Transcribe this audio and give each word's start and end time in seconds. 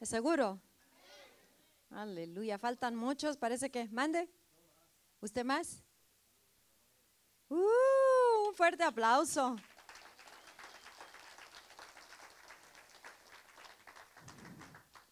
¿Es 0.00 0.08
seguro? 0.08 0.60
Aleluya. 1.90 2.58
Faltan 2.58 2.94
muchos, 2.94 3.36
parece 3.36 3.70
que. 3.70 3.88
Mande. 3.88 4.28
¿Usted 5.20 5.44
más? 5.44 5.82
Uh, 7.48 8.48
un 8.48 8.54
fuerte 8.54 8.84
aplauso. 8.84 9.56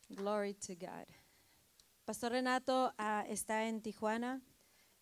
Glory 0.08 0.54
to 0.54 0.74
God. 0.74 1.06
Pastor 2.04 2.32
Renato 2.32 2.94
ah, 2.98 3.24
está 3.28 3.64
en 3.66 3.82
Tijuana. 3.82 4.40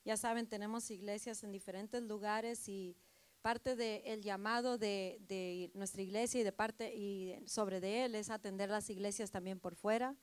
Ya 0.05 0.17
saben, 0.17 0.47
tenemos 0.47 0.91
iglesias 0.91 1.45
en 1.45 1.53
diferentes 1.53 2.03
lugares 2.03 2.69
y 2.69 2.97
parte 3.45 3.77
del 3.77 4.23
llamado 4.23 4.79
de, 4.79 5.71
nuestra 5.75 6.01
iglesia 6.01 6.41
y 6.41 6.45
de 6.45 6.53
parte 6.53 6.95
y 6.95 7.37
sobre 7.47 7.79
de 7.79 8.07
él 8.07 8.15
es 8.15 8.31
atender 8.31 8.71
las 8.71 8.89
iglesias 8.89 9.31
también 9.31 9.61
por 9.61 9.75
fuera, 9.75 10.17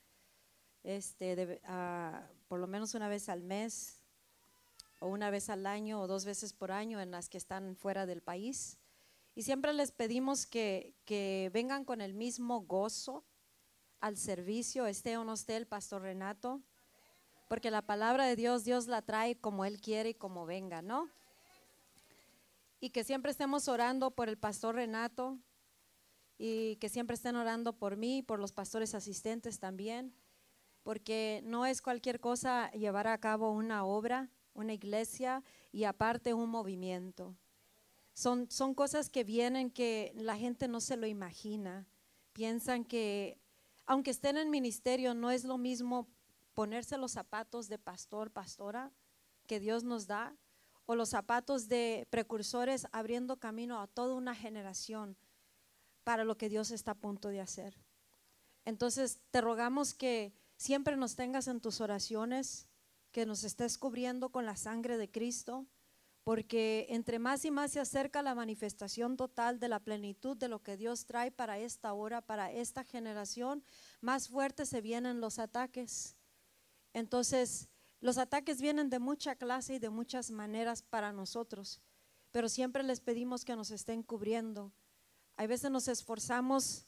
este, 0.82 1.60
ah, 1.62 2.26
por 2.48 2.58
lo 2.58 2.66
menos 2.66 2.94
una 2.94 3.06
vez 3.06 3.28
al 3.28 3.44
mes 3.44 4.02
o 4.98 5.06
una 5.06 5.30
vez 5.30 5.50
al 5.50 5.66
año 5.66 6.00
o 6.00 6.08
dos 6.08 6.24
veces 6.24 6.52
por 6.52 6.72
año 6.72 7.00
en 7.00 7.12
las 7.12 7.28
que 7.28 7.38
están 7.38 7.76
fuera 7.76 8.06
del 8.06 8.22
país. 8.22 8.76
Y 9.36 9.42
siempre 9.42 9.72
les 9.72 9.92
pedimos 9.92 10.44
que, 10.44 10.92
que 11.04 11.48
vengan 11.54 11.84
con 11.84 12.00
el 12.00 12.14
mismo 12.14 12.62
gozo 12.62 13.24
al 14.00 14.16
servicio, 14.16 14.86
esté 14.86 15.16
o 15.16 15.22
no 15.22 15.34
esté 15.34 15.56
el 15.56 15.68
pastor 15.68 16.02
Renato, 16.02 16.60
porque 17.46 17.70
la 17.70 17.82
palabra 17.82 18.26
de 18.26 18.34
Dios, 18.34 18.64
Dios 18.64 18.88
la 18.88 19.00
trae 19.00 19.36
como 19.36 19.64
Él 19.64 19.80
quiere 19.80 20.08
y 20.08 20.14
como 20.14 20.44
venga, 20.44 20.82
¿no? 20.82 21.08
Y 22.82 22.90
que 22.90 23.04
siempre 23.04 23.30
estemos 23.30 23.68
orando 23.68 24.10
por 24.10 24.28
el 24.28 24.36
pastor 24.36 24.74
Renato 24.74 25.38
y 26.36 26.74
que 26.76 26.88
siempre 26.88 27.14
estén 27.14 27.36
orando 27.36 27.74
por 27.78 27.96
mí 27.96 28.24
por 28.24 28.40
los 28.40 28.50
pastores 28.50 28.96
asistentes 28.96 29.60
también, 29.60 30.12
porque 30.82 31.42
no 31.44 31.64
es 31.64 31.80
cualquier 31.80 32.18
cosa 32.18 32.72
llevar 32.72 33.06
a 33.06 33.18
cabo 33.18 33.52
una 33.52 33.84
obra, 33.84 34.30
una 34.52 34.72
iglesia 34.72 35.44
y 35.70 35.84
aparte 35.84 36.34
un 36.34 36.50
movimiento. 36.50 37.36
Son, 38.14 38.50
son 38.50 38.74
cosas 38.74 39.08
que 39.10 39.22
vienen 39.22 39.70
que 39.70 40.10
la 40.16 40.36
gente 40.36 40.66
no 40.66 40.80
se 40.80 40.96
lo 40.96 41.06
imagina. 41.06 41.86
Piensan 42.32 42.84
que 42.84 43.38
aunque 43.86 44.10
estén 44.10 44.38
en 44.38 44.50
ministerio, 44.50 45.14
no 45.14 45.30
es 45.30 45.44
lo 45.44 45.56
mismo 45.56 46.08
ponerse 46.52 46.98
los 46.98 47.12
zapatos 47.12 47.68
de 47.68 47.78
pastor, 47.78 48.32
pastora 48.32 48.90
que 49.46 49.60
Dios 49.60 49.84
nos 49.84 50.08
da, 50.08 50.36
o 50.86 50.94
los 50.94 51.10
zapatos 51.10 51.68
de 51.68 52.06
precursores 52.10 52.86
abriendo 52.92 53.38
camino 53.38 53.80
a 53.80 53.86
toda 53.86 54.14
una 54.14 54.34
generación 54.34 55.16
para 56.04 56.24
lo 56.24 56.36
que 56.36 56.48
Dios 56.48 56.70
está 56.70 56.92
a 56.92 56.96
punto 56.96 57.28
de 57.28 57.40
hacer. 57.40 57.76
Entonces, 58.64 59.20
te 59.30 59.40
rogamos 59.40 59.94
que 59.94 60.32
siempre 60.56 60.96
nos 60.96 61.16
tengas 61.16 61.48
en 61.48 61.60
tus 61.60 61.80
oraciones, 61.80 62.68
que 63.10 63.26
nos 63.26 63.44
estés 63.44 63.78
cubriendo 63.78 64.30
con 64.30 64.46
la 64.46 64.56
sangre 64.56 64.96
de 64.96 65.10
Cristo, 65.10 65.66
porque 66.24 66.86
entre 66.88 67.18
más 67.18 67.44
y 67.44 67.50
más 67.50 67.72
se 67.72 67.80
acerca 67.80 68.22
la 68.22 68.34
manifestación 68.34 69.16
total 69.16 69.58
de 69.58 69.68
la 69.68 69.80
plenitud 69.80 70.36
de 70.36 70.48
lo 70.48 70.62
que 70.62 70.76
Dios 70.76 71.04
trae 71.04 71.32
para 71.32 71.58
esta 71.58 71.92
hora, 71.92 72.20
para 72.20 72.52
esta 72.52 72.84
generación, 72.84 73.64
más 74.00 74.28
fuertes 74.28 74.68
se 74.68 74.80
vienen 74.80 75.20
los 75.20 75.40
ataques. 75.40 76.16
Entonces, 76.94 77.68
los 78.02 78.18
ataques 78.18 78.60
vienen 78.60 78.90
de 78.90 78.98
mucha 78.98 79.36
clase 79.36 79.74
y 79.74 79.78
de 79.78 79.88
muchas 79.88 80.32
maneras 80.32 80.82
para 80.82 81.12
nosotros, 81.12 81.80
pero 82.32 82.48
siempre 82.48 82.82
les 82.82 83.00
pedimos 83.00 83.44
que 83.44 83.54
nos 83.54 83.70
estén 83.70 84.02
cubriendo. 84.02 84.72
Hay 85.36 85.46
veces 85.46 85.70
nos 85.70 85.86
esforzamos 85.86 86.84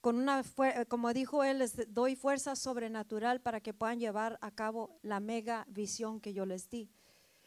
con 0.00 0.16
una, 0.16 0.42
como 0.88 1.12
dijo 1.12 1.44
él, 1.44 1.60
les 1.60 1.94
doy 1.94 2.16
fuerza 2.16 2.56
sobrenatural 2.56 3.40
para 3.40 3.60
que 3.60 3.72
puedan 3.72 4.00
llevar 4.00 4.38
a 4.42 4.50
cabo 4.50 4.98
la 5.02 5.20
mega 5.20 5.66
visión 5.68 6.20
que 6.20 6.32
yo 6.32 6.44
les 6.44 6.68
di. 6.68 6.90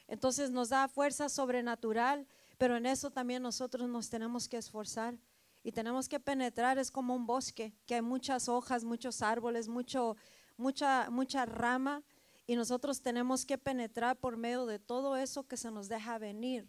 Entonces 0.08 0.50
nos 0.50 0.70
da 0.70 0.88
fuerza 0.88 1.28
sobrenatural, 1.28 2.26
pero 2.58 2.78
en 2.78 2.86
eso 2.86 3.12
también 3.12 3.44
nosotros 3.44 3.90
nos 3.90 4.10
tenemos 4.10 4.48
que 4.48 4.58
esforzar 4.58 5.18
y 5.62 5.74
tenemos 5.74 6.08
que 6.08 6.22
penetrar. 6.22 6.78
Es 6.78 6.90
como 6.90 7.16
un 7.16 7.26
bosque, 7.26 7.74
que 7.86 7.96
hay 7.96 8.02
muchas 8.02 8.48
hojas, 8.48 8.86
muchos 8.86 9.22
árboles, 9.22 9.68
mucho, 9.68 10.16
mucha, 10.56 11.10
mucha 11.10 11.46
rama, 11.46 12.02
y 12.46 12.56
nosotros 12.56 13.02
tenemos 13.02 13.46
que 13.46 13.58
penetrar 13.58 14.20
por 14.20 14.38
medio 14.38 14.66
de 14.66 14.80
todo 14.80 15.16
eso 15.16 15.48
que 15.48 15.58
se 15.58 15.72
nos 15.72 15.88
deja 15.88 16.18
venir, 16.18 16.68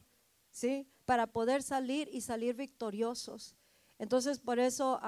¿sí? 0.51 0.89
Para 1.05 1.27
poder 1.27 1.63
salir 1.63 2.09
y 2.13 2.21
salir 2.21 2.55
victoriosos. 2.55 3.57
Entonces, 3.99 4.39
por 4.39 4.59
eso 4.59 5.01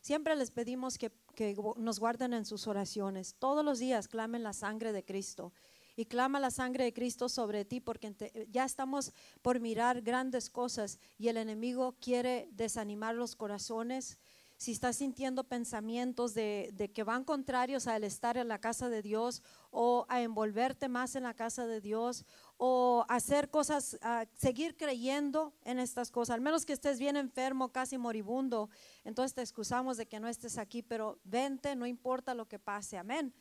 siempre 0.00 0.36
les 0.36 0.50
pedimos 0.50 0.98
que, 0.98 1.10
que 1.34 1.56
nos 1.76 2.00
guarden 2.00 2.34
en 2.34 2.44
sus 2.44 2.66
oraciones. 2.66 3.34
Todos 3.38 3.64
los 3.64 3.78
días 3.78 4.08
clamen 4.08 4.42
la 4.42 4.52
sangre 4.52 4.92
de 4.92 5.04
Cristo 5.04 5.52
y 5.98 6.06
clama 6.06 6.38
la 6.38 6.52
sangre 6.52 6.84
de 6.84 6.92
Cristo 6.92 7.28
sobre 7.28 7.64
ti 7.64 7.80
porque 7.80 8.14
ya 8.50 8.64
estamos 8.64 9.12
por 9.42 9.58
mirar 9.58 10.00
grandes 10.00 10.48
cosas 10.48 11.00
y 11.18 11.26
el 11.26 11.36
enemigo 11.36 11.96
quiere 12.00 12.48
desanimar 12.52 13.16
los 13.16 13.34
corazones. 13.34 14.16
Si 14.58 14.72
estás 14.72 14.96
sintiendo 14.96 15.44
pensamientos 15.44 16.34
de, 16.34 16.90
que 16.92 17.04
van 17.04 17.22
contrarios 17.22 17.86
al 17.86 18.02
estar 18.02 18.36
en 18.36 18.48
la 18.48 18.58
casa 18.58 18.88
de 18.88 19.02
Dios 19.02 19.40
o 19.70 20.04
a 20.08 20.20
envolverte 20.20 20.88
más 20.88 21.14
en 21.14 21.22
la 21.22 21.32
casa 21.32 21.68
de 21.68 21.80
Dios 21.80 22.26
o 22.56 23.06
hacer 23.08 23.50
cosas, 23.50 23.96
seguir 24.34 24.76
creyendo 24.76 25.54
en 25.62 25.78
estas 25.78 26.10
cosas, 26.10 26.34
al 26.34 26.40
menos 26.40 26.66
que 26.66 26.72
estés 26.72 26.98
bien 26.98 27.16
enfermo, 27.16 27.70
casi 27.70 27.98
moribundo, 27.98 28.68
entonces 29.04 29.32
te 29.32 29.42
excusamos 29.42 29.96
de 29.96 30.06
que 30.06 30.18
no 30.18 30.26
estés 30.26 30.58
aquí, 30.58 30.82
pero 30.82 31.20
vente, 31.22 31.76
no 31.76 31.86
importa 31.86 32.34
lo 32.34 32.48
que 32.48 32.58
pase, 32.58 32.98
amén. 32.98 33.32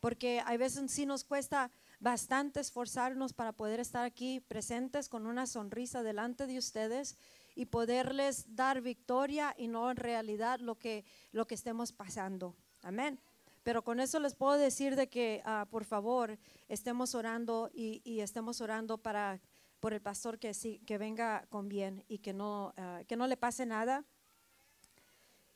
Porque 0.00 0.42
hay 0.44 0.58
veces 0.58 0.92
sí 0.92 1.06
nos 1.06 1.24
cuesta 1.24 1.72
bastante 1.98 2.60
esforzarnos 2.60 3.32
para 3.32 3.52
poder 3.52 3.80
estar 3.80 4.04
aquí 4.04 4.40
presentes 4.40 5.08
con 5.08 5.26
una 5.26 5.46
sonrisa 5.46 6.02
delante 6.02 6.46
de 6.46 6.58
ustedes 6.58 7.16
y 7.58 7.66
poderles 7.66 8.54
dar 8.54 8.80
victoria 8.82 9.52
y 9.58 9.66
no 9.66 9.90
en 9.90 9.96
realidad 9.96 10.60
lo 10.60 10.76
que, 10.76 11.04
lo 11.32 11.48
que 11.48 11.56
estemos 11.56 11.90
pasando. 11.90 12.54
Amén. 12.82 13.18
Pero 13.64 13.82
con 13.82 13.98
eso 13.98 14.20
les 14.20 14.36
puedo 14.36 14.52
decir 14.52 14.94
de 14.94 15.08
que 15.08 15.42
ah, 15.44 15.66
por 15.68 15.84
favor 15.84 16.38
estemos 16.68 17.16
orando 17.16 17.68
y, 17.74 18.20
estemos 18.20 18.60
orando 18.60 18.96
para 18.96 19.40
por 19.80 19.92
el 19.92 20.00
pastor 20.00 20.38
que 20.38 20.54
sí, 20.54 20.80
que 20.86 20.98
venga 20.98 21.46
con 21.48 21.68
bien 21.68 22.04
y 22.06 22.18
que 22.18 22.32
no, 22.32 22.74
ah, 22.76 23.02
que 23.08 23.16
no 23.16 23.26
le 23.26 23.36
pase 23.36 23.66
nada, 23.66 24.04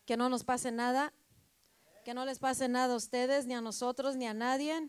que 0.05 0.17
no 0.17 0.29
nos 0.29 0.43
pase 0.43 0.73
nada, 0.73 1.13
que 2.05 2.15
no 2.15 2.25
les 2.25 2.41
pase 2.41 2.67
nada 2.69 2.95
a 2.95 2.97
ustedes, 2.97 3.47
ni 3.47 3.55
a 3.55 3.61
nosotros, 3.61 4.17
ni 4.17 4.27
a 4.27 4.35
nadie. 4.35 4.89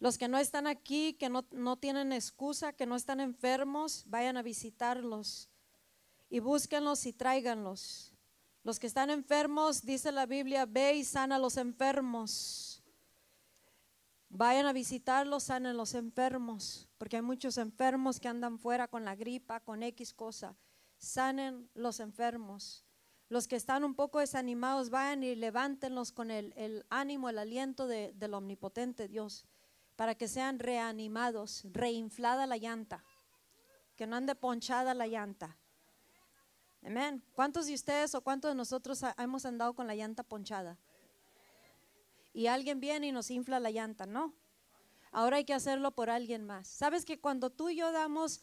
Los 0.00 0.18
que 0.18 0.28
no 0.28 0.36
están 0.36 0.66
aquí, 0.66 1.14
que 1.14 1.30
no, 1.30 1.76
tienen 1.78 2.12
excusa, 2.12 2.74
que 2.74 2.84
no 2.84 2.94
están 2.94 3.20
enfermos, 3.20 4.04
vayan 4.06 4.36
a 4.36 4.42
visitarlos 4.42 5.48
y 6.28 6.40
búsquenlos 6.40 7.06
y 7.06 7.12
tráiganlos. 7.12 8.12
Los 8.62 8.78
que 8.78 8.86
están 8.86 9.10
enfermos, 9.10 9.82
dice 9.82 10.10
la 10.10 10.26
Biblia, 10.26 10.66
ve 10.66 10.94
y 10.94 11.04
sana 11.04 11.36
a 11.36 11.38
los 11.38 11.56
enfermos. 11.56 12.82
Vayan 14.28 14.66
a 14.66 14.72
visitarlos, 14.72 15.44
sanen 15.44 15.76
los 15.76 15.94
enfermos, 15.94 16.88
porque 16.98 17.16
hay 17.16 17.22
muchos 17.22 17.58
enfermos 17.58 18.18
que 18.18 18.28
andan 18.28 18.58
fuera 18.58 18.88
con 18.88 19.04
la 19.04 19.14
gripa, 19.14 19.60
con 19.60 19.82
X 19.82 20.12
cosa. 20.12 20.56
Sanen 20.98 21.70
los 21.74 22.00
enfermos. 22.00 22.84
Los 23.28 23.46
que 23.46 23.56
están 23.56 23.84
un 23.84 23.94
poco 23.94 24.18
desanimados, 24.18 24.90
vayan 24.90 25.22
y 25.22 25.34
levántenlos 25.36 26.12
con 26.12 26.30
el, 26.30 26.84
ánimo, 26.90 27.28
el 27.28 27.38
aliento 27.38 27.86
del 27.86 28.34
omnipotente 28.34 29.08
Dios 29.08 29.44
para 29.96 30.14
que 30.14 30.28
sean 30.28 30.58
reanimados, 30.58 31.62
reinflada 31.72 32.46
la 32.46 32.58
llanta, 32.58 33.02
que 33.96 34.06
no 34.06 34.16
ande 34.16 34.34
ponchada 34.34 34.94
la 34.94 35.06
llanta. 35.06 35.58
Amén. 36.86 37.20
¿Cuántos 37.34 37.66
de 37.66 37.74
ustedes 37.74 38.14
o 38.14 38.20
cuántos 38.20 38.52
de 38.52 38.54
nosotros 38.54 39.02
hemos 39.18 39.44
andado 39.44 39.74
con 39.74 39.88
la 39.88 39.96
llanta 39.96 40.22
ponchada? 40.22 40.78
Y 42.32 42.46
alguien 42.46 42.78
viene 42.78 43.08
y 43.08 43.12
nos 43.12 43.32
infla 43.32 43.58
la 43.58 43.72
llanta, 43.72 44.06
¿no? 44.06 44.32
Ahora 45.10 45.38
hay 45.38 45.44
que 45.44 45.52
hacerlo 45.52 45.90
por 45.90 46.10
alguien 46.10 46.44
más. 46.44 46.68
Sabes 46.68 47.04
que 47.04 47.18
cuando 47.18 47.50
tú 47.50 47.70
y 47.70 47.76
yo 47.76 47.90
damos, 47.90 48.40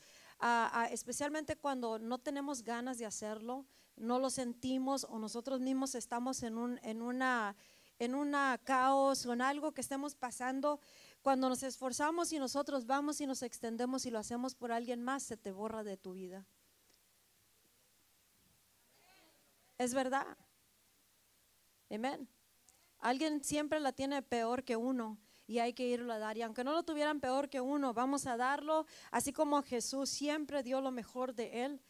especialmente 0.92 1.56
cuando 1.56 2.00
no 2.00 2.18
tenemos 2.18 2.64
ganas 2.64 2.98
de 2.98 3.06
hacerlo, 3.06 3.66
no 3.96 4.20
lo 4.20 4.30
sentimos 4.30 5.06
o 5.10 5.20
nosotros 5.20 5.62
mismos 5.62 5.96
estamos 5.96 6.44
en 6.44 6.58
un 6.58 6.82
en 6.84 7.02
una 7.02 7.56
en 7.98 8.14
una 8.14 8.60
caos 8.66 9.26
o 9.26 9.32
en 9.32 9.42
algo 9.42 9.72
que 9.72 9.80
estemos 9.80 10.16
pasando, 10.16 10.82
cuando 11.22 11.48
nos 11.48 11.64
esforzamos 11.64 12.34
y 12.34 12.40
nosotros 12.40 12.88
vamos 12.88 13.22
y 13.22 13.26
nos 13.26 13.42
extendemos 13.42 14.06
y 14.06 14.12
lo 14.12 14.20
hacemos 14.20 14.54
por 14.54 14.74
alguien 14.74 15.02
más, 15.02 15.24
se 15.24 15.38
te 15.38 15.54
borra 15.54 15.84
de 15.86 15.96
tu 15.96 16.12
vida. 16.12 16.46
Es 19.78 19.94
verdad. 19.94 20.38
Amén. 21.90 22.28
Alguien 23.00 23.44
siempre 23.44 23.80
la 23.80 23.92
tiene 23.92 24.22
peor 24.22 24.64
que 24.64 24.76
uno 24.76 25.18
y 25.46 25.60
hay 25.60 25.74
que 25.74 25.88
irlo 25.88 26.14
a 26.14 26.20
dar. 26.20 26.38
Y 26.38 26.42
aunque 26.42 26.64
no 26.64 26.72
lo 26.72 26.84
tuvieran 26.84 27.20
peor 27.20 27.50
que 27.50 27.62
uno, 27.62 27.94
vamos 27.94 28.26
a 28.26 28.38
darlo, 28.38 28.86
así 29.12 29.34
como 29.34 29.62
Jesús 29.62 30.10
siempre 30.10 30.64
dio 30.64 30.82
lo 30.82 30.92
mejor 30.92 31.34
de 31.36 31.66
él, 31.66 31.82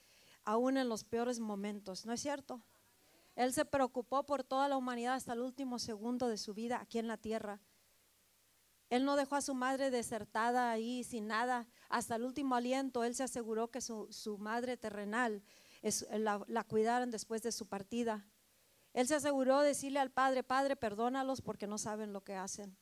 aún 0.43 0.77
en 0.77 0.89
los 0.89 1.03
peores 1.03 1.39
momentos. 1.39 2.05
¿No 2.05 2.13
es 2.13 2.21
cierto? 2.21 2.63
Él 3.35 3.53
se 3.53 3.65
preocupó 3.65 4.25
por 4.25 4.43
toda 4.43 4.67
la 4.67 4.77
humanidad 4.77 5.15
hasta 5.15 5.33
el 5.33 5.41
último 5.41 5.79
segundo 5.79 6.27
de 6.27 6.37
su 6.37 6.53
vida 6.53 6.79
aquí 6.81 6.99
en 6.99 7.07
la 7.07 7.17
tierra. 7.17 7.61
Él 8.89 9.05
no 9.05 9.15
dejó 9.15 9.35
a 9.35 9.41
su 9.41 9.55
madre 9.55 9.89
desertada 9.89 10.69
ahí 10.69 11.03
sin 11.03 11.27
nada. 11.27 11.67
Hasta 11.89 12.15
el 12.15 12.23
último 12.23 12.55
aliento, 12.55 13.03
Él 13.03 13.15
se 13.15 13.23
aseguró 13.23 13.71
que 13.71 13.81
su, 13.81 14.07
su 14.11 14.37
madre 14.37 14.77
terrenal 14.77 15.41
es, 15.83 16.07
la, 16.11 16.43
la 16.47 16.63
cuidaran 16.63 17.11
después 17.11 17.43
de 17.43 17.51
su 17.51 17.67
partida. 17.67 18.25
Él 18.93 19.07
se 19.07 19.15
aseguró 19.15 19.59
de 19.61 19.67
decirle 19.67 19.99
al 19.99 20.09
Padre, 20.11 20.43
Padre, 20.43 20.75
perdónalos 20.75 21.41
porque 21.41 21.67
no 21.67 21.77
saben 21.77 22.13
lo 22.13 22.23
que 22.23 22.35
hacen. 22.35 22.75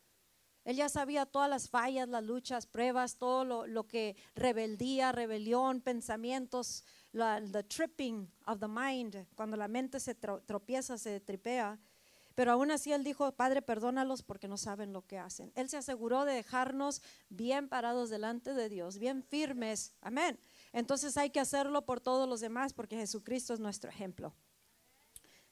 Él 0.64 0.76
ya 0.76 0.90
sabía 0.90 1.26
todas 1.26 1.50
las 1.50 1.70
fallas, 1.70 2.08
las 2.08 2.24
luchas, 2.24 2.68
pruebas, 2.68 3.18
todo 3.18 3.44
lo, 3.44 3.66
lo 3.66 3.88
que 3.88 4.16
rebeldía, 4.36 5.12
rebelión, 5.12 5.82
pensamientos, 5.82 6.84
la, 7.12 7.42
the 7.52 7.64
tripping 7.64 8.32
of 8.46 8.60
the 8.60 8.68
mind, 8.68 9.26
cuando 9.36 9.58
la 9.58 9.68
mente 9.68 10.00
se 10.00 10.16
tro- 10.16 10.46
tropieza, 10.46 10.98
se 10.98 11.20
tripea. 11.20 11.80
Pero 12.36 12.52
aún 12.52 12.72
así 12.72 12.94
él 12.94 13.04
dijo, 13.04 13.32
Padre, 13.34 13.62
perdónalos 13.62 14.22
porque 14.22 14.48
no 14.48 14.56
saben 14.58 14.94
lo 14.94 15.02
que 15.02 15.18
hacen. 15.18 15.52
Él 15.56 15.68
se 15.68 15.78
aseguró 15.78 16.26
de 16.26 16.34
dejarnos 16.34 17.02
bien 17.30 17.68
parados 17.68 18.10
delante 18.10 18.54
de 18.54 18.70
Dios, 18.70 19.00
bien 19.00 19.24
firmes. 19.24 19.94
Amén. 20.02 20.40
Entonces 20.74 21.18
hay 21.18 21.30
que 21.30 21.40
hacerlo 21.40 21.84
por 21.86 22.00
todos 22.00 22.28
los 22.30 22.40
demás 22.40 22.74
porque 22.74 22.96
Jesucristo 22.98 23.54
es 23.54 23.60
nuestro 23.60 23.90
ejemplo. 23.90 24.34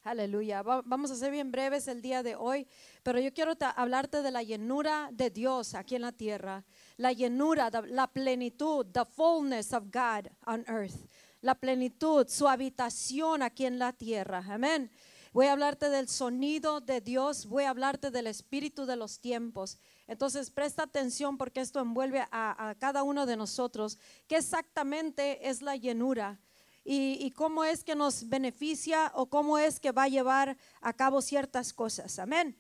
Aleluya. 0.04 0.62
Va- 0.62 0.82
Vamos 0.86 1.12
a 1.12 1.16
ser 1.16 1.32
bien 1.32 1.52
breves 1.52 1.88
el 1.90 2.02
día 2.02 2.24
de 2.24 2.36
hoy, 2.36 2.68
pero 3.04 3.20
yo 3.20 3.34
quiero 3.34 3.54
hablarte 3.76 4.22
de 4.22 4.32
la 4.32 4.42
llenura 4.44 5.10
de 5.12 5.30
Dios 5.30 5.76
aquí 5.76 5.96
en 5.96 6.04
la 6.04 6.14
tierra. 6.14 6.64
La 6.98 7.12
llenura, 7.12 7.70
la 7.88 8.08
plenitud, 8.08 8.86
the 8.94 9.04
fullness 9.06 9.74
of 9.74 9.86
God 9.92 10.28
on 10.46 10.64
earth. 10.68 10.96
La 11.42 11.56
plenitud, 11.56 12.28
su 12.30 12.48
habitación 12.48 13.42
aquí 13.44 13.66
en 13.66 13.78
la 13.78 13.92
tierra. 13.94 14.44
Amén. 14.48 14.90
Voy 15.34 15.46
a 15.48 15.52
hablarte 15.52 15.90
del 15.90 16.08
sonido 16.10 16.82
de 16.82 17.02
Dios, 17.02 17.46
voy 17.46 17.66
a 17.66 17.70
hablarte 17.70 18.10
del 18.10 18.28
espíritu 18.28 18.86
de 18.86 18.96
los 18.96 19.20
tiempos. 19.20 19.78
Entonces, 20.10 20.50
presta 20.50 20.84
atención 20.84 21.38
porque 21.38 21.62
esto 21.62 21.80
envuelve 21.80 22.26
a, 22.32 22.76
cada 22.80 23.04
uno 23.04 23.26
de 23.26 23.38
nosotros. 23.38 24.00
¿Qué 24.28 24.38
exactamente 24.38 25.48
es 25.48 25.62
la 25.62 25.76
llenura? 25.76 26.40
y, 26.84 27.30
cómo 27.32 27.64
es 27.64 27.84
que 27.84 27.94
nos 27.94 28.30
beneficia 28.30 29.12
o 29.14 29.28
cómo 29.28 29.60
es 29.60 29.80
que 29.80 29.92
va 29.92 30.04
a 30.04 30.08
llevar 30.08 30.58
a 30.82 30.94
cabo 30.94 31.22
ciertas 31.22 31.72
cosas. 31.72 32.18
Amén. 32.18 32.58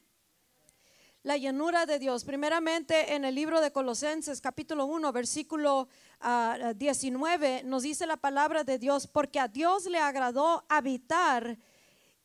La 1.23 1.35
llenura 1.35 1.85
de 1.85 1.97
Dios. 1.97 2.23
Primeramente 2.23 3.15
en 3.15 3.25
el 3.25 3.33
libro 3.33 3.59
de 3.59 3.71
Colosenses 3.71 4.39
capítulo 4.39 4.85
1 4.85 5.11
versículo 5.11 5.89
ah, 6.21 6.73
19 6.75 7.63
nos 7.63 7.83
dice 7.83 8.05
la 8.05 8.17
palabra 8.17 8.63
de 8.63 8.77
Dios, 8.77 9.07
porque 9.07 9.39
a 9.39 9.47
Dios 9.47 9.85
le 9.87 9.97
agradó 9.97 10.63
habitar 10.69 11.57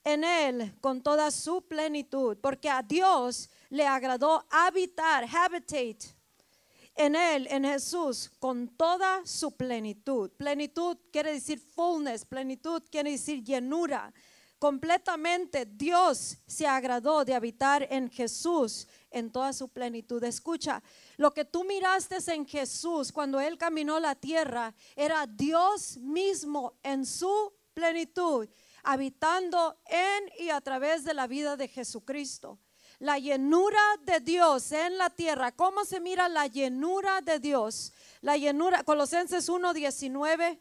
en 0.04 0.22
él 0.22 0.74
con 0.80 1.02
toda 1.02 1.30
su 1.30 1.62
plenitud, 1.62 2.36
porque 2.40 2.68
a 2.68 2.82
Dios 2.82 3.48
le 3.74 3.84
agradó 3.86 4.46
habitar, 4.50 5.26
habitate 5.34 6.14
en 6.94 7.16
Él, 7.16 7.48
en 7.50 7.64
Jesús, 7.64 8.30
con 8.38 8.68
toda 8.68 9.26
su 9.26 9.56
plenitud. 9.56 10.30
Plenitud 10.30 10.96
quiere 11.10 11.32
decir 11.32 11.58
fullness, 11.58 12.24
plenitud 12.24 12.84
quiere 12.88 13.10
decir 13.10 13.42
llenura. 13.42 14.14
Completamente 14.60 15.66
Dios 15.66 16.38
se 16.46 16.68
agradó 16.68 17.24
de 17.24 17.34
habitar 17.34 17.84
en 17.90 18.08
Jesús 18.08 18.86
en 19.10 19.32
toda 19.32 19.52
su 19.52 19.68
plenitud. 19.68 20.22
Escucha, 20.22 20.80
lo 21.16 21.34
que 21.34 21.44
tú 21.44 21.64
miraste 21.64 22.18
en 22.32 22.46
Jesús 22.46 23.10
cuando 23.10 23.40
Él 23.40 23.58
caminó 23.58 23.98
la 23.98 24.14
tierra 24.14 24.72
era 24.94 25.26
Dios 25.26 25.96
mismo 25.96 26.74
en 26.84 27.04
su 27.04 27.52
plenitud, 27.74 28.48
habitando 28.84 29.76
en 29.86 30.30
y 30.38 30.50
a 30.50 30.60
través 30.60 31.02
de 31.02 31.12
la 31.12 31.26
vida 31.26 31.56
de 31.56 31.66
Jesucristo 31.66 32.60
la 32.98 33.18
llenura 33.18 33.80
de 34.02 34.20
Dios 34.20 34.72
en 34.72 34.98
la 34.98 35.10
tierra. 35.10 35.52
¿Cómo 35.52 35.84
se 35.84 36.00
mira 36.00 36.28
la 36.28 36.46
llenura 36.46 37.20
de 37.20 37.38
Dios? 37.38 37.92
La 38.20 38.36
llenura, 38.36 38.84
Colosenses 38.84 39.48
1.19, 39.48 40.58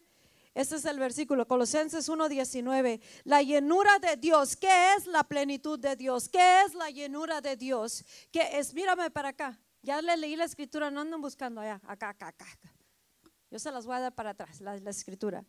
ese 0.54 0.76
es 0.76 0.86
el 0.86 1.00
versículo, 1.00 1.48
Colosenses 1.48 2.08
1.19. 2.08 3.02
La 3.24 3.42
llenura 3.42 3.98
de 4.00 4.18
Dios, 4.18 4.56
¿qué 4.56 4.94
es 4.96 5.08
la 5.08 5.24
plenitud 5.24 5.80
de 5.80 5.96
Dios? 5.96 6.30
¿Qué 6.30 6.62
es 6.62 6.76
la 6.76 6.90
llenura 6.92 7.42
de 7.42 7.58
Dios? 7.58 8.06
¿Qué 8.32 8.60
es? 8.60 8.74
Mírame 8.74 9.10
para 9.10 9.30
acá. 9.30 9.60
Ya 9.82 10.02
le 10.02 10.16
leí 10.16 10.36
la 10.36 10.46
escritura, 10.46 10.92
no 10.92 11.02
anden 11.02 11.22
buscando 11.22 11.60
allá, 11.60 11.82
acá, 11.88 12.10
acá, 12.10 12.28
acá. 12.28 12.46
acá. 12.46 12.74
Yo 13.50 13.60
se 13.60 13.72
las 13.72 13.86
voy 13.86 13.96
a 13.96 14.00
dar 14.00 14.16
para 14.16 14.32
atrás, 14.32 14.62
la, 14.62 14.78
la 14.78 14.90
escritura. 14.92 15.44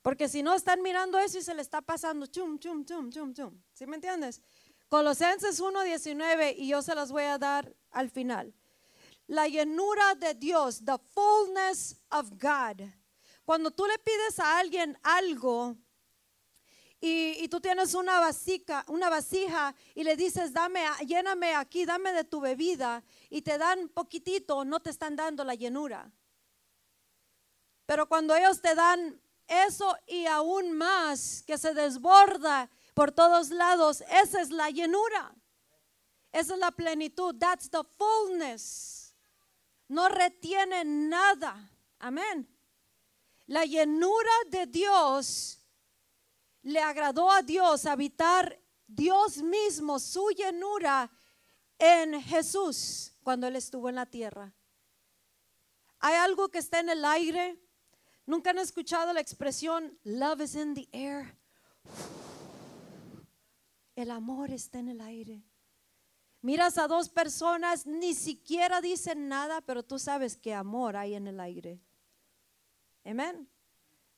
Porque 0.00 0.28
si 0.28 0.42
no 0.42 0.54
están 0.54 0.80
mirando 0.82 1.18
eso 1.18 1.38
y 1.38 1.42
se 1.42 1.52
le 1.52 1.62
está 1.62 1.82
pasando, 1.82 2.26
chum, 2.26 2.58
chum, 2.60 2.84
chum, 2.84 3.10
chum, 3.10 3.34
chum. 3.34 3.60
¿Sí 3.72 3.86
me 3.86 3.96
entiendes? 3.96 4.40
Colosenses 4.88 5.60
1:19 5.60 6.54
y 6.56 6.68
yo 6.68 6.80
se 6.80 6.94
las 6.94 7.10
voy 7.10 7.24
a 7.24 7.38
dar 7.38 7.74
al 7.90 8.08
final. 8.08 8.54
La 9.26 9.48
llenura 9.48 10.14
de 10.14 10.34
Dios, 10.34 10.84
the 10.84 10.96
fullness 11.12 11.96
of 12.10 12.30
God. 12.40 12.82
Cuando 13.44 13.72
tú 13.72 13.84
le 13.86 13.98
pides 13.98 14.38
a 14.38 14.58
alguien 14.58 14.96
algo 15.02 15.76
y, 17.00 17.36
y 17.40 17.48
tú 17.48 17.60
tienes 17.60 17.94
una 17.94 18.20
vasija, 18.20 18.84
una 18.86 19.10
vasija 19.10 19.74
y 19.94 20.04
le 20.04 20.16
dices, 20.16 20.52
dame, 20.52 20.84
lléname 21.04 21.54
aquí, 21.54 21.84
dame 21.84 22.12
de 22.12 22.22
tu 22.22 22.40
bebida 22.40 23.02
y 23.28 23.42
te 23.42 23.58
dan 23.58 23.88
poquitito, 23.88 24.64
no 24.64 24.80
te 24.80 24.90
están 24.90 25.16
dando 25.16 25.42
la 25.42 25.56
llenura. 25.56 26.12
Pero 27.86 28.08
cuando 28.08 28.34
ellos 28.36 28.60
te 28.60 28.74
dan 28.76 29.20
eso 29.48 29.96
y 30.06 30.26
aún 30.26 30.72
más 30.72 31.42
que 31.44 31.58
se 31.58 31.74
desborda 31.74 32.70
por 32.96 33.12
todos 33.12 33.50
lados, 33.50 34.02
esa 34.10 34.40
es 34.40 34.48
la 34.48 34.70
llenura. 34.70 35.34
Esa 36.32 36.54
es 36.54 36.58
la 36.58 36.70
plenitud. 36.70 37.34
That's 37.38 37.68
the 37.68 37.82
fullness. 37.98 39.14
No 39.86 40.08
retiene 40.08 40.82
nada. 40.82 41.70
Amén. 41.98 42.48
La 43.48 43.66
llenura 43.66 44.30
de 44.48 44.66
Dios 44.66 45.58
le 46.62 46.80
agradó 46.80 47.30
a 47.30 47.42
Dios 47.42 47.84
habitar 47.84 48.58
Dios 48.86 49.42
mismo, 49.42 49.98
su 49.98 50.30
llenura 50.30 51.10
en 51.78 52.22
Jesús 52.22 53.12
cuando 53.22 53.46
Él 53.46 53.56
estuvo 53.56 53.90
en 53.90 53.96
la 53.96 54.06
tierra. 54.06 54.54
Hay 55.98 56.14
algo 56.14 56.48
que 56.48 56.60
está 56.60 56.80
en 56.80 56.88
el 56.88 57.04
aire. 57.04 57.60
Nunca 58.24 58.50
han 58.50 58.58
escuchado 58.58 59.12
la 59.12 59.20
expresión 59.20 59.98
love 60.02 60.40
is 60.40 60.54
in 60.54 60.72
the 60.72 60.88
air. 60.92 61.36
El 63.96 64.10
amor 64.10 64.50
está 64.50 64.78
en 64.78 64.88
el 64.88 65.00
aire. 65.00 65.42
Miras 66.42 66.76
a 66.76 66.86
dos 66.86 67.08
personas, 67.08 67.86
ni 67.86 68.14
siquiera 68.14 68.82
dicen 68.82 69.26
nada, 69.26 69.62
pero 69.62 69.82
tú 69.82 69.98
sabes 69.98 70.36
que 70.36 70.54
amor 70.54 70.96
hay 70.96 71.14
en 71.14 71.26
el 71.26 71.40
aire. 71.40 71.80
Amén. 73.04 73.48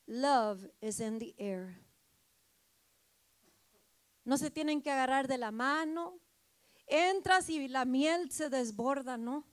Love 0.07 0.69
is 0.81 0.99
in 0.99 1.21
the 1.21 1.35
air. 1.38 1.81
No 4.25 4.37
se 4.37 4.50
tienen 4.50 4.83
que 4.83 4.91
agarrar 4.91 5.29
de 5.29 5.38
la 5.38 5.52
mano. 5.52 6.21
Entras 6.88 7.49
y 7.49 7.69
la 7.69 7.85
miel 7.85 8.33
se 8.33 8.50
desborda, 8.50 9.17
¿no? 9.17 9.47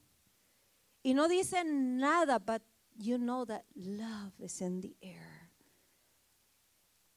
Y 1.03 1.13
no 1.13 1.27
dicen 1.27 1.97
nada, 1.97 2.39
but 2.39 2.63
you 2.95 3.17
know 3.17 3.45
that 3.45 3.63
love 3.75 4.33
is 4.39 4.59
in 4.59 4.81
the 4.81 4.97
air. 5.01 5.51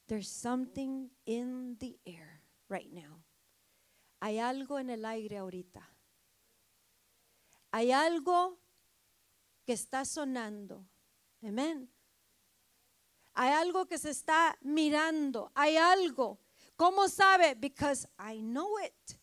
There's 0.07 0.29
something 0.29 1.11
in 1.25 1.79
the 1.79 1.99
air 2.05 2.38
right 2.69 2.91
now. 2.93 3.23
Hay 4.21 4.39
algo 4.39 4.79
en 4.79 4.91
el 4.91 5.05
aire 5.05 5.39
ahorita. 5.39 5.89
Hay 7.71 7.93
algo 7.93 8.59
que 9.65 9.75
está 9.75 10.05
sonando. 10.05 10.85
Amén. 11.43 11.91
Hay 13.35 13.53
algo 13.53 13.87
que 13.87 13.99
se 13.99 14.11
está 14.11 14.59
mirando. 14.63 15.53
Hay 15.55 15.77
algo. 15.77 16.41
¿Cómo 16.75 17.09
sabe? 17.09 17.55
Because 17.55 18.09
I 18.19 18.41
know 18.41 18.79
it. 18.81 19.19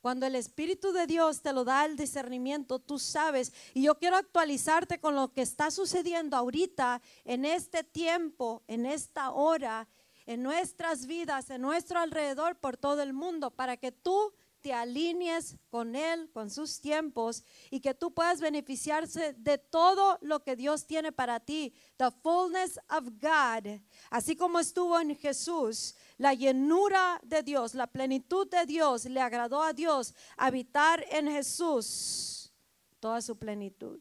Cuando 0.00 0.26
el 0.26 0.36
Espíritu 0.36 0.92
de 0.92 1.06
Dios 1.06 1.42
te 1.42 1.52
lo 1.52 1.64
da 1.64 1.84
el 1.84 1.96
discernimiento, 1.96 2.78
tú 2.78 2.98
sabes. 2.98 3.52
Y 3.74 3.82
yo 3.82 3.96
quiero 3.98 4.16
actualizarte 4.16 5.00
con 5.00 5.14
lo 5.14 5.32
que 5.32 5.42
está 5.42 5.70
sucediendo 5.70 6.36
ahorita, 6.36 7.02
en 7.24 7.44
este 7.44 7.84
tiempo, 7.84 8.62
en 8.68 8.86
esta 8.86 9.32
hora, 9.32 9.88
en 10.28 10.42
nuestras 10.42 11.06
vidas, 11.06 11.48
en 11.48 11.62
nuestro 11.62 11.98
alrededor, 11.98 12.54
por 12.56 12.76
todo 12.76 13.00
el 13.00 13.14
mundo, 13.14 13.50
para 13.50 13.78
que 13.78 13.92
tú 13.92 14.34
te 14.60 14.74
alinees 14.74 15.56
con 15.70 15.96
Él, 15.96 16.30
con 16.34 16.50
sus 16.50 16.82
tiempos, 16.82 17.42
y 17.70 17.80
que 17.80 17.94
tú 17.94 18.12
puedas 18.12 18.38
beneficiarse 18.38 19.32
de 19.32 19.56
todo 19.56 20.18
lo 20.20 20.42
que 20.44 20.54
Dios 20.54 20.86
tiene 20.86 21.12
para 21.12 21.40
ti. 21.40 21.72
The 21.96 22.10
fullness 22.10 22.78
of 22.90 23.08
God, 23.18 23.80
así 24.10 24.36
como 24.36 24.58
estuvo 24.58 25.00
en 25.00 25.16
Jesús, 25.16 25.94
la 26.18 26.34
llenura 26.34 27.18
de 27.24 27.42
Dios, 27.42 27.74
la 27.74 27.86
plenitud 27.86 28.46
de 28.50 28.66
Dios, 28.66 29.06
le 29.06 29.22
agradó 29.22 29.62
a 29.62 29.72
Dios 29.72 30.14
habitar 30.36 31.06
en 31.10 31.30
Jesús 31.30 32.52
toda 33.00 33.22
su 33.22 33.38
plenitud. 33.38 33.98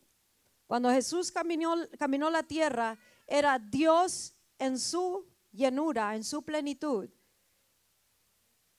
Cuando 0.65 0.91
Jesús 0.91 1.31
caminó, 1.31 1.75
caminó 1.97 2.29
la 2.29 2.43
tierra, 2.43 2.99
era 3.25 3.59
Dios 3.59 4.33
en 4.59 4.77
su 4.77 5.25
llenura, 5.57 6.15
en 6.15 6.23
su 6.23 6.43
plenitud. 6.43 7.09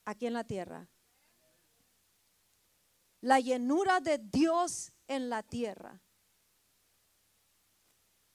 aquí 0.05 0.25
en 0.25 0.33
la 0.33 0.43
tierra. 0.43 0.87
La 3.21 3.39
llenura 3.39 3.99
de 3.99 4.17
Dios 4.17 4.91
en 5.07 5.29
la 5.29 5.43
tierra. 5.43 6.01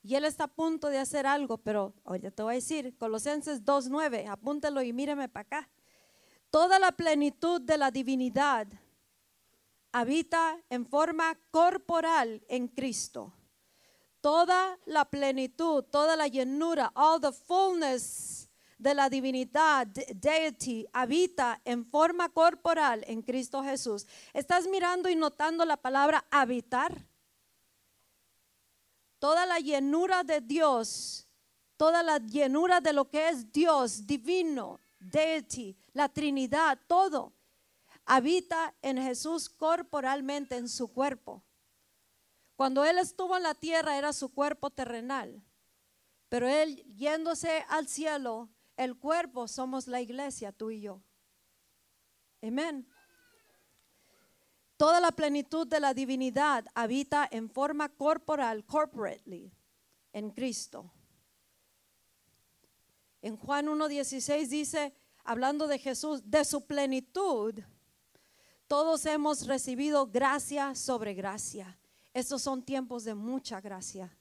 Y 0.02 0.14
Él 0.14 0.24
está 0.24 0.44
a 0.44 0.54
punto 0.54 0.88
de 0.88 0.98
hacer 0.98 1.26
algo, 1.26 1.58
pero 1.58 1.94
ahorita 2.04 2.30
te 2.30 2.42
voy 2.44 2.52
a 2.52 2.54
decir, 2.56 2.96
Colosenses 2.96 3.64
2.9, 3.64 4.28
apúntelo 4.28 4.82
y 4.82 4.92
míreme 4.92 5.28
para 5.28 5.46
acá. 5.46 5.70
Toda 6.50 6.78
la 6.78 6.92
plenitud 6.92 7.60
de 7.60 7.78
la 7.78 7.90
divinidad 7.90 8.68
habita 9.90 10.62
en 10.68 10.86
forma 10.86 11.36
corporal 11.50 12.44
en 12.48 12.68
Cristo. 12.68 13.32
Toda 14.24 14.78
la 14.86 15.04
plenitud, 15.04 15.84
toda 15.84 16.16
la 16.16 16.26
llenura, 16.28 16.90
all 16.94 17.20
the 17.20 17.30
fullness 17.30 18.48
de 18.78 18.94
la 18.94 19.10
divinidad, 19.10 19.86
deity, 19.86 20.86
habita 20.94 21.60
en 21.62 21.84
forma 21.84 22.30
corporal 22.30 23.04
en 23.06 23.20
Cristo 23.20 23.62
Jesús. 23.62 24.06
¿Estás 24.32 24.66
mirando 24.66 25.10
y 25.10 25.14
notando 25.14 25.66
la 25.66 25.76
palabra 25.76 26.24
habitar? 26.30 27.06
Toda 29.18 29.44
la 29.44 29.58
llenura 29.58 30.24
de 30.24 30.40
Dios, 30.40 31.28
toda 31.76 32.02
la 32.02 32.16
llenura 32.16 32.80
de 32.80 32.94
lo 32.94 33.10
que 33.10 33.28
es 33.28 33.52
Dios 33.52 34.06
divino, 34.06 34.80
deity, 35.00 35.76
la 35.92 36.08
Trinidad, 36.08 36.78
todo 36.86 37.34
habita 38.06 38.74
en 38.80 38.96
Jesús 38.96 39.50
corporalmente 39.50 40.56
en 40.56 40.70
su 40.70 40.88
cuerpo. 40.88 41.43
Cuando 42.56 42.84
Él 42.84 42.98
estuvo 42.98 43.36
en 43.36 43.42
la 43.42 43.54
tierra 43.54 43.98
era 43.98 44.12
su 44.12 44.32
cuerpo 44.32 44.70
terrenal, 44.70 45.42
pero 46.28 46.48
Él 46.48 46.84
yéndose 46.94 47.64
al 47.68 47.88
cielo 47.88 48.48
el 48.76 48.96
cuerpo 48.96 49.48
somos 49.48 49.86
la 49.86 50.00
iglesia, 50.00 50.52
tú 50.52 50.70
y 50.70 50.80
yo. 50.80 51.00
Amén. 52.42 52.86
Toda 54.76 55.00
la 55.00 55.12
plenitud 55.12 55.66
de 55.66 55.80
la 55.80 55.94
divinidad 55.94 56.66
habita 56.74 57.28
en 57.30 57.48
forma 57.48 57.88
corporal, 57.88 58.64
corporately, 58.66 59.52
en 60.12 60.30
Cristo. 60.30 60.92
En 63.22 63.36
Juan 63.36 63.66
1.16 63.66 64.48
dice, 64.48 64.94
hablando 65.22 65.66
de 65.68 65.78
Jesús, 65.78 66.28
de 66.28 66.44
su 66.44 66.66
plenitud, 66.66 67.54
todos 68.66 69.06
hemos 69.06 69.46
recibido 69.46 70.06
gracia 70.06 70.74
sobre 70.74 71.14
gracia. 71.14 71.78
Estos 72.14 72.42
son 72.42 72.62
tiempos 72.62 73.02
de 73.02 73.14
mucha 73.14 73.60
gracia. 73.60 74.16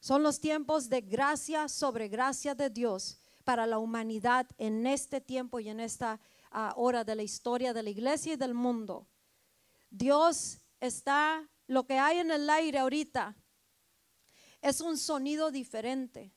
Son 0.00 0.24
los 0.24 0.40
tiempos 0.40 0.88
de 0.88 1.00
gracia 1.00 1.68
sobre 1.68 2.08
gracia 2.08 2.54
de 2.56 2.68
Dios 2.68 3.20
para 3.44 3.64
la 3.66 3.78
humanidad 3.78 4.46
en 4.58 4.86
este 4.86 5.20
tiempo 5.20 5.60
y 5.60 5.68
en 5.68 5.78
esta 5.78 6.20
ah, 6.50 6.74
hora 6.76 7.04
de 7.04 7.14
la 7.14 7.22
historia 7.22 7.72
de 7.72 7.84
la 7.84 7.90
iglesia 7.90 8.32
y 8.32 8.36
del 8.36 8.54
mundo. 8.54 9.06
Dios 9.88 10.58
está, 10.80 11.48
lo 11.68 11.86
que 11.86 11.98
hay 11.98 12.18
en 12.18 12.32
el 12.32 12.50
aire 12.50 12.80
ahorita 12.80 13.36
es 14.60 14.80
un 14.80 14.98
sonido 14.98 15.52
diferente. 15.52 16.32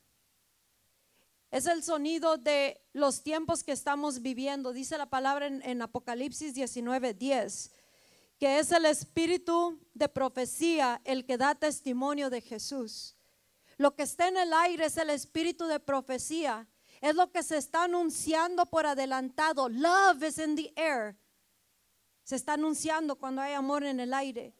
Es 1.50 1.66
el 1.66 1.82
sonido 1.82 2.36
de 2.36 2.80
los 2.92 3.22
tiempos 3.22 3.64
que 3.64 3.72
estamos 3.72 4.22
viviendo. 4.22 4.72
Dice 4.72 4.98
la 4.98 5.10
palabra 5.10 5.46
en, 5.46 5.62
en 5.62 5.82
Apocalipsis 5.82 6.54
19, 6.54 7.14
10, 7.14 7.70
que 8.38 8.58
es 8.58 8.72
el 8.72 8.84
espíritu 8.86 9.78
de 9.94 10.08
profecía 10.08 11.00
el 11.04 11.24
que 11.24 11.38
da 11.38 11.54
testimonio 11.54 12.30
de 12.30 12.40
Jesús. 12.40 13.16
Lo 13.76 13.94
que 13.94 14.02
está 14.04 14.28
en 14.28 14.36
el 14.36 14.52
aire 14.52 14.86
es 14.86 14.96
el 14.96 15.10
espíritu 15.10 15.66
de 15.66 15.80
profecía 15.80 16.68
es 17.04 17.14
lo 17.14 17.30
que 17.30 17.42
se 17.42 17.58
está 17.58 17.84
anunciando 17.84 18.64
por 18.64 18.86
adelantado. 18.86 19.68
Love 19.68 20.22
is 20.22 20.38
in 20.38 20.56
the 20.56 20.72
air. 20.74 21.14
Se 22.22 22.36
está 22.36 22.54
anunciando 22.54 23.16
cuando 23.16 23.42
hay 23.42 23.52
amor 23.52 23.84
en 23.84 24.00
el 24.00 24.14
aire. 24.14 24.54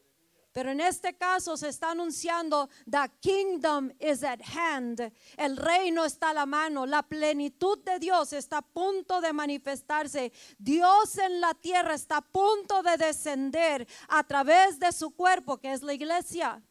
Pero 0.54 0.70
en 0.70 0.80
este 0.80 1.16
caso 1.16 1.56
se 1.56 1.68
está 1.68 1.90
anunciando, 1.90 2.68
the 2.88 3.11
kingdom 3.20 3.90
is 3.99 4.23
at 4.23 4.40
hand. 4.40 5.00
El 5.37 5.56
reino 5.56 6.04
está 6.04 6.30
a 6.30 6.32
la 6.32 6.46
mano. 6.46 6.87
La 6.87 7.02
plenitud 7.02 7.80
de 7.82 7.99
Dios 7.99 8.32
está 8.32 8.58
a 8.58 8.62
punto 8.62 9.20
de 9.20 9.32
manifestarse. 9.32 10.32
Dios 10.56 11.18
en 11.18 11.40
la 11.40 11.54
tierra 11.54 11.94
está 11.94 12.18
a 12.18 12.20
punto 12.20 12.84
de 12.84 12.96
descender 12.96 13.84
a 14.06 14.23
través 14.23 14.78
de 14.78 14.92
su 14.92 15.11
cuerpo, 15.11 15.58
que 15.58 15.73
es 15.73 15.82
la 15.82 15.92
iglesia. 15.92 16.62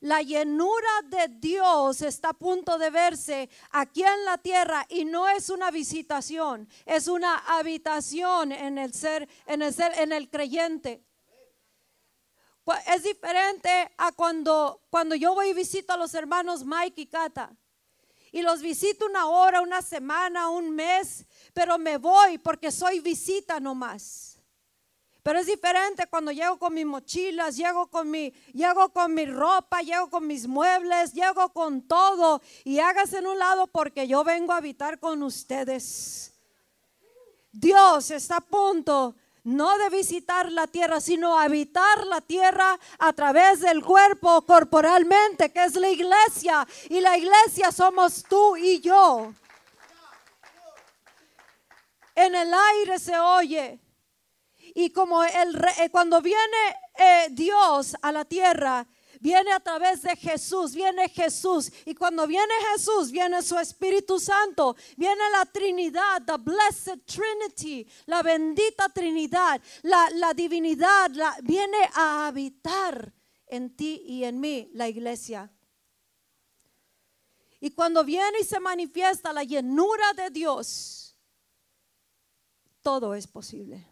La 0.00 0.22
llenura 0.22 1.02
de 1.04 1.28
Dios 1.28 2.00
está 2.00 2.30
a 2.30 2.32
punto 2.32 2.78
de 2.78 2.88
verse 2.88 3.50
aquí 3.72 4.02
en 4.02 4.24
la 4.24 4.38
tierra 4.38 4.86
y 4.88 5.04
no 5.04 5.28
es 5.28 5.50
una 5.50 5.70
visitación, 5.70 6.66
es 6.86 7.08
una 7.08 7.36
habitación 7.58 8.52
en 8.52 8.78
el 8.78 8.94
ser, 8.94 9.28
en 9.44 9.60
el 9.60 9.74
ser, 9.74 9.92
en 9.98 10.12
el 10.12 10.30
creyente. 10.30 11.04
Es 12.86 13.02
diferente 13.02 13.90
a 13.96 14.12
cuando, 14.12 14.82
cuando 14.90 15.14
yo 15.14 15.34
voy 15.34 15.48
y 15.48 15.54
visito 15.54 15.92
a 15.92 15.96
los 15.96 16.14
hermanos 16.14 16.64
Mike 16.64 17.00
y 17.00 17.06
Kata. 17.06 17.56
Y 18.32 18.42
los 18.42 18.62
visito 18.62 19.06
una 19.06 19.26
hora, 19.26 19.60
una 19.60 19.82
semana, 19.82 20.50
un 20.50 20.70
mes, 20.70 21.26
pero 21.52 21.78
me 21.78 21.96
voy 21.96 22.38
porque 22.38 22.70
soy 22.70 23.00
visita 23.00 23.58
nomás. 23.58 24.38
Pero 25.22 25.38
es 25.38 25.46
diferente 25.46 26.06
cuando 26.06 26.32
llego 26.32 26.58
con 26.58 26.72
mis 26.72 26.86
mochilas, 26.86 27.56
llego 27.56 27.88
con 27.88 28.10
mi, 28.10 28.32
llego 28.54 28.88
con 28.90 29.12
mi 29.12 29.26
ropa, 29.26 29.82
llego 29.82 30.08
con 30.08 30.26
mis 30.26 30.46
muebles, 30.46 31.12
llego 31.12 31.50
con 31.50 31.82
todo 31.82 32.40
y 32.64 32.78
hágase 32.78 33.18
en 33.18 33.26
un 33.26 33.38
lado 33.38 33.66
porque 33.66 34.08
yo 34.08 34.24
vengo 34.24 34.52
a 34.52 34.58
habitar 34.58 34.98
con 34.98 35.22
ustedes. 35.22 36.32
Dios 37.52 38.10
está 38.10 38.36
a 38.36 38.40
punto 38.40 39.14
no 39.44 39.78
de 39.78 39.90
visitar 39.90 40.50
la 40.52 40.66
tierra, 40.66 41.00
sino 41.00 41.38
habitar 41.38 42.06
la 42.06 42.20
tierra 42.20 42.78
a 42.98 43.12
través 43.12 43.60
del 43.60 43.82
cuerpo 43.82 44.42
corporalmente, 44.42 45.50
que 45.52 45.64
es 45.64 45.74
la 45.76 45.88
iglesia. 45.88 46.66
Y 46.88 47.00
la 47.00 47.16
iglesia 47.16 47.72
somos 47.72 48.22
tú 48.28 48.56
y 48.56 48.80
yo. 48.80 49.32
En 52.14 52.34
el 52.34 52.52
aire 52.52 52.98
se 52.98 53.18
oye 53.18 53.80
y 54.74 54.90
como 54.90 55.24
el, 55.24 55.56
eh, 55.78 55.90
cuando 55.90 56.20
viene 56.20 56.76
eh, 56.98 57.28
Dios 57.30 57.96
a 58.02 58.12
la 58.12 58.24
tierra, 58.24 58.86
viene 59.20 59.52
a 59.52 59.60
través 59.60 60.02
de 60.02 60.16
Jesús, 60.16 60.74
viene 60.74 61.08
Jesús. 61.08 61.70
Y 61.84 61.94
cuando 61.94 62.26
viene 62.26 62.52
Jesús, 62.72 63.12
viene 63.12 63.42
su 63.42 63.56
Espíritu 63.58 64.18
Santo, 64.18 64.74
viene 64.96 65.22
la 65.30 65.44
Trinidad, 65.44 66.22
the 66.26 66.38
Blessed 66.38 67.02
Trinity, 67.04 67.86
la 68.06 68.22
bendita 68.22 68.88
Trinidad, 68.88 69.60
la, 69.82 70.32
divinidad, 70.34 71.10
la, 71.10 71.36
viene 71.42 71.78
a 71.94 72.26
habitar 72.26 73.12
en 73.46 73.76
ti 73.76 74.02
y 74.06 74.24
en 74.24 74.40
mí, 74.40 74.70
la 74.72 74.88
iglesia. 74.88 75.52
Y 77.60 77.70
cuando 77.72 78.02
viene 78.02 78.40
y 78.40 78.44
se 78.44 78.58
manifiesta 78.58 79.32
la 79.32 79.44
llenura 79.44 80.14
de 80.14 80.30
Dios, 80.30 81.14
todo 82.80 83.14
es 83.14 83.26
posible. 83.26 83.89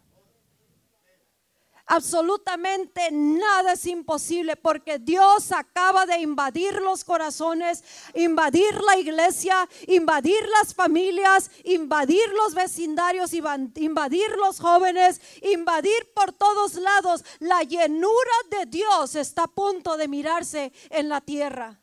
Absolutamente 1.91 3.09
nada 3.11 3.73
es 3.73 3.87
imposible 3.87 4.55
porque 4.55 4.99
Dios 4.99 5.51
acaba 5.51 6.05
de 6.05 6.19
invadir 6.19 6.75
los 6.75 7.03
corazones, 7.03 7.83
invadir 8.13 8.79
la 8.83 8.95
iglesia, 8.97 9.67
invadir 9.87 10.37
las 10.49 10.75
familias, 10.75 11.49
invadir 11.63 12.29
los 12.33 12.53
vecindarios, 12.53 13.33
invadir 13.33 14.29
los 14.37 14.59
jóvenes, 14.59 15.19
invadir 15.41 16.13
por 16.13 16.31
todos 16.31 16.75
lados. 16.75 17.25
La 17.39 17.63
llenura 17.63 18.37
de 18.51 18.67
Dios 18.67 19.15
está 19.15 19.45
a 19.45 19.47
punto 19.47 19.97
de 19.97 20.07
mirarse 20.07 20.71
en 20.91 21.09
la 21.09 21.21
tierra. 21.21 21.81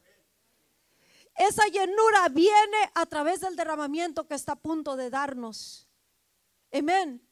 Esa 1.35 1.67
llenura 1.67 2.29
viene 2.31 2.93
a 2.95 3.07
través 3.07 3.41
del 3.41 3.57
derramamiento 3.57 4.29
que 4.29 4.37
está 4.37 4.53
a 4.53 4.63
punto 4.63 4.95
de 4.95 5.11
darnos. 5.11 5.89
Amén. 6.73 7.29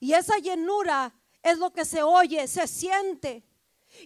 Y 0.00 0.14
esa 0.14 0.38
llenura 0.38 1.14
es 1.46 1.58
lo 1.58 1.72
que 1.72 1.84
se 1.84 2.02
oye, 2.02 2.48
se 2.48 2.66
siente. 2.66 3.44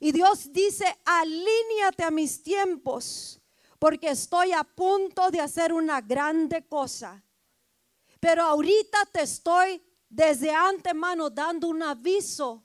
Y 0.01 0.13
Dios 0.13 0.53
dice, 0.53 0.85
alíñate 1.07 2.05
a 2.05 2.11
mis 2.11 2.43
tiempos, 2.43 3.41
porque 3.79 4.11
estoy 4.11 4.53
a 4.53 4.63
punto 4.63 5.31
de 5.31 5.41
hacer 5.41 5.73
una 5.73 6.03
grande 6.03 6.67
cosa. 6.67 7.25
Pero 8.21 8.43
ahorita 8.43 8.99
te 9.11 9.23
estoy 9.23 9.83
desde 10.09 10.51
antemano 10.51 11.31
dando 11.31 11.69
un 11.69 11.83
aviso 11.83 12.63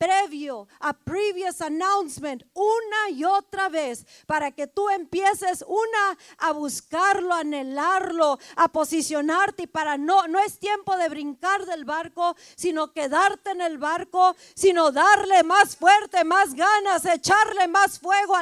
previo, 0.00 0.66
a 0.80 0.94
previous 0.94 1.60
announcement, 1.60 2.42
una 2.54 3.10
y 3.10 3.22
otra 3.22 3.68
vez, 3.68 4.06
para 4.26 4.50
que 4.50 4.66
tú 4.66 4.88
empieces 4.88 5.62
una 5.68 6.18
a 6.38 6.52
buscarlo, 6.52 7.34
a 7.34 7.40
anhelarlo, 7.40 8.38
a 8.56 8.68
posicionarte 8.68 9.64
y 9.64 9.66
para 9.66 9.98
no, 9.98 10.26
no 10.26 10.38
es 10.38 10.58
tiempo 10.58 10.96
de 10.96 11.10
brincar 11.10 11.66
del 11.66 11.84
barco, 11.84 12.34
sino 12.56 12.94
quedarte 12.94 13.50
en 13.50 13.60
el 13.60 13.76
barco, 13.76 14.34
sino 14.54 14.90
darle 14.90 15.42
más 15.42 15.76
fuerte, 15.76 16.24
más 16.24 16.54
ganas, 16.54 17.04
echarle 17.04 17.68
más 17.68 17.98
fuego, 17.98 18.34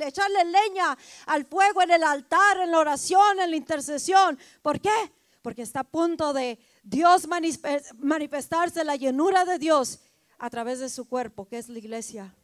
echarle 0.00 0.44
leña 0.44 0.96
al 1.26 1.44
fuego 1.44 1.82
en 1.82 1.90
el 1.90 2.04
altar, 2.04 2.60
en 2.60 2.70
la 2.70 2.78
oración, 2.78 3.40
en 3.40 3.50
la 3.50 3.56
intercesión. 3.56 4.38
¿Por 4.62 4.78
qué? 4.80 5.12
Porque 5.42 5.62
está 5.62 5.80
a 5.80 5.84
punto 5.84 6.32
de 6.32 6.56
Dios 6.84 7.28
manif- 7.28 7.82
manifestarse, 7.98 8.84
la 8.84 8.94
llenura 8.94 9.44
de 9.44 9.58
Dios 9.58 9.98
a 10.38 10.48
través 10.50 10.78
de 10.78 10.88
su 10.88 11.08
cuerpo, 11.08 11.46
que 11.46 11.58
es 11.58 11.68
la 11.68 11.78
iglesia. 11.78 12.34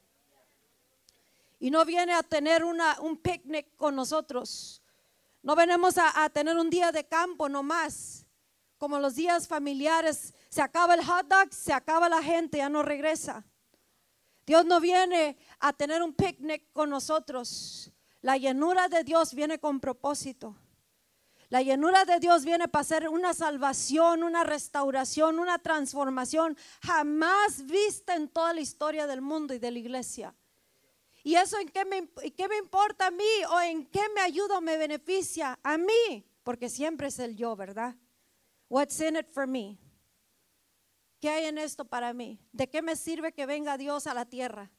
Y 1.60 1.70
no 1.70 1.84
viene 1.84 2.12
a 2.12 2.22
tener 2.22 2.64
una, 2.64 3.00
un 3.00 3.16
picnic 3.16 3.74
con 3.76 3.94
nosotros. 3.94 4.82
No 5.42 5.54
venimos 5.54 5.96
a, 5.98 6.24
a 6.24 6.28
tener 6.28 6.56
un 6.56 6.68
día 6.68 6.92
de 6.92 7.04
campo 7.06 7.48
nomás. 7.48 8.26
Como 8.76 8.98
los 8.98 9.14
días 9.14 9.48
familiares, 9.48 10.34
se 10.50 10.60
acaba 10.60 10.94
el 10.94 11.04
hot 11.04 11.26
dog, 11.26 11.52
se 11.52 11.72
acaba 11.72 12.08
la 12.08 12.22
gente, 12.22 12.58
ya 12.58 12.68
no 12.68 12.82
regresa. 12.82 13.44
Dios 14.46 14.66
no 14.66 14.80
viene 14.80 15.38
a 15.58 15.72
tener 15.72 16.02
un 16.02 16.12
picnic 16.12 16.70
con 16.72 16.90
nosotros. 16.90 17.90
La 18.20 18.36
llenura 18.36 18.88
de 18.88 19.04
Dios 19.04 19.32
viene 19.32 19.58
con 19.58 19.80
propósito. 19.80 20.56
La 21.50 21.62
llenura 21.62 22.04
de 22.04 22.18
Dios 22.20 22.44
viene 22.44 22.68
para 22.68 22.80
hacer 22.80 23.08
una 23.08 23.34
salvación, 23.34 24.22
una 24.22 24.44
restauración, 24.44 25.38
una 25.38 25.58
transformación 25.58 26.56
jamás 26.82 27.64
vista 27.66 28.16
en 28.16 28.28
toda 28.28 28.52
la 28.52 28.60
historia 28.60 29.06
del 29.06 29.20
mundo 29.20 29.54
y 29.54 29.58
de 29.58 29.70
la 29.70 29.78
iglesia. 29.78 30.34
¿Y 31.22 31.36
eso 31.36 31.58
en 31.58 31.68
qué 31.68 31.84
me, 31.84 32.02
imp- 32.02 32.34
qué 32.34 32.48
me 32.48 32.56
importa 32.58 33.06
a 33.06 33.10
mí 33.10 33.24
o 33.50 33.60
en 33.60 33.86
qué 33.86 34.02
me 34.14 34.20
ayuda 34.20 34.58
o 34.58 34.60
me 34.60 34.76
beneficia? 34.76 35.58
A 35.62 35.78
mí, 35.78 36.26
porque 36.42 36.68
siempre 36.68 37.06
es 37.08 37.18
el 37.18 37.36
yo, 37.36 37.56
¿verdad? 37.56 37.94
What's 38.68 39.00
in 39.00 39.16
it 39.16 39.28
for 39.30 39.46
me? 39.46 39.78
¿Qué 41.20 41.30
hay 41.30 41.46
en 41.46 41.56
esto 41.56 41.84
para 41.86 42.12
mí? 42.12 42.38
¿De 42.52 42.68
qué 42.68 42.82
me 42.82 42.96
sirve 42.96 43.32
que 43.32 43.46
venga 43.46 43.78
Dios 43.78 44.06
a 44.06 44.12
la 44.12 44.26
tierra? 44.26 44.70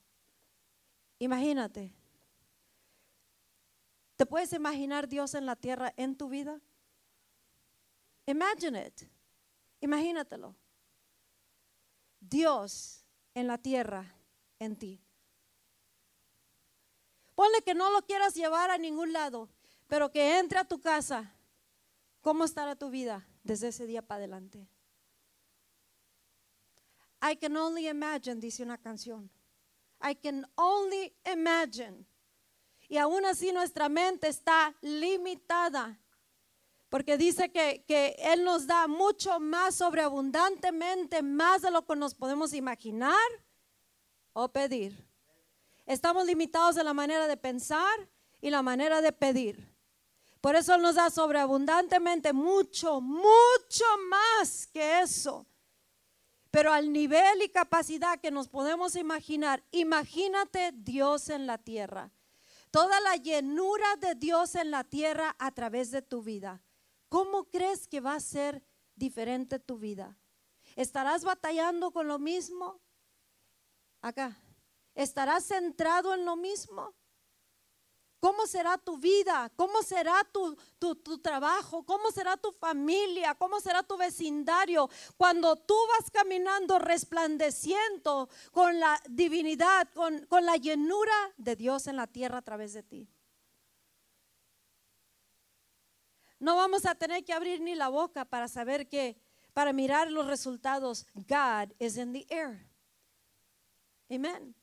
Imagínate. 1.18 1.96
¿Te 4.16 4.26
puedes 4.26 4.54
imaginar 4.54 5.08
Dios 5.08 5.34
en 5.34 5.46
la 5.46 5.56
tierra 5.56 5.94
en 5.98 6.16
tu 6.16 6.30
vida? 6.30 6.62
Imagine 8.26 8.88
it. 8.88 9.02
Imagínatelo. 9.82 10.56
Dios 12.20 13.06
en 13.34 13.48
la 13.48 13.58
tierra 13.58 14.16
en 14.60 14.76
ti. 14.78 15.02
Ponle 17.36 17.62
que 17.62 17.76
no 17.76 17.92
lo 17.92 18.02
quieras 18.04 18.34
llevar 18.34 18.72
a 18.72 18.78
ningún 18.78 19.12
lado, 19.12 19.50
pero 19.88 20.10
que 20.10 20.40
entre 20.40 20.60
a 20.60 20.66
tu 20.66 20.80
casa. 20.80 21.34
¿Cómo 22.22 22.46
estará 22.46 22.76
tu 22.76 22.90
vida 22.90 23.28
desde 23.44 23.68
ese 23.68 23.86
día 23.86 24.02
para 24.02 24.20
adelante? 24.20 24.68
I 27.22 27.36
can 27.36 27.56
only 27.58 27.88
imagine, 27.88 28.36
dice 28.40 28.64
una 28.64 28.78
canción. 28.78 29.30
I 30.02 30.16
can 30.16 30.46
only 30.56 31.14
imagine. 31.26 32.06
Y 32.88 32.98
aún 32.98 33.26
así 33.26 33.52
nuestra 33.52 33.90
mente 33.90 34.28
está 34.28 34.76
limitada. 34.82 36.00
Porque 36.90 37.18
dice 37.18 37.52
que, 37.52 37.84
que 37.88 38.16
Él 38.20 38.44
nos 38.44 38.68
da 38.68 38.88
mucho 38.88 39.40
más 39.40 39.76
sobreabundantemente, 39.76 41.22
más 41.22 41.62
de 41.62 41.72
lo 41.72 41.86
que 41.86 41.96
nos 41.96 42.14
podemos 42.14 42.54
imaginar 42.54 43.16
o 44.34 44.50
pedir. 44.50 45.08
Estamos 45.86 46.26
limitados 46.26 46.78
en 46.78 46.86
la 46.86 46.94
manera 46.94 47.28
de 47.28 47.38
pensar 47.38 48.10
y 48.42 48.50
la 48.50 48.62
manera 48.62 49.02
de 49.02 49.12
pedir. 49.12 49.76
Por 50.42 50.56
eso 50.56 50.78
nos 50.78 50.96
da 50.96 51.10
sobreabundantemente 51.10 52.32
mucho, 52.32 53.02
mucho 53.02 53.86
más 54.10 54.68
que 54.68 55.02
eso. 55.02 55.48
Pero 56.52 56.72
al 56.72 56.94
nivel 56.94 57.42
y 57.42 57.50
capacidad 57.50 58.20
que 58.20 58.32
nos 58.32 58.48
podemos 58.48 58.96
imaginar, 58.96 59.64
imagínate 59.72 60.72
Dios 60.72 61.30
en 61.30 61.48
la 61.48 61.58
tierra. 61.58 62.12
Toda 62.76 63.00
la 63.00 63.16
llenura 63.16 63.96
de 64.02 64.16
Dios 64.16 64.54
en 64.56 64.70
la 64.70 64.84
tierra 64.84 65.34
a 65.40 65.52
través 65.52 65.92
de 65.92 66.02
tu 66.02 66.22
vida. 66.22 66.62
¿Cómo 67.08 67.46
crees 67.46 67.88
que 67.88 68.02
va 68.02 68.16
a 68.16 68.20
ser 68.20 68.66
diferente 68.96 69.60
tu 69.60 69.78
vida? 69.78 70.20
¿Estarás 70.76 71.24
batallando 71.24 71.92
con 71.92 72.10
lo 72.10 72.20
mismo? 72.20 72.82
Acá. 74.02 74.38
¿Estarás 74.94 75.46
centrado 75.46 76.14
en 76.14 76.26
lo 76.26 76.36
mismo? 76.36 76.94
¿Cómo 78.26 78.48
será 78.48 78.80
tu 78.80 78.98
vida? 78.98 79.52
¿Cómo 79.56 79.84
será 79.84 80.28
tu, 80.32 80.58
tu, 80.80 81.20
trabajo? 81.20 81.86
¿Cómo 81.86 82.10
será 82.10 82.36
tu 82.36 82.52
familia? 82.52 83.36
¿Cómo 83.36 83.60
será 83.60 83.84
tu 83.84 83.98
vecindario? 83.98 84.90
Cuando 85.16 85.56
tú 85.56 85.76
vas 85.90 86.10
caminando 86.10 86.80
resplandeciendo 86.80 88.28
con 88.52 88.80
la 88.80 89.00
divinidad, 89.08 89.88
con, 89.94 90.26
con 90.26 90.44
la 90.44 90.56
llenura 90.56 91.14
de 91.38 91.56
Dios 91.56 91.86
en 91.86 91.98
la 91.98 92.08
tierra 92.08 92.40
a 92.40 92.42
través 92.42 92.74
de 92.74 92.82
ti. 92.82 93.08
No 96.40 96.56
vamos 96.56 96.88
a 96.88 96.96
tener 96.96 97.24
que 97.24 97.32
abrir 97.32 97.62
ni 97.62 97.76
la 97.76 97.90
boca 97.90 98.26
para 98.26 98.48
saber 98.48 98.90
que, 98.90 99.22
para 99.54 99.72
mirar 99.72 100.10
los 100.10 100.26
resultados, 100.26 101.06
God 101.14 101.76
is 101.78 101.96
in 101.96 102.12
the 102.12 102.26
air. 102.32 102.68
Amén. 104.10 104.56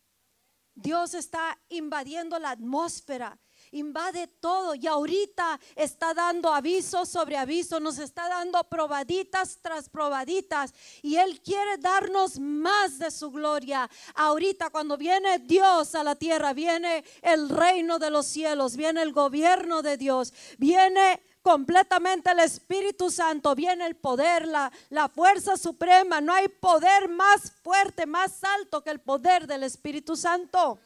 Dios 0.74 1.14
está 1.14 1.58
invadiendo 1.68 2.38
la 2.38 2.50
atmósfera, 2.50 3.38
invade 3.72 4.26
todo 4.26 4.74
y 4.74 4.86
ahorita 4.86 5.58
está 5.74 6.14
dando 6.14 6.52
aviso 6.52 7.04
sobre 7.04 7.36
aviso, 7.36 7.80
nos 7.80 7.98
está 7.98 8.28
dando 8.28 8.62
probaditas 8.64 9.58
tras 9.60 9.88
probaditas 9.88 10.72
y 11.02 11.16
Él 11.16 11.40
quiere 11.40 11.78
darnos 11.78 12.38
más 12.38 12.98
de 12.98 13.10
su 13.10 13.30
gloria. 13.30 13.90
Ahorita 14.14 14.70
cuando 14.70 14.96
viene 14.96 15.38
Dios 15.40 15.94
a 15.94 16.04
la 16.04 16.14
tierra, 16.14 16.52
viene 16.52 17.04
el 17.22 17.48
reino 17.48 17.98
de 17.98 18.10
los 18.10 18.26
cielos, 18.26 18.76
viene 18.76 19.02
el 19.02 19.12
gobierno 19.12 19.82
de 19.82 19.96
Dios, 19.96 20.32
viene 20.58 21.22
completamente 21.42 22.30
el 22.30 22.38
Espíritu 22.38 23.10
Santo, 23.10 23.54
viene 23.54 23.86
el 23.86 23.96
poder, 23.96 24.46
la, 24.46 24.72
la, 24.90 25.08
fuerza 25.08 25.56
suprema. 25.56 26.20
No 26.20 26.32
hay 26.32 26.48
poder 26.48 27.08
más 27.08 27.52
fuerte, 27.62 28.06
más 28.06 28.42
alto 28.44 28.82
que 28.82 28.90
el 28.90 29.00
poder 29.00 29.46
del 29.46 29.64
Espíritu 29.64 30.16
Santo. 30.16 30.78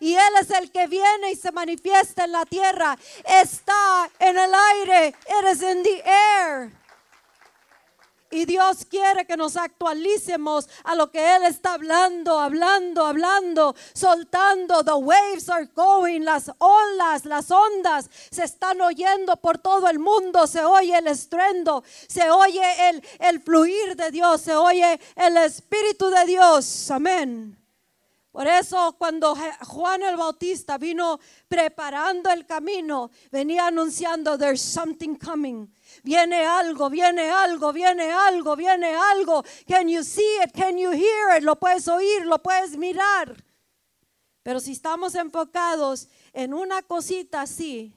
Y 0.00 0.14
Él 0.14 0.32
es 0.40 0.50
el 0.50 0.70
que 0.70 0.86
viene 0.86 1.32
y 1.32 1.36
se 1.36 1.52
manifiesta 1.52 2.24
en 2.24 2.32
la 2.32 2.44
tierra. 2.44 2.98
Está 3.24 4.10
en 4.18 4.38
el 4.38 4.50
aire. 4.54 5.08
It 5.08 5.52
is 5.52 5.62
in 5.62 5.82
the 5.82 6.02
air. 6.04 6.78
Y 8.30 8.44
Dios 8.44 8.84
quiere 8.84 9.26
que 9.26 9.38
nos 9.38 9.56
actualicemos 9.56 10.68
a 10.84 10.94
lo 10.94 11.10
que 11.10 11.36
Él 11.36 11.44
está 11.44 11.74
hablando, 11.74 12.38
hablando, 12.38 13.06
hablando, 13.06 13.74
soltando. 13.94 14.84
The 14.84 14.92
waves 14.92 15.48
are 15.48 15.66
going, 15.74 16.20
las 16.20 16.50
olas, 16.58 17.24
las 17.24 17.50
ondas 17.50 18.10
se 18.30 18.44
están 18.44 18.82
oyendo 18.82 19.36
por 19.36 19.56
todo 19.58 19.88
el 19.88 19.98
mundo. 19.98 20.46
Se 20.46 20.62
oye 20.62 20.98
el 20.98 21.06
estruendo, 21.06 21.82
se 22.06 22.30
oye 22.30 22.90
el, 22.90 23.02
el 23.18 23.40
fluir 23.40 23.96
de 23.96 24.10
Dios, 24.10 24.42
se 24.42 24.54
oye 24.54 25.00
el 25.16 25.36
Espíritu 25.38 26.10
de 26.10 26.26
Dios. 26.26 26.90
Amén. 26.90 27.56
Por 28.38 28.46
eso 28.46 28.94
cuando 28.96 29.34
Juan 29.66 30.00
el 30.04 30.16
Bautista 30.16 30.78
vino 30.78 31.18
preparando 31.48 32.30
el 32.30 32.46
camino, 32.46 33.10
venía 33.32 33.66
anunciando, 33.66 34.38
there's 34.38 34.62
something 34.62 35.16
coming. 35.16 35.66
Viene 36.04 36.46
algo, 36.46 36.88
viene 36.88 37.32
algo, 37.32 37.72
viene 37.72 38.12
algo, 38.12 38.54
viene 38.54 38.94
algo. 38.94 39.42
Can 39.66 39.88
you 39.88 40.04
see 40.04 40.38
it? 40.44 40.52
Can 40.52 40.78
you 40.78 40.92
hear 40.92 41.36
it? 41.36 41.42
Lo 41.42 41.56
puedes 41.56 41.88
oír, 41.88 42.26
lo 42.26 42.38
puedes 42.40 42.76
mirar. 42.76 43.44
Pero 44.44 44.60
si 44.60 44.70
estamos 44.70 45.16
enfocados 45.16 46.06
en 46.32 46.54
una 46.54 46.82
cosita 46.82 47.40
así, 47.40 47.92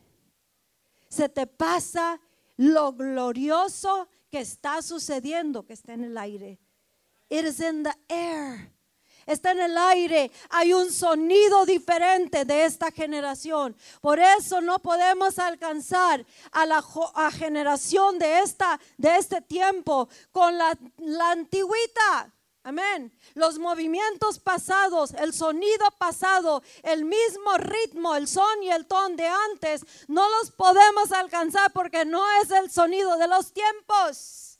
se 1.07 1.29
te 1.29 1.45
pasa 1.45 2.19
lo 2.57 2.93
glorioso 2.93 4.07
que 4.31 4.39
está 4.39 4.81
sucediendo, 4.81 5.67
que 5.67 5.73
está 5.73 5.93
en 5.93 6.05
el 6.05 6.17
aire. 6.17 6.57
It 7.29 7.45
is 7.45 7.59
in 7.59 7.83
the 7.83 7.93
air 8.09 8.71
está 9.31 9.51
en 9.51 9.61
el 9.61 9.77
aire. 9.77 10.31
Hay 10.49 10.73
un 10.73 10.91
sonido 10.91 11.65
diferente 11.65 12.45
de 12.45 12.65
esta 12.65 12.91
generación. 12.91 13.75
Por 14.01 14.19
eso 14.19 14.61
no 14.61 14.79
podemos 14.79 15.39
alcanzar 15.39 16.25
a 16.51 16.65
la 16.65 16.83
a 17.15 17.31
generación 17.31 18.19
de, 18.19 18.39
esta, 18.39 18.79
de 18.97 19.15
este 19.17 19.41
tiempo 19.41 20.09
con 20.31 20.57
la, 20.57 20.77
la 20.97 21.31
antigüita. 21.31 22.31
Amén. 22.63 23.11
Los 23.33 23.57
movimientos 23.57 24.37
pasados, 24.37 25.15
el 25.15 25.33
sonido 25.33 25.89
pasado, 25.97 26.61
el 26.83 27.05
mismo 27.05 27.57
ritmo, 27.57 28.15
el 28.15 28.27
son 28.27 28.61
y 28.61 28.69
el 28.69 28.85
ton 28.85 29.15
de 29.15 29.27
antes, 29.27 29.83
no 30.07 30.29
los 30.29 30.51
podemos 30.51 31.11
alcanzar 31.11 31.71
porque 31.73 32.05
no 32.05 32.23
es 32.43 32.51
el 32.51 32.69
sonido 32.69 33.17
de 33.17 33.27
los 33.27 33.51
tiempos. 33.51 34.59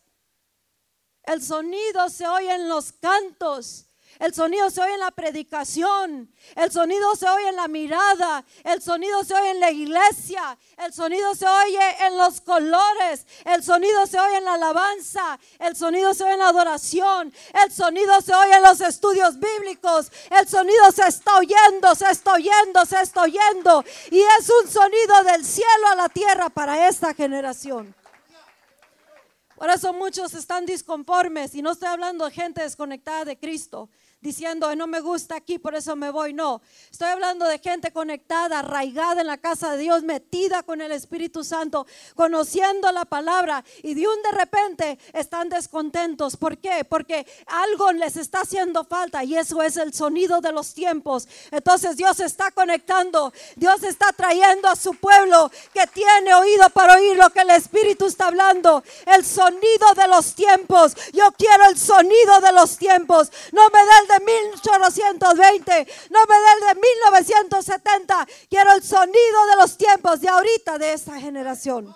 El 1.23 1.43
sonido 1.43 2.09
se 2.09 2.27
oye 2.27 2.53
en 2.55 2.67
los 2.67 2.91
cantos. 2.93 3.85
El 4.21 4.35
sonido 4.35 4.69
se 4.69 4.79
oye 4.79 4.93
en 4.93 4.99
la 4.99 5.09
predicación. 5.09 6.31
El 6.55 6.71
sonido 6.71 7.15
se 7.15 7.27
oye 7.27 7.49
en 7.49 7.55
la 7.55 7.67
mirada. 7.67 8.45
El 8.63 8.79
sonido 8.79 9.23
se 9.23 9.33
oye 9.33 9.49
en 9.49 9.59
la 9.59 9.71
iglesia. 9.71 10.59
El 10.77 10.93
sonido 10.93 11.33
se 11.33 11.47
oye 11.47 12.05
en 12.05 12.17
los 12.17 12.39
colores. 12.39 13.25
El 13.45 13.63
sonido 13.63 14.05
se 14.05 14.19
oye 14.19 14.37
en 14.37 14.45
la 14.45 14.53
alabanza. 14.53 15.39
El 15.57 15.75
sonido 15.75 16.13
se 16.13 16.23
oye 16.23 16.33
en 16.33 16.39
la 16.39 16.49
adoración. 16.49 17.33
El 17.65 17.71
sonido 17.71 18.21
se 18.21 18.35
oye 18.35 18.57
en 18.57 18.61
los 18.61 18.79
estudios 18.81 19.39
bíblicos. 19.39 20.11
El 20.29 20.47
sonido 20.47 20.91
se 20.91 21.07
está 21.07 21.39
oyendo, 21.39 21.95
se 21.95 22.11
está 22.11 22.33
oyendo, 22.33 22.85
se 22.85 23.01
está 23.01 23.23
oyendo. 23.23 23.83
Y 24.11 24.19
es 24.19 24.51
un 24.61 24.69
sonido 24.69 25.23
del 25.23 25.43
cielo 25.43 25.87
a 25.93 25.95
la 25.95 26.09
tierra 26.09 26.49
para 26.49 26.87
esta 26.87 27.15
generación. 27.15 27.95
Por 29.55 29.69
eso 29.69 29.93
muchos 29.93 30.33
están 30.33 30.65
disconformes 30.65 31.53
y 31.53 31.61
no 31.61 31.71
estoy 31.71 31.87
hablando 31.87 32.25
de 32.25 32.31
gente 32.31 32.61
desconectada 32.61 33.25
de 33.25 33.37
Cristo 33.37 33.89
diciendo, 34.21 34.73
no 34.75 34.87
me 34.87 35.01
gusta 35.01 35.35
aquí, 35.35 35.57
por 35.57 35.75
eso 35.75 35.95
me 35.95 36.11
voy. 36.11 36.33
No, 36.33 36.61
estoy 36.89 37.09
hablando 37.09 37.45
de 37.45 37.59
gente 37.59 37.91
conectada, 37.91 38.59
arraigada 38.59 39.21
en 39.21 39.27
la 39.27 39.37
casa 39.37 39.71
de 39.71 39.79
Dios, 39.79 40.03
metida 40.03 40.63
con 40.63 40.81
el 40.81 40.91
Espíritu 40.91 41.43
Santo, 41.43 41.87
conociendo 42.15 42.91
la 42.91 43.05
palabra 43.05 43.63
y 43.81 43.95
de 43.95 44.07
un 44.07 44.21
de 44.21 44.31
repente 44.31 44.99
están 45.13 45.49
descontentos. 45.49 46.37
¿Por 46.37 46.57
qué? 46.57 46.85
Porque 46.85 47.25
algo 47.47 47.91
les 47.91 48.15
está 48.17 48.41
haciendo 48.41 48.83
falta 48.83 49.23
y 49.23 49.35
eso 49.35 49.61
es 49.61 49.77
el 49.77 49.93
sonido 49.93 50.39
de 50.39 50.51
los 50.51 50.73
tiempos. 50.73 51.27
Entonces 51.49 51.97
Dios 51.97 52.19
está 52.19 52.51
conectando, 52.51 53.33
Dios 53.55 53.83
está 53.83 54.11
trayendo 54.13 54.69
a 54.69 54.75
su 54.75 54.93
pueblo 54.93 55.51
que 55.73 55.87
tiene 55.87 56.33
oído 56.35 56.69
para 56.69 56.95
oír 56.95 57.17
lo 57.17 57.29
que 57.31 57.41
el 57.41 57.49
Espíritu 57.49 58.05
está 58.05 58.27
hablando, 58.27 58.83
el 59.07 59.25
sonido 59.25 59.93
de 59.95 60.07
los 60.07 60.35
tiempos. 60.35 60.95
Yo 61.13 61.31
quiero 61.37 61.65
el 61.65 61.77
sonido 61.77 62.39
de 62.41 62.51
los 62.51 62.77
tiempos. 62.77 63.31
No 63.51 63.61
me 63.69 63.79
dé 63.79 63.91
el 64.01 64.10
de 64.19 64.25
1820, 64.25 65.87
no 66.09 66.19
me 66.25 66.35
dé 66.35 66.53
el 66.53 66.75
de 66.75 66.81
1970. 66.81 68.27
Quiero 68.49 68.73
el 68.73 68.83
sonido 68.83 69.45
de 69.49 69.55
los 69.57 69.77
tiempos 69.77 70.21
de 70.21 70.29
ahorita, 70.29 70.77
de 70.77 70.93
esta 70.93 71.19
generación. 71.19 71.95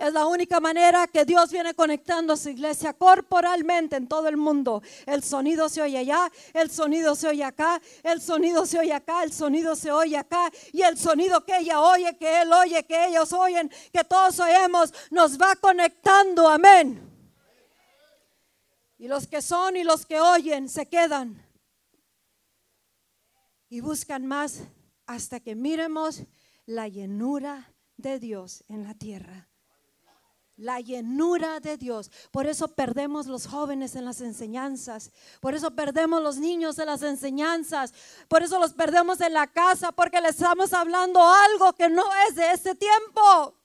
Es 0.00 0.14
la 0.14 0.24
única 0.24 0.60
manera 0.60 1.06
que 1.08 1.26
Dios 1.26 1.50
viene 1.50 1.74
conectando 1.74 2.32
a 2.32 2.36
su 2.38 2.48
iglesia 2.48 2.94
corporalmente 2.94 3.96
en 3.96 4.08
todo 4.08 4.28
el 4.28 4.38
mundo. 4.38 4.82
El 5.04 5.22
sonido 5.22 5.68
se 5.68 5.82
oye 5.82 5.98
allá, 5.98 6.32
el 6.54 6.70
sonido 6.70 7.14
se 7.14 7.28
oye 7.28 7.44
acá, 7.44 7.78
el 8.02 8.22
sonido 8.22 8.64
se 8.64 8.78
oye 8.78 8.94
acá, 8.94 9.22
el 9.22 9.30
sonido 9.30 9.76
se 9.76 9.90
oye 9.90 10.16
acá. 10.16 10.50
Y 10.72 10.80
el 10.80 10.96
sonido 10.96 11.44
que 11.44 11.58
ella 11.58 11.82
oye, 11.82 12.16
que 12.16 12.40
él 12.40 12.50
oye, 12.50 12.82
que 12.84 13.08
ellos 13.08 13.30
oyen, 13.34 13.70
que 13.92 14.02
todos 14.02 14.40
oemos, 14.40 14.94
nos 15.10 15.38
va 15.38 15.54
conectando. 15.56 16.48
Amén. 16.48 17.09
Y 19.00 19.08
los 19.08 19.26
que 19.26 19.40
son 19.40 19.78
y 19.78 19.82
los 19.82 20.04
que 20.04 20.20
oyen 20.20 20.68
se 20.68 20.84
quedan 20.84 21.42
y 23.70 23.80
buscan 23.80 24.26
más 24.26 24.64
hasta 25.06 25.40
que 25.40 25.54
miremos 25.54 26.24
la 26.66 26.86
llenura 26.86 27.72
de 27.96 28.18
Dios 28.18 28.62
en 28.68 28.84
la 28.84 28.92
tierra. 28.92 29.48
La 30.56 30.80
llenura 30.80 31.60
de 31.60 31.78
Dios. 31.78 32.10
Por 32.30 32.46
eso 32.46 32.74
perdemos 32.74 33.26
los 33.26 33.46
jóvenes 33.46 33.96
en 33.96 34.04
las 34.04 34.20
enseñanzas. 34.20 35.12
Por 35.40 35.54
eso 35.54 35.70
perdemos 35.74 36.22
los 36.22 36.36
niños 36.36 36.78
en 36.78 36.84
las 36.84 37.00
enseñanzas. 37.02 37.94
Por 38.28 38.42
eso 38.42 38.58
los 38.58 38.74
perdemos 38.74 39.22
en 39.22 39.32
la 39.32 39.46
casa 39.46 39.92
porque 39.92 40.20
les 40.20 40.32
estamos 40.32 40.74
hablando 40.74 41.26
algo 41.26 41.72
que 41.72 41.88
no 41.88 42.04
es 42.28 42.34
de 42.34 42.52
este 42.52 42.74
tiempo. 42.74 43.59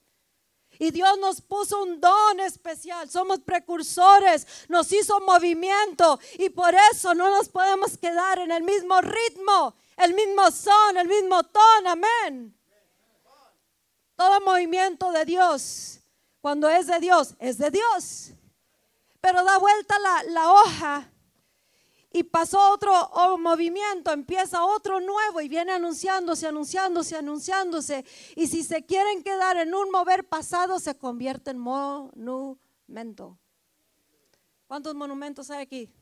Y 0.79 0.91
Dios 0.91 1.17
nos 1.19 1.41
puso 1.41 1.81
un 1.83 1.99
don 1.99 2.39
especial. 2.39 3.09
Somos 3.09 3.39
precursores. 3.39 4.45
Nos 4.67 4.91
hizo 4.91 5.19
movimiento. 5.21 6.19
Y 6.37 6.49
por 6.49 6.73
eso 6.91 7.13
no 7.13 7.29
nos 7.29 7.49
podemos 7.49 7.97
quedar 7.97 8.39
en 8.39 8.51
el 8.51 8.63
mismo 8.63 8.99
ritmo, 9.01 9.75
el 9.97 10.13
mismo 10.13 10.51
son, 10.51 10.97
el 10.97 11.07
mismo 11.07 11.43
tono. 11.43 11.89
Amén. 11.89 12.55
Todo 14.15 14.41
movimiento 14.41 15.11
de 15.11 15.25
Dios, 15.25 15.99
cuando 16.39 16.69
es 16.69 16.87
de 16.87 16.99
Dios, 16.99 17.35
es 17.39 17.57
de 17.57 17.69
Dios. 17.71 18.31
Pero 19.19 19.43
da 19.43 19.57
vuelta 19.57 19.99
la, 19.99 20.23
la 20.23 20.53
hoja 20.53 21.11
y 22.15 22.23
pasó 22.23 22.71
otro 22.71 23.37
movimiento, 23.37 24.13
empieza 24.13 24.63
otro 24.63 25.01
nuevo 25.01 25.41
y 25.41 25.49
viene 25.49 25.73
anunciándose, 25.73 26.47
anunciándose, 26.47 27.17
anunciándose. 27.17 28.05
Y 28.37 28.47
si 28.47 28.63
se 28.63 28.85
quieren 28.85 29.21
quedar 29.21 29.57
en 29.57 29.75
un 29.75 29.91
mover 29.91 30.25
pasado, 30.25 30.79
se 30.79 30.97
convierte 30.97 31.51
en 31.51 31.57
monumento. 31.57 33.37
¿Cuántos 34.65 34.95
monumentos 34.95 35.51
hay 35.51 35.61
aquí? 35.61 35.93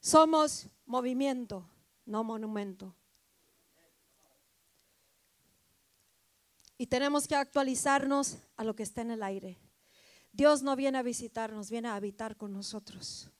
Somos 0.00 0.66
movimiento, 0.86 1.68
no 2.06 2.24
monumento. 2.24 2.96
Y 6.78 6.86
tenemos 6.86 7.28
que 7.28 7.36
actualizarnos 7.36 8.38
a 8.56 8.64
lo 8.64 8.74
que 8.74 8.82
está 8.82 9.02
en 9.02 9.10
el 9.10 9.22
aire. 9.22 9.61
Dios 10.32 10.62
no 10.62 10.74
viene 10.76 10.98
a 10.98 11.02
visitarnos, 11.02 11.70
viene 11.70 11.88
a 11.88 11.94
habitar 11.94 12.36
con 12.36 12.52
nosotros. 12.52 13.30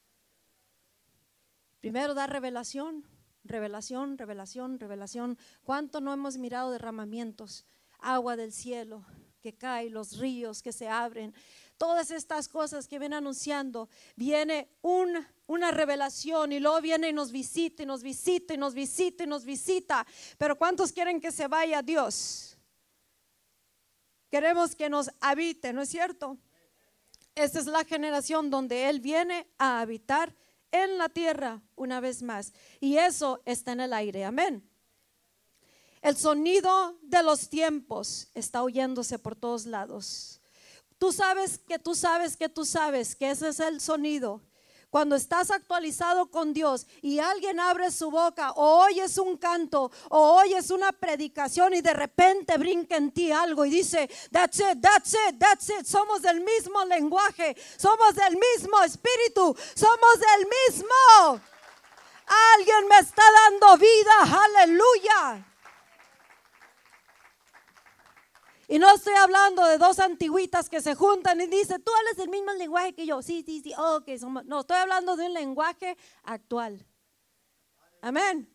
Primero 1.81 2.15
da 2.15 2.27
revelación, 2.27 3.05
revelación, 3.45 4.19
revelación, 4.19 4.79
revelación. 4.79 5.39
¿Cuánto 5.65 6.01
no 6.01 6.13
hemos 6.13 6.37
mirado 6.37 6.71
derramamientos? 6.71 7.67
Agua 7.99 8.37
del 8.37 8.53
cielo 8.53 9.05
que 9.41 9.55
cae, 9.55 9.91
los 9.91 10.19
ríos 10.19 10.63
que 10.63 10.73
se 10.73 10.89
abren. 10.89 11.35
Todas 11.77 12.13
estas 12.13 12.49
cosas 12.49 12.87
que 12.87 12.99
vienen 12.99 13.19
anunciando, 13.19 13.89
viene 14.15 14.69
una 14.83 15.71
revelación 15.73 16.53
y 16.53 16.61
luego 16.61 16.81
viene 16.81 17.09
y 17.09 17.13
nos 17.13 17.33
visita 17.33 17.83
y 17.83 17.87
nos 17.87 18.03
visita 18.03 18.55
y 18.55 18.59
nos 18.59 18.75
visita 18.75 19.25
y 19.25 19.27
nos 19.27 19.45
visita. 19.45 20.07
Pero 20.39 20.57
¿cuántos 20.57 20.93
quieren 20.93 21.21
que 21.21 21.33
se 21.33 21.49
vaya 21.49 21.83
Dios? 21.83 22.57
Queremos 24.31 24.77
que 24.77 24.89
nos 24.89 25.11
habite, 25.21 25.73
¿no 25.73 25.83
es 25.83 25.89
cierto? 25.89 26.39
Esta 27.35 27.59
es 27.59 27.67
la 27.67 27.85
generación 27.85 28.51
donde 28.51 28.89
Él 28.89 29.01
viene 29.01 29.47
a 29.59 29.81
habitar 29.81 30.35
en 30.71 30.99
la 30.99 31.09
tierra 31.09 31.63
una 31.77 32.01
vez 32.01 32.23
más. 32.23 32.53
Y 32.81 32.97
eso 32.97 33.43
está 33.45 33.73
en 33.73 33.81
el 33.81 33.93
aire. 33.93 34.25
Amén. 34.25 34.69
El 36.03 36.17
sonido 36.17 36.99
de 37.03 37.23
los 37.23 37.49
tiempos 37.49 38.29
está 38.35 38.63
oyéndose 38.63 39.19
por 39.19 39.37
todos 39.37 39.67
lados. 39.67 40.41
Tú 40.99 41.13
sabes 41.13 41.59
que 41.59 41.79
tú 41.79 41.95
sabes 41.95 42.37
que 42.37 42.49
tú 42.49 42.65
sabes 42.65 43.15
que 43.15 43.31
ese 43.31 43.49
es 43.49 43.61
el 43.61 43.81
sonido 43.81 44.43
cuando 44.93 45.17
estás 45.17 45.51
actualizado 45.51 46.27
con 46.27 46.53
Dios 46.53 46.87
y 47.01 47.19
alguien 47.19 47.59
abre 47.59 47.91
su 47.91 48.11
boca 48.11 48.53
o 48.53 48.85
oyes 48.85 49.17
un 49.17 49.39
canto 49.39 49.91
o 50.11 50.35
oyes 50.35 50.71
una 50.71 50.93
predicación 50.93 51.73
y 51.73 51.81
de 51.81 51.95
repente 51.95 52.59
brinca 52.59 52.97
en 52.99 53.11
ti 53.11 53.33
algo 53.33 53.65
y 53.65 53.71
dice, 53.71 54.11
that's 54.31 54.61
it, 54.61 54.83
that's 54.83 55.15
it, 55.15 55.39
that's 55.39 55.71
it, 55.71 55.87
somos 55.87 56.21
del 56.21 56.43
mismo 56.43 56.85
lenguaje, 56.85 57.57
somos 57.79 58.15
del 58.15 58.37
mismo 58.37 58.83
espíritu, 58.83 59.57
somos 59.75 60.21
del 60.21 60.47
mismo. 60.47 61.41
Alguien 62.55 62.87
me 62.87 62.99
está 62.99 63.23
dando 63.49 63.79
vida, 63.79 64.45
aleluya. 64.45 65.52
Y 68.69 68.79
no 68.79 68.95
estoy 68.95 69.15
hablando 69.15 69.65
de 69.67 69.79
dos 69.79 69.99
antiguitas 69.99 70.69
que 70.69 70.81
se 70.81 70.95
juntan 70.95 71.41
y 71.41 71.47
dicen, 71.47 71.83
tú 71.83 71.91
hablas 71.99 72.19
el 72.19 72.31
mismo 72.31 72.53
lenguaje 72.53 72.95
que 72.95 73.07
yo. 73.07 73.23
Sí, 73.23 73.43
sí, 73.45 73.61
sí, 73.61 73.73
ok. 73.77 74.09
No, 74.45 74.61
estoy 74.61 74.77
hablando 74.77 75.17
de 75.17 75.27
un 75.27 75.35
lenguaje 75.35 75.97
actual. 76.23 76.87
Amén. 78.01 78.49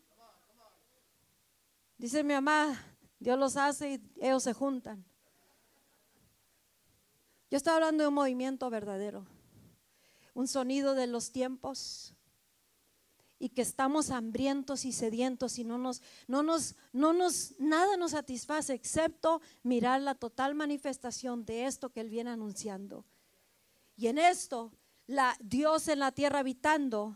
Dice 1.98 2.24
mi 2.24 2.34
mamá, 2.34 2.84
Dios 3.20 3.38
los 3.38 3.58
hace 3.58 3.94
y 3.94 4.02
ellos 4.22 4.44
se 4.44 4.54
juntan. 4.54 5.04
Yo 7.50 7.58
estoy 7.58 7.74
hablando 7.74 8.04
de 8.04 8.10
un 8.10 8.14
movimiento 8.14 8.70
verdadero, 8.70 9.26
un 10.34 10.48
sonido 10.48 10.96
de 10.96 11.08
los 11.08 11.32
tiempos, 11.32 12.14
y 13.40 13.50
que 13.50 13.62
estamos 13.62 14.10
hambrientos 14.10 14.86
y 14.86 14.92
sedientos 14.92 15.60
y 15.60 15.64
no 15.64 15.78
nos, 15.78 16.02
no 16.28 16.44
nos, 16.44 16.76
no 16.92 17.14
nos, 17.14 17.54
nada 17.60 17.98
nos 17.98 18.12
satisface 18.12 18.74
excepto 18.74 19.42
mirar 19.64 20.02
la 20.02 20.16
total 20.16 20.56
manifestación 20.56 21.46
de 21.46 21.66
esto 21.66 21.90
que 21.90 22.02
Él 22.02 22.10
viene 22.10 22.32
anunciando. 22.32 23.06
Y 23.96 24.08
en 24.08 24.18
esto, 24.18 24.72
la 25.06 25.36
Dios 25.40 25.88
en 25.88 26.00
la 26.00 26.12
tierra 26.12 26.40
habitando, 26.40 27.16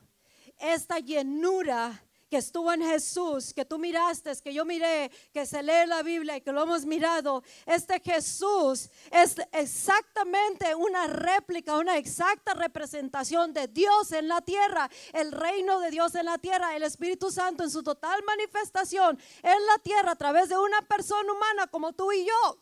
esta 0.58 1.00
llenura 1.00 2.04
que 2.32 2.38
estuvo 2.38 2.72
en 2.72 2.82
Jesús, 2.82 3.54
que 3.54 3.66
tú 3.66 3.78
miraste, 3.78 4.32
que 4.42 4.54
yo 4.54 4.64
miré, 4.64 5.12
que 5.34 5.46
se 5.46 5.62
lee 5.62 5.86
la 5.86 6.02
Biblia 6.02 6.38
y 6.38 6.42
que 6.42 6.54
lo 6.54 6.64
hemos 6.64 6.86
mirado, 6.86 7.44
este 7.66 8.00
Jesús 8.00 8.90
es 9.12 9.36
exactamente 9.52 10.74
una 10.74 11.08
réplica, 11.08 11.78
una 11.78 11.98
exacta 11.98 12.54
representación 12.54 13.54
de 13.54 13.68
Dios 13.68 14.14
en 14.14 14.30
la 14.30 14.40
tierra, 14.40 14.90
el 15.12 15.34
reino 15.34 15.82
de 15.82 15.92
Dios 15.92 16.16
en 16.16 16.28
la 16.28 16.38
tierra, 16.38 16.74
el 16.74 16.84
Espíritu 16.84 17.30
Santo 17.32 17.64
en 17.64 17.70
su 17.70 17.84
total 17.84 18.24
manifestación 18.24 19.20
en 19.44 19.66
la 19.66 19.78
tierra 19.80 20.14
a 20.14 20.16
través 20.16 20.48
de 20.48 20.58
una 20.58 20.82
persona 20.84 21.30
humana 21.34 21.68
como 21.68 21.92
tú 21.92 22.14
y 22.14 22.26
yo. 22.26 22.58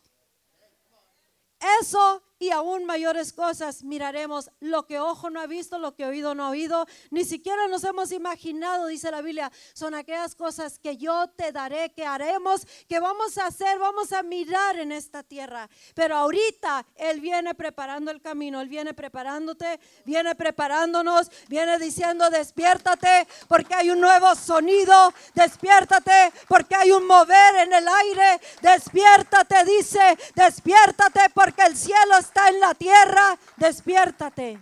Eso 1.80 2.24
y 2.40 2.52
aún 2.52 2.86
mayores 2.86 3.34
cosas 3.34 3.84
miraremos. 3.84 4.50
Lo 4.62 4.86
que 4.86 5.00
ojo 5.00 5.30
no 5.30 5.42
ha 5.42 5.48
visto, 5.48 5.78
lo 5.78 5.94
que 5.94 6.06
oído 6.06 6.34
no 6.34 6.46
ha 6.46 6.50
oído, 6.50 6.88
ni 7.12 7.26
siquiera 7.26 7.68
nos 7.68 7.84
hemos 7.84 8.14
imaginado, 8.14 8.88
dice 8.88 9.12
la 9.12 9.22
Biblia, 9.22 9.52
son 9.74 9.94
aquellas 9.94 10.36
cosas 10.36 10.80
que 10.80 10.96
yo 10.96 11.28
te 11.36 11.52
daré, 11.52 11.92
que 11.92 12.06
haremos, 12.06 12.66
que 12.88 13.00
vamos 13.00 13.38
a 13.38 13.48
hacer, 13.48 13.78
vamos 13.78 14.14
a 14.14 14.24
mirar 14.24 14.78
en 14.80 14.94
esta 14.94 15.22
tierra. 15.22 15.70
Pero 15.94 16.16
ahorita 16.16 16.86
Él 16.96 17.20
viene 17.20 17.54
preparando 17.56 18.10
el 18.10 18.22
camino, 18.22 18.62
Él 18.62 18.70
viene 18.70 18.94
preparándote, 18.94 19.80
viene 20.06 20.34
preparándonos, 20.34 21.30
viene 21.50 21.78
diciendo, 21.78 22.30
despiértate 22.30 23.28
porque 23.50 23.76
hay 23.76 23.90
un 23.90 24.00
nuevo 24.00 24.34
sonido, 24.36 25.14
despiértate 25.34 26.32
porque 26.48 26.76
hay 26.76 26.92
un 26.92 27.06
mover 27.06 27.56
en 27.64 27.74
el 27.74 27.88
aire, 27.88 28.40
despiértate, 28.62 29.66
dice, 29.66 30.18
despiértate 30.36 31.30
porque 31.34 31.64
el 31.64 31.76
cielo 31.76 32.16
está 32.30 32.50
en 32.50 32.60
la 32.60 32.74
tierra, 32.76 33.38
despiértate. 33.58 34.62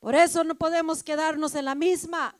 Por 0.00 0.14
eso 0.14 0.44
no 0.44 0.54
podemos 0.54 1.02
quedarnos 1.02 1.54
en 1.54 1.64
la 1.64 1.74
misma. 1.74 2.36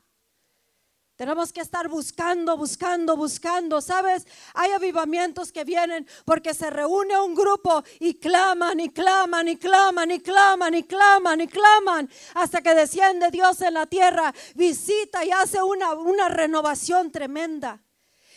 Tenemos 1.15 1.51
que 1.51 1.59
estar 1.59 1.89
buscando, 1.89 2.55
buscando, 2.55 3.17
buscando. 3.17 3.81
¿Sabes? 3.81 4.25
Hay 4.53 4.71
avivamientos 4.71 5.51
que 5.51 5.65
vienen 5.65 6.07
porque 6.23 6.53
se 6.53 6.69
reúne 6.69 7.19
un 7.19 7.35
grupo 7.35 7.83
y 7.99 8.13
claman 8.13 8.79
y 8.79 8.89
claman 8.89 9.47
y 9.49 9.57
claman 9.57 10.11
y 10.11 10.19
claman 10.19 10.73
y 10.75 10.83
claman 10.83 11.41
y 11.41 11.47
claman 11.47 12.09
hasta 12.35 12.61
que 12.61 12.73
desciende 12.73 13.31
Dios 13.31 13.61
en 13.61 13.73
la 13.73 13.87
tierra, 13.87 14.33
visita 14.55 15.25
y 15.25 15.31
hace 15.31 15.61
una, 15.61 15.93
una 15.93 16.29
renovación 16.29 17.11
tremenda. 17.11 17.81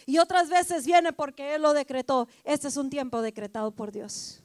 Y 0.06 0.18
otras 0.18 0.48
veces 0.48 0.84
viene 0.86 1.12
porque 1.12 1.54
Él 1.54 1.62
lo 1.62 1.72
decretó. 1.72 2.28
Este 2.44 2.68
es 2.68 2.76
un 2.76 2.90
tiempo 2.90 3.22
decretado 3.22 3.70
por 3.70 3.92
Dios. 3.92 4.42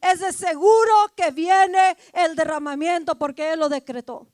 Es 0.00 0.20
de 0.20 0.32
seguro 0.32 0.92
que 1.16 1.30
viene 1.30 1.96
el 2.12 2.36
derramamiento 2.36 3.16
porque 3.16 3.52
Él 3.52 3.60
lo 3.60 3.68
decretó. 3.68 4.26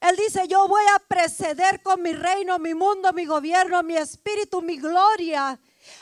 Él 0.00 0.16
dice, 0.16 0.46
yo 0.46 0.68
voy 0.68 0.84
a 0.94 1.00
preceder 1.00 1.82
con 1.82 2.02
mi 2.02 2.12
reino, 2.12 2.58
mi 2.58 2.72
mundo, 2.72 3.12
mi 3.12 3.26
gobierno, 3.26 3.82
mi 3.82 3.96
espíritu, 3.96 4.62
mi 4.62 4.76
gloria, 4.76 5.58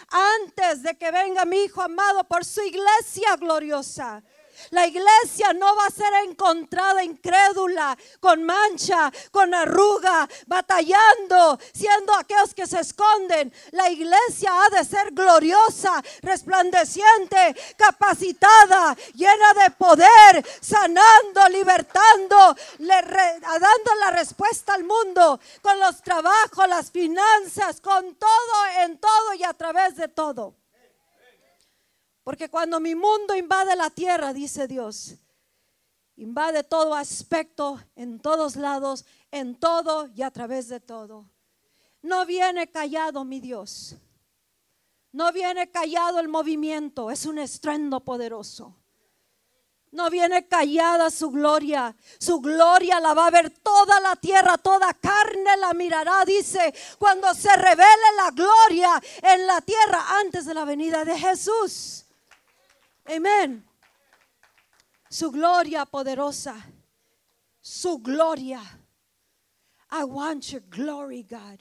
antes 0.09 0.83
de 0.83 0.97
que 0.99 1.11
venga 1.11 1.47
mi 1.47 1.65
Hijo 1.65 1.81
amado 1.81 2.25
por 2.25 2.45
su 2.45 2.61
iglesia 2.61 3.37
gloriosa. 3.37 4.23
La 4.71 4.87
iglesia 4.87 5.53
no 5.53 5.75
va 5.77 5.87
a 5.87 5.91
ser 5.91 6.13
encontrada 6.29 7.03
incrédula, 7.03 7.97
con 8.21 8.43
mancha, 8.43 9.13
con 9.31 9.55
arruga, 9.55 10.29
batallando, 10.47 11.59
siendo 11.73 12.15
aquellos 12.15 12.55
que 12.55 12.67
se 12.67 12.81
esconden. 12.81 13.53
La 13.73 13.91
iglesia 13.91 14.51
ha 14.53 14.69
de 14.71 14.85
ser 14.85 15.13
gloriosa, 15.13 16.03
resplandeciente, 16.23 17.57
capacitada, 17.77 18.97
llena 19.15 19.55
de 19.55 19.71
poder, 19.73 20.45
sanando, 20.61 21.49
libertando, 21.51 22.57
dando 22.79 23.95
la 24.01 24.11
respuesta 24.11 24.75
al 24.75 24.85
mundo 24.85 25.41
con 25.63 25.79
los 25.81 26.03
trabajos, 26.03 26.69
las 26.69 26.91
finanzas, 26.91 27.81
con 27.81 28.15
todo, 28.17 28.67
en 28.81 28.99
todo 28.99 29.35
y 29.35 29.45
a 29.45 29.53
través 29.55 29.97
de 29.97 30.09
todo. 30.09 30.55
Porque 32.27 32.49
cuando 32.49 32.81
mi 32.81 32.97
mundo 32.97 33.37
invade 33.37 33.77
la 33.77 33.89
tierra, 33.89 34.33
dice 34.33 34.67
Dios, 34.67 35.15
invade 36.17 36.65
todo 36.65 36.93
aspecto, 36.93 37.81
en 37.95 38.19
todos 38.19 38.57
lados, 38.57 39.05
en 39.31 39.55
todo 39.55 40.09
y 40.13 40.23
a 40.23 40.33
través 40.33 40.67
de 40.67 40.81
todo. 40.81 41.31
No 42.03 42.27
viene 42.27 42.69
callado 42.69 43.25
mi 43.25 43.39
Dios. 43.39 43.95
No 45.13 45.31
viene 45.31 45.71
callado 45.71 46.19
el 46.19 46.27
movimiento, 46.27 47.13
es 47.13 47.27
un 47.27 47.39
estruendo 47.39 48.01
poderoso. 48.01 48.75
No 49.93 50.11
viene 50.11 50.49
callada 50.49 51.13
su 51.13 51.31
gloria. 51.31 51.95
Su 52.19 52.41
gloria 52.41 52.99
la 52.99 53.15
va 53.15 53.29
a 53.29 53.31
ver 53.31 53.51
toda 53.51 54.01
la 54.01 54.17
tierra, 54.17 54.59
toda 54.59 54.93
carne 54.95 55.57
la 55.59 55.73
mirará, 55.75 56.25
dice, 56.25 56.75
cuando 56.99 57.33
se 57.35 57.55
revele 57.55 58.17
la 58.17 58.33
gloria 58.33 59.01
en 59.23 59.47
la 59.47 59.61
tierra 59.61 60.19
antes 60.19 60.45
de 60.45 60.55
la 60.55 60.65
venida 60.65 61.05
de 61.05 61.17
Jesús. 61.17 62.06
Amén. 63.09 63.65
Su 65.09 65.31
gloria 65.31 65.87
poderosa. 65.87 66.57
Su 67.61 67.99
gloria. 67.99 68.61
I 69.91 70.05
want 70.05 70.51
your 70.51 70.63
glory, 70.69 71.23
God. 71.23 71.61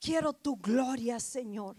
Quiero 0.00 0.32
tu 0.32 0.56
gloria, 0.56 1.20
Señor. 1.20 1.76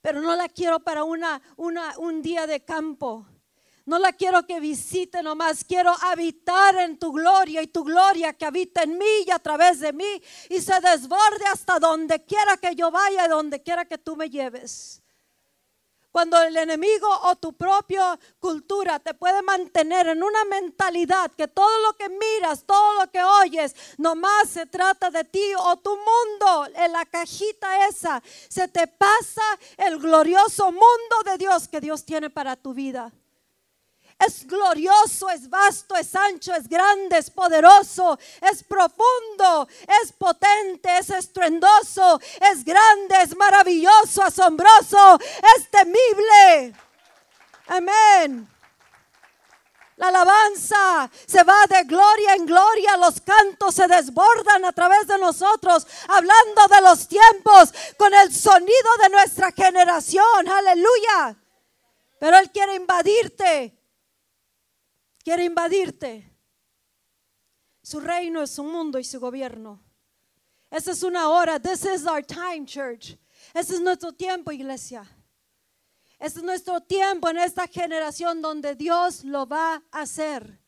Pero 0.00 0.20
no 0.20 0.36
la 0.36 0.48
quiero 0.48 0.80
para 0.80 1.04
una, 1.04 1.40
una, 1.56 1.98
un 1.98 2.22
día 2.22 2.46
de 2.46 2.64
campo. 2.64 3.26
No 3.84 4.00
la 4.00 4.12
quiero 4.12 4.44
que 4.44 4.58
visite 4.58 5.22
nomás. 5.22 5.64
Quiero 5.64 5.94
habitar 6.02 6.76
en 6.76 6.98
tu 6.98 7.12
gloria 7.12 7.62
y 7.62 7.68
tu 7.68 7.84
gloria 7.84 8.32
que 8.32 8.44
habita 8.44 8.82
en 8.82 8.98
mí 8.98 9.24
y 9.26 9.30
a 9.30 9.38
través 9.38 9.78
de 9.78 9.92
mí 9.92 10.22
y 10.50 10.60
se 10.60 10.80
desborde 10.80 11.46
hasta 11.52 11.78
donde 11.78 12.24
quiera 12.24 12.56
que 12.56 12.74
yo 12.74 12.90
vaya 12.90 13.26
y 13.26 13.28
donde 13.28 13.62
quiera 13.62 13.84
que 13.84 13.98
tú 13.98 14.16
me 14.16 14.28
lleves. 14.28 15.02
Cuando 16.16 16.40
el 16.40 16.56
enemigo 16.56 17.06
o 17.24 17.36
tu 17.36 17.52
propia 17.52 18.18
cultura 18.40 18.98
te 18.98 19.12
puede 19.12 19.42
mantener 19.42 20.06
en 20.06 20.22
una 20.22 20.46
mentalidad 20.46 21.30
que 21.32 21.46
todo 21.46 21.78
lo 21.80 21.92
que 21.92 22.08
miras, 22.08 22.64
todo 22.64 22.94
lo 22.94 23.10
que 23.10 23.22
oyes, 23.22 23.76
nomás 23.98 24.48
se 24.48 24.64
trata 24.64 25.10
de 25.10 25.24
ti 25.24 25.44
o 25.58 25.76
tu 25.76 25.90
mundo, 25.90 26.68
en 26.74 26.92
la 26.92 27.04
cajita 27.04 27.86
esa, 27.86 28.22
se 28.48 28.66
te 28.66 28.86
pasa 28.86 29.42
el 29.76 29.98
glorioso 29.98 30.72
mundo 30.72 31.16
de 31.26 31.36
Dios 31.36 31.68
que 31.68 31.82
Dios 31.82 32.02
tiene 32.02 32.30
para 32.30 32.56
tu 32.56 32.72
vida. 32.72 33.12
Es 34.18 34.46
glorioso, 34.46 35.28
es 35.28 35.48
vasto, 35.48 35.94
es 35.94 36.14
ancho, 36.14 36.54
es 36.54 36.66
grande, 36.68 37.18
es 37.18 37.30
poderoso, 37.30 38.18
es 38.40 38.64
profundo, 38.64 39.68
es 40.02 40.12
potente, 40.12 40.98
es 40.98 41.10
estruendoso, 41.10 42.18
es 42.50 42.64
grande, 42.64 43.14
es 43.22 43.36
maravilloso, 43.36 44.22
asombroso, 44.22 45.18
es 45.56 45.70
temible. 45.70 46.74
Amén. 47.66 48.48
La 49.96 50.08
alabanza 50.08 51.10
se 51.26 51.42
va 51.42 51.66
de 51.68 51.84
gloria 51.84 52.34
en 52.34 52.46
gloria, 52.46 52.96
los 52.96 53.20
cantos 53.20 53.74
se 53.74 53.86
desbordan 53.86 54.64
a 54.64 54.72
través 54.72 55.06
de 55.06 55.18
nosotros, 55.18 55.86
hablando 56.08 56.66
de 56.70 56.80
los 56.82 57.08
tiempos 57.08 57.72
con 57.98 58.12
el 58.12 58.32
sonido 58.32 58.96
de 59.02 59.08
nuestra 59.10 59.52
generación. 59.52 60.48
Aleluya. 60.48 61.36
Pero 62.18 62.38
Él 62.38 62.50
quiere 62.50 62.74
invadirte 62.74 63.75
quiere 65.26 65.44
invadirte. 65.44 66.24
Su 67.82 67.98
reino 67.98 68.42
es 68.42 68.50
su 68.52 68.62
mundo 68.62 68.96
y 68.96 69.02
su 69.02 69.18
gobierno. 69.18 69.82
Esa 70.70 70.92
es 70.92 71.02
una 71.02 71.28
hora. 71.28 71.58
This 71.58 71.84
is 71.84 72.06
our 72.06 72.24
time, 72.24 72.64
church. 72.64 73.16
Ese 73.52 73.74
es 73.74 73.80
nuestro 73.80 74.12
tiempo, 74.12 74.52
iglesia. 74.52 75.04
Este 76.20 76.38
es 76.38 76.44
nuestro 76.44 76.80
tiempo 76.80 77.28
en 77.28 77.38
esta 77.38 77.66
generación 77.66 78.40
donde 78.40 78.76
Dios 78.76 79.24
lo 79.24 79.48
va 79.48 79.82
a 79.90 80.02
hacer. 80.02 80.60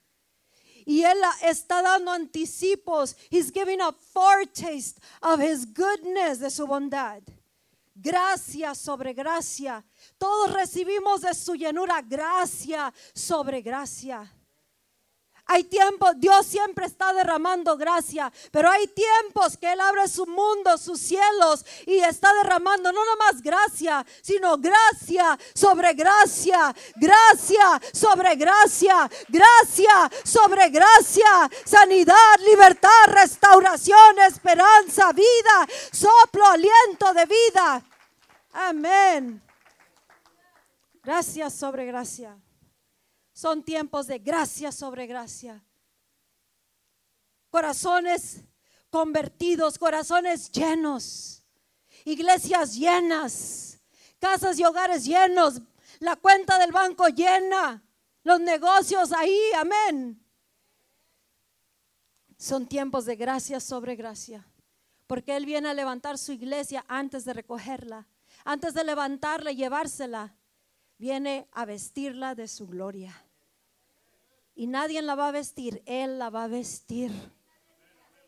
Y 0.84 1.04
Él 1.04 1.18
está 1.42 1.80
dando 1.80 2.10
anticipos. 2.10 3.14
He's 3.30 3.52
giving 3.52 3.80
a 3.80 3.92
foretaste 3.92 5.00
of 5.22 5.40
His 5.40 5.72
goodness, 5.72 6.40
de 6.40 6.50
su 6.50 6.66
bondad. 6.66 7.22
Gracia 7.94 8.74
sobre 8.74 9.12
gracia. 9.14 9.84
Todos 10.18 10.52
recibimos 10.52 11.20
de 11.20 11.32
su 11.32 11.54
llenura 11.54 12.02
gracia 12.02 12.92
sobre 13.14 13.62
gracia. 13.62 14.28
Hay 15.50 15.64
tiempos, 15.64 16.12
Dios 16.16 16.46
siempre 16.46 16.84
está 16.84 17.14
derramando 17.14 17.74
gracia, 17.78 18.30
pero 18.50 18.70
hay 18.70 18.86
tiempos 18.88 19.56
que 19.56 19.72
Él 19.72 19.80
abre 19.80 20.06
su 20.06 20.26
mundo, 20.26 20.76
sus 20.76 21.00
cielos 21.00 21.64
y 21.86 22.00
está 22.00 22.34
derramando 22.34 22.92
no 22.92 23.02
nomás 23.02 23.40
gracia, 23.40 24.04
sino 24.20 24.58
gracia 24.58 25.38
sobre 25.54 25.94
gracia, 25.94 26.74
gracia 26.96 27.80
sobre 27.94 28.36
gracia, 28.36 29.10
gracia 29.28 30.10
sobre 30.22 30.68
gracia, 30.68 31.50
sanidad, 31.64 32.38
libertad, 32.46 33.06
restauración, 33.06 34.18
esperanza, 34.26 35.12
vida, 35.12 35.66
soplo, 35.90 36.46
aliento 36.46 37.14
de 37.14 37.24
vida. 37.24 37.82
Amén. 38.52 39.42
Gracias 41.02 41.54
sobre 41.54 41.86
gracia. 41.86 42.36
Son 43.38 43.62
tiempos 43.62 44.08
de 44.08 44.18
gracia 44.18 44.72
sobre 44.72 45.06
gracia. 45.06 45.64
Corazones 47.50 48.40
convertidos, 48.90 49.78
corazones 49.78 50.50
llenos, 50.50 51.44
iglesias 52.04 52.74
llenas, 52.74 53.78
casas 54.18 54.58
y 54.58 54.64
hogares 54.64 55.04
llenos, 55.04 55.62
la 56.00 56.16
cuenta 56.16 56.58
del 56.58 56.72
banco 56.72 57.06
llena, 57.06 57.80
los 58.24 58.40
negocios 58.40 59.12
ahí, 59.12 59.38
amén. 59.56 60.20
Son 62.36 62.66
tiempos 62.66 63.04
de 63.04 63.14
gracia 63.14 63.60
sobre 63.60 63.94
gracia, 63.94 64.44
porque 65.06 65.36
Él 65.36 65.46
viene 65.46 65.68
a 65.68 65.74
levantar 65.74 66.18
su 66.18 66.32
iglesia 66.32 66.84
antes 66.88 67.24
de 67.24 67.34
recogerla, 67.34 68.08
antes 68.44 68.74
de 68.74 68.82
levantarla 68.82 69.52
y 69.52 69.56
llevársela. 69.58 70.34
Viene 70.96 71.46
a 71.52 71.64
vestirla 71.64 72.34
de 72.34 72.48
su 72.48 72.66
gloria. 72.66 73.26
Y 74.58 74.66
nadie 74.66 75.00
la 75.02 75.14
va 75.14 75.28
a 75.28 75.30
vestir, 75.30 75.84
Él 75.86 76.18
la 76.18 76.30
va 76.30 76.42
a 76.42 76.48
vestir. 76.48 77.12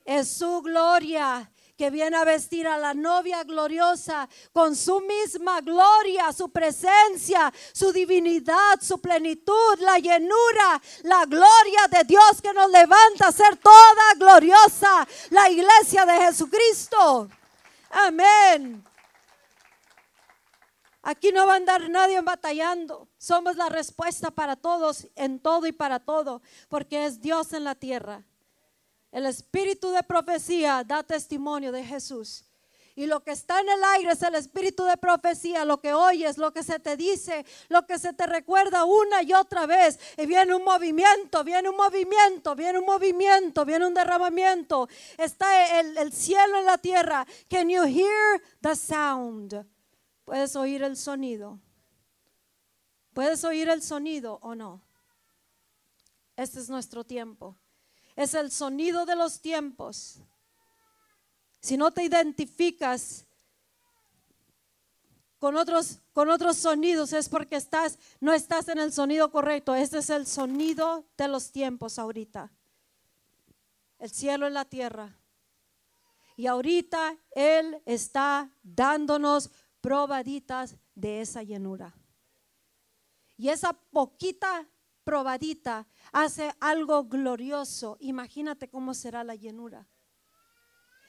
Es 0.04 0.30
su 0.30 0.62
gloria 0.62 1.50
que 1.76 1.90
viene 1.90 2.16
a 2.16 2.24
vestir 2.24 2.68
a 2.68 2.78
la 2.78 2.94
novia 2.94 3.42
gloriosa 3.42 4.28
con 4.52 4.76
su 4.76 5.00
misma 5.00 5.60
gloria, 5.60 6.32
su 6.32 6.48
presencia, 6.52 7.52
su 7.72 7.92
divinidad, 7.92 8.80
su 8.80 9.00
plenitud, 9.00 9.80
la 9.80 9.98
llenura, 9.98 10.80
la 11.02 11.24
gloria 11.26 11.88
de 11.90 12.04
Dios 12.04 12.40
que 12.40 12.52
nos 12.52 12.70
levanta 12.70 13.26
a 13.26 13.32
ser 13.32 13.56
toda 13.56 14.14
gloriosa, 14.16 15.08
la 15.30 15.50
iglesia 15.50 16.06
de 16.06 16.26
Jesucristo. 16.26 17.28
Amén. 17.90 18.84
Aquí 21.02 21.32
no 21.32 21.46
va 21.46 21.54
a 21.54 21.56
andar 21.56 21.88
nadie 21.88 22.20
batallando. 22.20 23.08
Somos 23.16 23.56
la 23.56 23.68
respuesta 23.68 24.30
para 24.30 24.56
todos, 24.56 25.06
en 25.16 25.40
todo 25.40 25.66
y 25.66 25.72
para 25.72 26.00
todo, 26.00 26.42
porque 26.68 27.06
es 27.06 27.20
Dios 27.20 27.52
en 27.54 27.64
la 27.64 27.74
tierra. 27.74 28.24
El 29.10 29.26
espíritu 29.26 29.90
de 29.90 30.02
profecía 30.02 30.84
da 30.84 31.02
testimonio 31.02 31.72
de 31.72 31.84
Jesús. 31.84 32.44
Y 32.94 33.06
lo 33.06 33.20
que 33.24 33.30
está 33.30 33.60
en 33.60 33.68
el 33.70 33.82
aire 33.82 34.12
es 34.12 34.22
el 34.22 34.34
espíritu 34.34 34.84
de 34.84 34.96
profecía, 34.98 35.64
lo 35.64 35.80
que 35.80 35.94
oyes, 35.94 36.36
lo 36.36 36.52
que 36.52 36.62
se 36.62 36.78
te 36.80 36.98
dice, 36.98 37.46
lo 37.68 37.86
que 37.86 37.98
se 37.98 38.12
te 38.12 38.26
recuerda 38.26 38.84
una 38.84 39.22
y 39.22 39.32
otra 39.32 39.64
vez. 39.64 39.98
Y 40.18 40.26
viene 40.26 40.54
un 40.54 40.64
movimiento, 40.64 41.42
viene 41.42 41.70
un 41.70 41.76
movimiento, 41.76 42.54
viene 42.54 42.78
un 42.78 42.84
movimiento, 42.84 43.64
viene 43.64 43.86
un 43.86 43.94
derramamiento. 43.94 44.86
Está 45.16 45.80
el, 45.80 45.96
el 45.96 46.12
cielo 46.12 46.58
en 46.58 46.66
la 46.66 46.76
tierra. 46.76 47.26
Can 47.48 47.70
you 47.70 47.84
hear 47.84 48.42
the 48.60 48.76
sound? 48.76 49.64
¿Puedes 50.30 50.54
oír 50.54 50.84
el 50.84 50.96
sonido? 50.96 51.58
¿Puedes 53.12 53.42
oír 53.42 53.68
el 53.68 53.82
sonido 53.82 54.38
o 54.42 54.54
no? 54.54 54.80
Este 56.36 56.60
es 56.60 56.70
nuestro 56.70 57.02
tiempo 57.02 57.56
es 58.20 58.34
el 58.34 58.50
sonido 58.50 59.06
de 59.06 59.16
los 59.16 59.40
tiempos. 59.40 60.18
Si 61.60 61.78
no 61.78 61.90
te 61.90 62.04
identificas 62.04 63.24
con 65.38 65.56
otros, 65.56 66.00
con 66.12 66.28
otros 66.28 66.58
sonidos 66.58 67.14
es 67.14 67.30
porque 67.30 67.56
estás, 67.56 67.98
no 68.20 68.34
estás 68.34 68.68
en 68.68 68.78
el 68.78 68.92
sonido 68.92 69.30
correcto. 69.30 69.74
Este 69.74 69.98
es 69.98 70.10
el 70.10 70.26
sonido 70.26 71.06
de 71.16 71.28
los 71.28 71.50
tiempos 71.50 71.98
ahorita. 71.98 72.52
El 73.98 74.10
cielo 74.10 74.46
y 74.46 74.52
la 74.52 74.66
tierra. 74.66 75.16
Y 76.36 76.46
ahorita 76.46 77.16
Él 77.32 77.80
está 77.86 78.50
dándonos 78.62 79.50
probaditas 79.80 80.76
de 80.94 81.20
esa 81.20 81.42
llenura. 81.42 81.94
Y 83.36 83.48
esa 83.48 83.72
poquita 83.72 84.68
probadita 85.04 85.86
hace 86.12 86.54
algo 86.60 87.04
glorioso, 87.04 87.96
imagínate 88.00 88.68
cómo 88.68 88.94
será 88.94 89.24
la 89.24 89.34
llenura. 89.34 89.88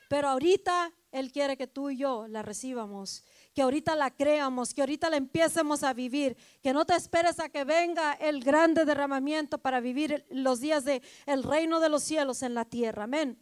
Pero 0.09 0.27
ahorita 0.27 0.91
Él 1.11 1.31
quiere 1.31 1.55
que 1.55 1.67
tú 1.67 1.89
y 1.89 1.97
yo 1.97 2.27
la 2.27 2.41
recibamos, 2.41 3.23
que 3.53 3.61
ahorita 3.61 3.95
la 3.95 4.11
creamos, 4.11 4.73
que 4.73 4.81
ahorita 4.81 5.09
la 5.09 5.17
empecemos 5.17 5.83
a 5.83 5.93
vivir, 5.93 6.35
que 6.61 6.73
no 6.73 6.85
te 6.85 6.95
esperes 6.95 7.39
a 7.39 7.49
que 7.49 7.63
venga 7.63 8.13
el 8.13 8.43
grande 8.43 8.83
derramamiento 8.83 9.57
para 9.57 9.79
vivir 9.79 10.25
los 10.29 10.59
días 10.59 10.83
de 10.83 11.01
el 11.25 11.43
reino 11.43 11.79
de 11.79 11.89
los 11.89 12.03
cielos 12.03 12.43
en 12.43 12.55
la 12.55 12.65
tierra. 12.65 13.03
Amén. 13.03 13.41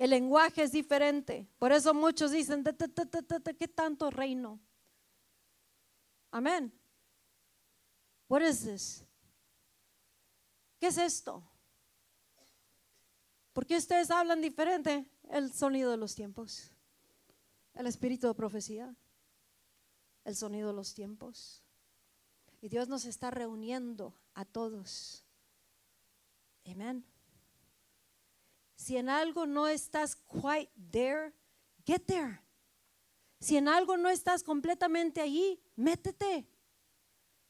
El 0.00 0.08
lenguaje 0.08 0.62
es 0.62 0.72
diferente. 0.72 1.46
Por 1.58 1.72
eso 1.72 1.92
muchos 1.92 2.30
dicen, 2.30 2.64
¿qué 2.64 3.68
tanto 3.68 4.10
reino? 4.10 4.58
Amén. 6.30 6.72
What 8.26 8.40
is 8.40 8.64
this? 8.64 9.04
¿Qué 10.78 10.86
es 10.86 10.96
esto? 10.96 11.46
¿Por 13.52 13.66
qué 13.66 13.76
ustedes 13.76 14.10
hablan 14.10 14.40
diferente? 14.40 15.04
El 15.28 15.52
sonido 15.52 15.90
de 15.90 15.98
los 15.98 16.14
tiempos, 16.14 16.72
el 17.74 17.86
espíritu 17.86 18.26
de 18.26 18.34
profecía, 18.34 18.96
el 20.24 20.34
sonido 20.34 20.68
de 20.68 20.74
los 20.76 20.94
tiempos. 20.94 21.62
Y 22.62 22.70
Dios 22.70 22.88
nos 22.88 23.04
está 23.04 23.30
reuniendo 23.30 24.14
a 24.32 24.46
todos. 24.46 25.26
Amén. 26.64 27.04
Si 28.80 28.96
en 28.96 29.10
algo 29.10 29.44
no 29.44 29.68
estás 29.68 30.16
quite 30.16 30.70
there, 30.90 31.34
get 31.84 32.00
there. 32.06 32.40
Si 33.38 33.58
en 33.58 33.68
algo 33.68 33.98
no 33.98 34.08
estás 34.08 34.42
completamente 34.42 35.20
allí, 35.20 35.60
métete. 35.76 36.48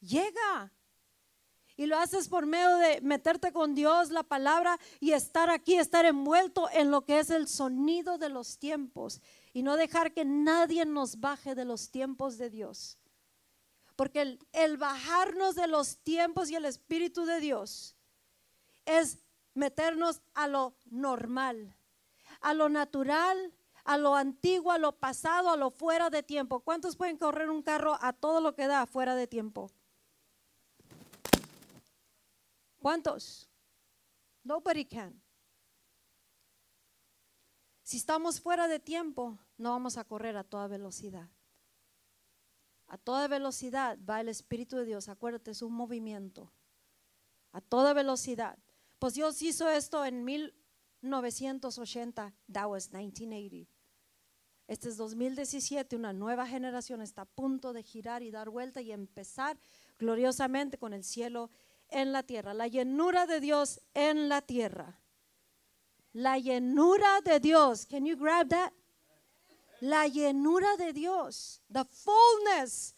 Llega. 0.01 0.73
Y 1.77 1.85
lo 1.85 1.97
haces 1.97 2.27
por 2.27 2.45
medio 2.45 2.75
de 2.75 2.99
meterte 2.99 3.53
con 3.53 3.73
Dios, 3.73 4.09
la 4.09 4.23
palabra, 4.23 4.77
y 4.99 5.13
estar 5.13 5.49
aquí, 5.49 5.75
estar 5.75 6.05
envuelto 6.05 6.69
en 6.73 6.91
lo 6.91 7.05
que 7.05 7.19
es 7.19 7.29
el 7.29 7.47
sonido 7.47 8.17
de 8.17 8.27
los 8.27 8.57
tiempos. 8.57 9.21
Y 9.53 9.63
no 9.63 9.77
dejar 9.77 10.11
que 10.11 10.25
nadie 10.25 10.85
nos 10.85 11.21
baje 11.21 11.55
de 11.55 11.63
los 11.63 11.91
tiempos 11.91 12.37
de 12.37 12.49
Dios. 12.49 12.97
Porque 13.95 14.21
el, 14.21 14.39
el 14.51 14.75
bajarnos 14.75 15.55
de 15.55 15.67
los 15.67 15.97
tiempos 15.99 16.49
y 16.49 16.55
el 16.55 16.65
Espíritu 16.65 17.23
de 17.23 17.39
Dios 17.39 17.95
es 18.85 19.19
meternos 19.53 20.21
a 20.33 20.47
lo 20.47 20.75
normal, 20.85 21.75
a 22.39 22.53
lo 22.53 22.69
natural, 22.69 23.53
a 23.83 23.97
lo 23.97 24.15
antiguo, 24.15 24.71
a 24.71 24.77
lo 24.77 24.97
pasado, 24.97 25.49
a 25.49 25.57
lo 25.57 25.71
fuera 25.71 26.09
de 26.09 26.23
tiempo. 26.23 26.61
¿Cuántos 26.61 26.95
pueden 26.95 27.17
correr 27.17 27.49
un 27.49 27.63
carro 27.63 27.97
a 28.01 28.13
todo 28.13 28.41
lo 28.41 28.55
que 28.55 28.67
da 28.67 28.85
fuera 28.85 29.15
de 29.15 29.27
tiempo? 29.27 29.71
¿Cuántos? 32.79 33.49
Nobody 34.43 34.85
can. 34.85 35.21
Si 37.83 37.97
estamos 37.97 38.39
fuera 38.39 38.67
de 38.67 38.79
tiempo, 38.79 39.37
no 39.57 39.71
vamos 39.71 39.97
a 39.97 40.05
correr 40.05 40.37
a 40.37 40.43
toda 40.43 40.67
velocidad. 40.67 41.29
A 42.87 42.97
toda 42.97 43.27
velocidad 43.27 43.97
va 44.09 44.21
el 44.21 44.29
Espíritu 44.29 44.77
de 44.77 44.85
Dios. 44.85 45.09
Acuérdate, 45.09 45.51
es 45.51 45.61
un 45.61 45.73
movimiento. 45.73 46.51
A 47.51 47.61
toda 47.61 47.93
velocidad. 47.93 48.57
Pues 49.01 49.15
Dios 49.15 49.41
hizo 49.41 49.67
esto 49.67 50.05
en 50.05 50.23
1980. 50.23 52.35
That 52.53 52.67
was 52.67 52.93
1980. 52.93 53.67
Este 54.67 54.89
es 54.89 54.97
2017. 54.97 55.95
Una 55.95 56.13
nueva 56.13 56.45
generación 56.45 57.01
está 57.01 57.23
a 57.23 57.25
punto 57.25 57.73
de 57.73 57.81
girar 57.81 58.21
y 58.21 58.29
dar 58.29 58.51
vuelta 58.51 58.79
y 58.79 58.91
empezar 58.91 59.57
gloriosamente 59.97 60.77
con 60.77 60.93
el 60.93 61.03
cielo 61.03 61.49
en 61.89 62.11
la 62.11 62.21
tierra, 62.21 62.53
la 62.53 62.67
llenura 62.67 63.25
de 63.25 63.39
Dios 63.39 63.81
en 63.95 64.29
la 64.29 64.43
tierra. 64.43 65.01
La 66.13 66.37
llenura 66.37 67.21
de 67.21 67.39
Dios. 67.39 67.87
Can 67.87 68.05
you 68.05 68.15
grab 68.15 68.49
that? 68.49 68.71
La 69.79 70.07
llenura 70.07 70.77
de 70.77 70.93
Dios, 70.93 71.63
the 71.73 71.85
fullness. 71.85 72.95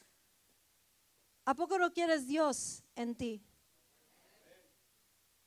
¿A 1.45 1.55
poco 1.55 1.79
no 1.79 1.93
quieres 1.93 2.27
Dios 2.27 2.83
en 2.93 3.15
ti? 3.15 3.41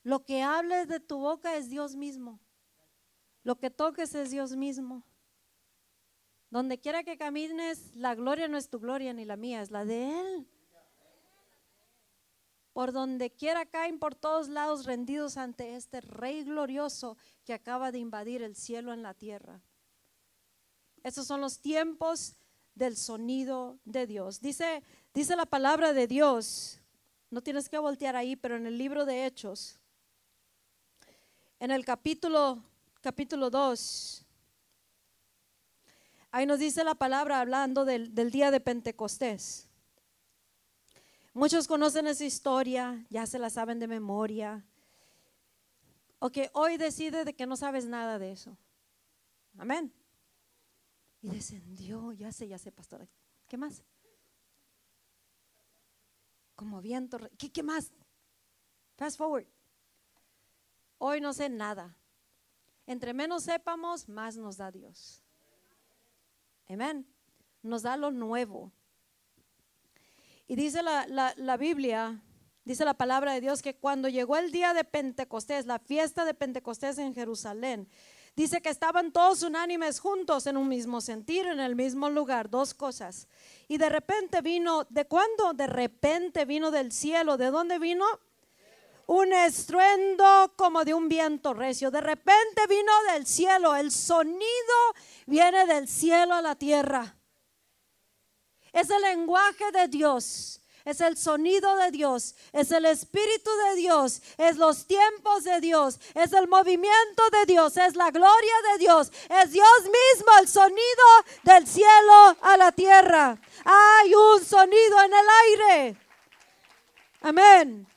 Lo 0.06 0.24
que 0.24 0.40
hables 0.40 0.86
de 0.86 1.00
tu 1.00 1.18
boca 1.18 1.56
es 1.56 1.68
Dios 1.68 1.96
mismo. 1.96 2.38
Lo 3.42 3.58
que 3.58 3.70
toques 3.70 4.14
es 4.14 4.30
Dios 4.30 4.54
mismo. 4.54 5.02
Donde 6.48 6.78
quiera 6.78 7.02
que 7.02 7.18
camines, 7.18 7.96
la 7.96 8.14
gloria 8.14 8.46
no 8.46 8.56
es 8.56 8.70
tu 8.70 8.78
gloria 8.78 9.12
ni 9.12 9.24
la 9.24 9.34
mía, 9.34 9.62
es 9.62 9.72
la 9.72 9.84
de 9.84 10.20
Él 10.20 10.46
por 12.72 12.92
donde 12.92 13.30
quiera 13.30 13.64
caen 13.64 13.98
por 13.98 14.14
todos 14.14 14.48
lados 14.48 14.84
rendidos 14.84 15.38
ante 15.38 15.76
este 15.76 16.02
Rey 16.02 16.44
glorioso 16.44 17.16
que 17.46 17.54
acaba 17.54 17.90
de 17.90 17.98
invadir 17.98 18.42
el 18.42 18.54
cielo 18.54 18.92
en 18.92 19.02
la 19.02 19.14
tierra. 19.14 19.62
Esos 21.02 21.26
son 21.26 21.40
los 21.40 21.58
tiempos 21.60 22.36
del 22.74 22.98
sonido 22.98 23.78
de 23.86 24.06
Dios. 24.06 24.42
Dice, 24.42 24.82
dice 25.14 25.36
la 25.36 25.46
palabra 25.46 25.94
de 25.94 26.06
Dios, 26.06 26.82
no 27.30 27.40
tienes 27.40 27.70
que 27.70 27.78
voltear 27.78 28.14
ahí, 28.14 28.36
pero 28.36 28.56
en 28.56 28.66
el 28.66 28.76
libro 28.76 29.06
de 29.06 29.24
Hechos, 29.24 29.80
en 31.58 31.70
el 31.70 31.84
capítulo, 31.84 32.62
capítulo 33.00 33.50
2, 33.50 34.26
ahí 36.30 36.46
nos 36.46 36.58
dice 36.58 36.84
la 36.84 36.94
palabra 36.94 37.40
hablando 37.40 37.84
del, 37.84 38.14
día 38.30 38.50
de 38.50 38.60
Pentecostés. 38.60 39.68
Muchos 41.32 41.66
conocen 41.66 42.06
esa 42.06 42.24
historia, 42.24 43.04
ya 43.10 43.26
se 43.26 43.38
la 43.38 43.50
saben 43.50 43.78
de 43.78 43.88
memoria. 43.88 44.64
O 46.18 46.30
que 46.30 46.50
hoy 46.54 46.78
decide 46.78 47.24
de 47.24 47.34
que 47.34 47.46
no 47.46 47.56
sabes 47.56 47.86
nada 47.86 48.18
de 48.18 48.32
eso. 48.32 48.56
Amén. 49.58 49.92
Y 51.20 51.28
descendió, 51.28 52.12
ya 52.12 52.32
sé, 52.32 52.48
ya 52.48 52.58
sé, 52.58 52.72
pastor. 52.72 53.06
¿Qué 53.48 53.58
más? 53.58 53.82
Como 56.54 56.80
viento. 56.80 57.18
¿Qué, 57.36 57.52
qué 57.52 57.62
más? 57.62 57.92
Fast 58.96 59.18
forward. 59.18 59.46
Hoy 60.98 61.20
no 61.20 61.32
sé 61.32 61.48
nada. 61.48 61.96
Entre 62.86 63.12
menos 63.12 63.42
sepamos, 63.42 64.08
más 64.08 64.36
nos 64.36 64.56
da 64.56 64.70
Dios. 64.70 65.22
Amén. 66.68 67.06
Nos 67.62 67.82
da 67.82 67.96
lo 67.96 68.10
nuevo. 68.10 68.72
Y 70.46 70.54
dice 70.54 70.82
la, 70.82 71.06
la, 71.08 71.34
la 71.36 71.56
Biblia, 71.56 72.22
dice 72.64 72.84
la 72.84 72.94
palabra 72.94 73.32
de 73.32 73.40
Dios, 73.40 73.62
que 73.62 73.76
cuando 73.76 74.08
llegó 74.08 74.36
el 74.36 74.52
día 74.52 74.72
de 74.74 74.84
Pentecostés, 74.84 75.66
la 75.66 75.80
fiesta 75.80 76.24
de 76.24 76.34
Pentecostés 76.34 76.98
en 76.98 77.14
Jerusalén, 77.14 77.88
dice 78.36 78.60
que 78.62 78.68
estaban 78.68 79.10
todos 79.10 79.42
unánimes 79.42 79.98
juntos 79.98 80.46
en 80.46 80.56
un 80.56 80.68
mismo 80.68 81.00
sentir, 81.00 81.46
en 81.46 81.58
el 81.58 81.74
mismo 81.74 82.08
lugar, 82.08 82.48
dos 82.48 82.74
cosas. 82.74 83.26
Y 83.66 83.78
de 83.78 83.88
repente 83.88 84.42
vino, 84.42 84.84
¿de 84.84 85.06
cuándo? 85.06 85.52
De 85.54 85.66
repente 85.66 86.44
vino 86.44 86.70
del 86.70 86.92
cielo. 86.92 87.36
¿De 87.36 87.50
dónde 87.50 87.80
vino? 87.80 88.04
Un 89.06 89.32
estruendo 89.32 90.52
como 90.56 90.84
de 90.84 90.94
un 90.94 91.08
viento 91.08 91.54
recio. 91.54 91.90
De 91.90 92.00
repente 92.00 92.66
vino 92.68 92.92
del 93.12 93.26
cielo. 93.26 93.74
El 93.76 93.90
sonido 93.92 94.44
viene 95.26 95.66
del 95.66 95.88
cielo 95.88 96.34
a 96.34 96.42
la 96.42 96.56
tierra. 96.56 97.16
Es 98.72 98.90
el 98.90 99.02
lenguaje 99.02 99.70
de 99.72 99.88
Dios 99.88 100.60
es 100.86 101.00
el 101.00 101.16
sonido 101.16 101.76
de 101.76 101.90
Dios, 101.90 102.36
es 102.52 102.70
el 102.70 102.86
Espíritu 102.86 103.50
de 103.68 103.74
Dios, 103.74 104.22
es 104.38 104.56
los 104.56 104.86
tiempos 104.86 105.42
de 105.42 105.60
Dios, 105.60 105.98
es 106.14 106.32
el 106.32 106.46
movimiento 106.46 107.28
de 107.32 107.44
Dios, 107.44 107.76
es 107.76 107.96
la 107.96 108.12
gloria 108.12 108.54
de 108.72 108.78
Dios, 108.78 109.10
es 109.28 109.50
Dios 109.50 109.82
mismo, 109.82 110.28
el 110.40 110.46
sonido 110.46 111.04
del 111.42 111.66
cielo 111.66 112.36
a 112.40 112.56
la 112.56 112.70
tierra. 112.70 113.36
Hay 113.64 114.14
un 114.14 114.44
sonido 114.44 115.02
en 115.02 115.12
el 115.12 115.26
aire. 115.44 115.96
Amén. 117.20 117.95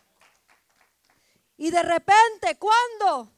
Y 1.60 1.72
de 1.72 1.84
repente, 1.84 2.57
¿cuándo? 2.57 3.34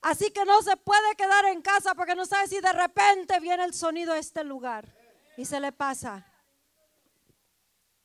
Así 0.00 0.30
que 0.30 0.46
no 0.46 0.62
se 0.62 0.74
puede 0.78 1.14
quedar 1.16 1.44
en 1.44 1.60
casa 1.60 1.94
porque 1.94 2.14
no 2.14 2.24
sabe 2.24 2.48
si 2.48 2.60
de 2.60 2.72
repente 2.72 3.38
viene 3.40 3.64
el 3.64 3.74
sonido 3.74 4.14
a 4.14 4.18
este 4.18 4.42
lugar 4.42 4.88
y 5.36 5.44
se 5.44 5.60
le 5.60 5.70
pasa. 5.70 6.26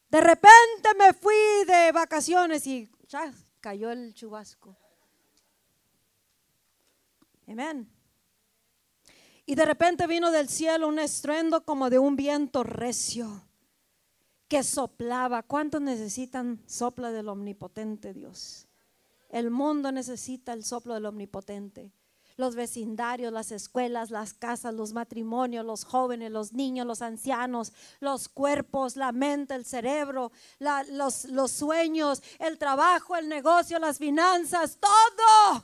De 0.09 0.19
repente 0.19 0.89
me 0.97 1.13
fui 1.13 1.33
de 1.65 1.93
vacaciones 1.93 2.67
y 2.67 2.91
ya 3.07 3.33
cayó 3.61 3.89
el 3.89 4.13
chubasco. 4.13 4.75
Amén. 7.47 7.89
Y 9.45 9.55
de 9.55 9.63
repente 9.63 10.07
vino 10.07 10.29
del 10.29 10.49
cielo 10.49 10.89
un 10.89 10.99
estruendo 10.99 11.63
como 11.63 11.89
de 11.89 11.99
un 11.99 12.17
viento 12.17 12.63
recio 12.63 13.47
que 14.49 14.61
soplaba. 14.61 15.41
¿Cuántos 15.41 15.81
necesitan 15.81 16.61
sopla 16.67 17.13
del 17.13 17.29
omnipotente 17.29 18.13
Dios? 18.13 18.67
El 19.33 19.49
mundo 19.49 19.91
necesita 19.91 20.53
el 20.53 20.63
soplo 20.63 20.93
del 20.93 21.07
omnipotente 21.07 21.91
los 22.35 22.55
vecindarios, 22.55 23.31
las 23.31 23.51
escuelas, 23.51 24.09
las 24.09 24.33
casas, 24.33 24.73
los 24.73 24.93
matrimonios, 24.93 25.65
los 25.65 25.85
jóvenes, 25.85 26.31
los 26.31 26.53
niños, 26.53 26.87
los 26.87 27.01
ancianos, 27.01 27.73
los 27.99 28.27
cuerpos, 28.27 28.95
la 28.95 29.11
mente, 29.11 29.53
el 29.53 29.65
cerebro, 29.65 30.31
los, 30.59 31.51
sueños, 31.51 32.23
el 32.39 32.57
trabajo, 32.57 33.15
el 33.15 33.29
negocio, 33.29 33.77
las 33.77 33.99
finanzas, 33.99 34.79
todo. 34.79 35.63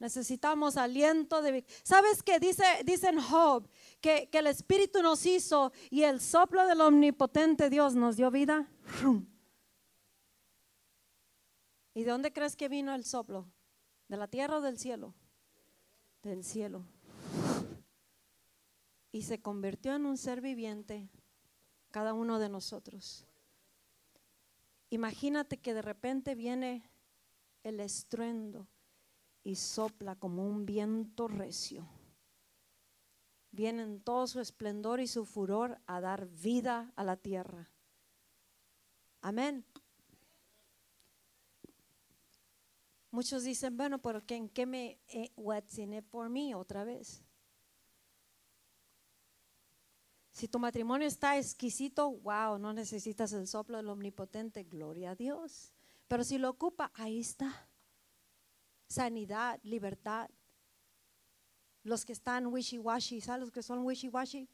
Necesitamos 0.00 0.76
aliento 0.76 1.40
de... 1.40 1.64
¿Sabes 1.84 2.22
qué 2.24 2.40
dice, 2.40 2.64
dicen 2.84 3.20
Job? 3.20 3.68
Que, 4.00 4.28
que 4.28 4.38
el 4.38 4.48
Espíritu 4.48 5.02
nos 5.02 5.24
hizo 5.24 5.72
y 5.88 6.02
el 6.02 6.20
soplo 6.20 6.66
del 6.66 6.80
omnipotente 6.80 7.70
Dios 7.70 7.94
nos 7.94 8.16
dio 8.16 8.30
vida. 8.32 8.68
¿Y 11.94 12.02
de 12.02 12.10
dónde 12.10 12.32
crees 12.32 12.56
que 12.56 12.68
vino 12.68 12.92
el 12.94 13.04
soplo? 13.04 13.46
¿De 14.08 14.16
la 14.16 14.26
tierra 14.26 14.58
o 14.58 14.60
del 14.60 14.78
cielo? 14.78 15.14
Del 16.22 16.44
cielo. 16.44 16.84
Y 19.12 19.22
se 19.22 19.40
convirtió 19.40 19.94
en 19.94 20.04
un 20.04 20.18
ser 20.18 20.40
viviente, 20.40 21.08
cada 21.90 22.12
uno 22.12 22.40
de 22.40 22.48
nosotros. 22.48 23.26
Imagínate 24.90 25.58
que 25.58 25.72
de 25.72 25.82
repente 25.82 26.34
viene 26.34 26.90
el 27.62 27.78
estruendo 27.78 28.66
y 29.44 29.54
sopla 29.54 30.16
como 30.16 30.46
un 30.46 30.66
viento 30.66 31.28
recio. 31.28 31.86
Viene 33.52 33.84
en 33.84 34.00
todo 34.00 34.26
su 34.26 34.40
esplendor 34.40 35.00
y 35.00 35.06
su 35.06 35.24
furor 35.24 35.80
a 35.86 36.00
dar 36.00 36.26
vida 36.26 36.92
a 36.96 37.04
la 37.04 37.16
tierra. 37.16 37.70
Amén. 39.20 39.64
Muchos 43.14 43.44
dicen, 43.44 43.76
bueno, 43.76 44.02
pero 44.02 44.20
¿en 44.26 44.48
qué 44.48 44.66
me, 44.66 44.98
eh, 45.06 45.30
what's 45.36 45.78
in 45.78 45.92
it 45.92 46.04
for 46.04 46.28
me 46.28 46.52
otra 46.56 46.82
vez? 46.82 47.22
Si 50.32 50.48
tu 50.48 50.58
matrimonio 50.58 51.06
está 51.06 51.38
exquisito, 51.38 52.10
wow, 52.10 52.58
no 52.58 52.72
necesitas 52.72 53.32
el 53.32 53.46
soplo 53.46 53.76
del 53.76 53.88
omnipotente, 53.88 54.64
gloria 54.64 55.12
a 55.12 55.14
Dios. 55.14 55.72
Pero 56.08 56.24
si 56.24 56.38
lo 56.38 56.50
ocupa, 56.50 56.90
ahí 56.92 57.20
está. 57.20 57.68
Sanidad, 58.88 59.60
libertad. 59.62 60.28
Los 61.84 62.04
que 62.04 62.14
están 62.14 62.48
wishy-washy, 62.48 63.20
¿sabes 63.20 63.42
los 63.42 63.52
que 63.52 63.62
son 63.62 63.84
wishy-washy? 63.84 64.48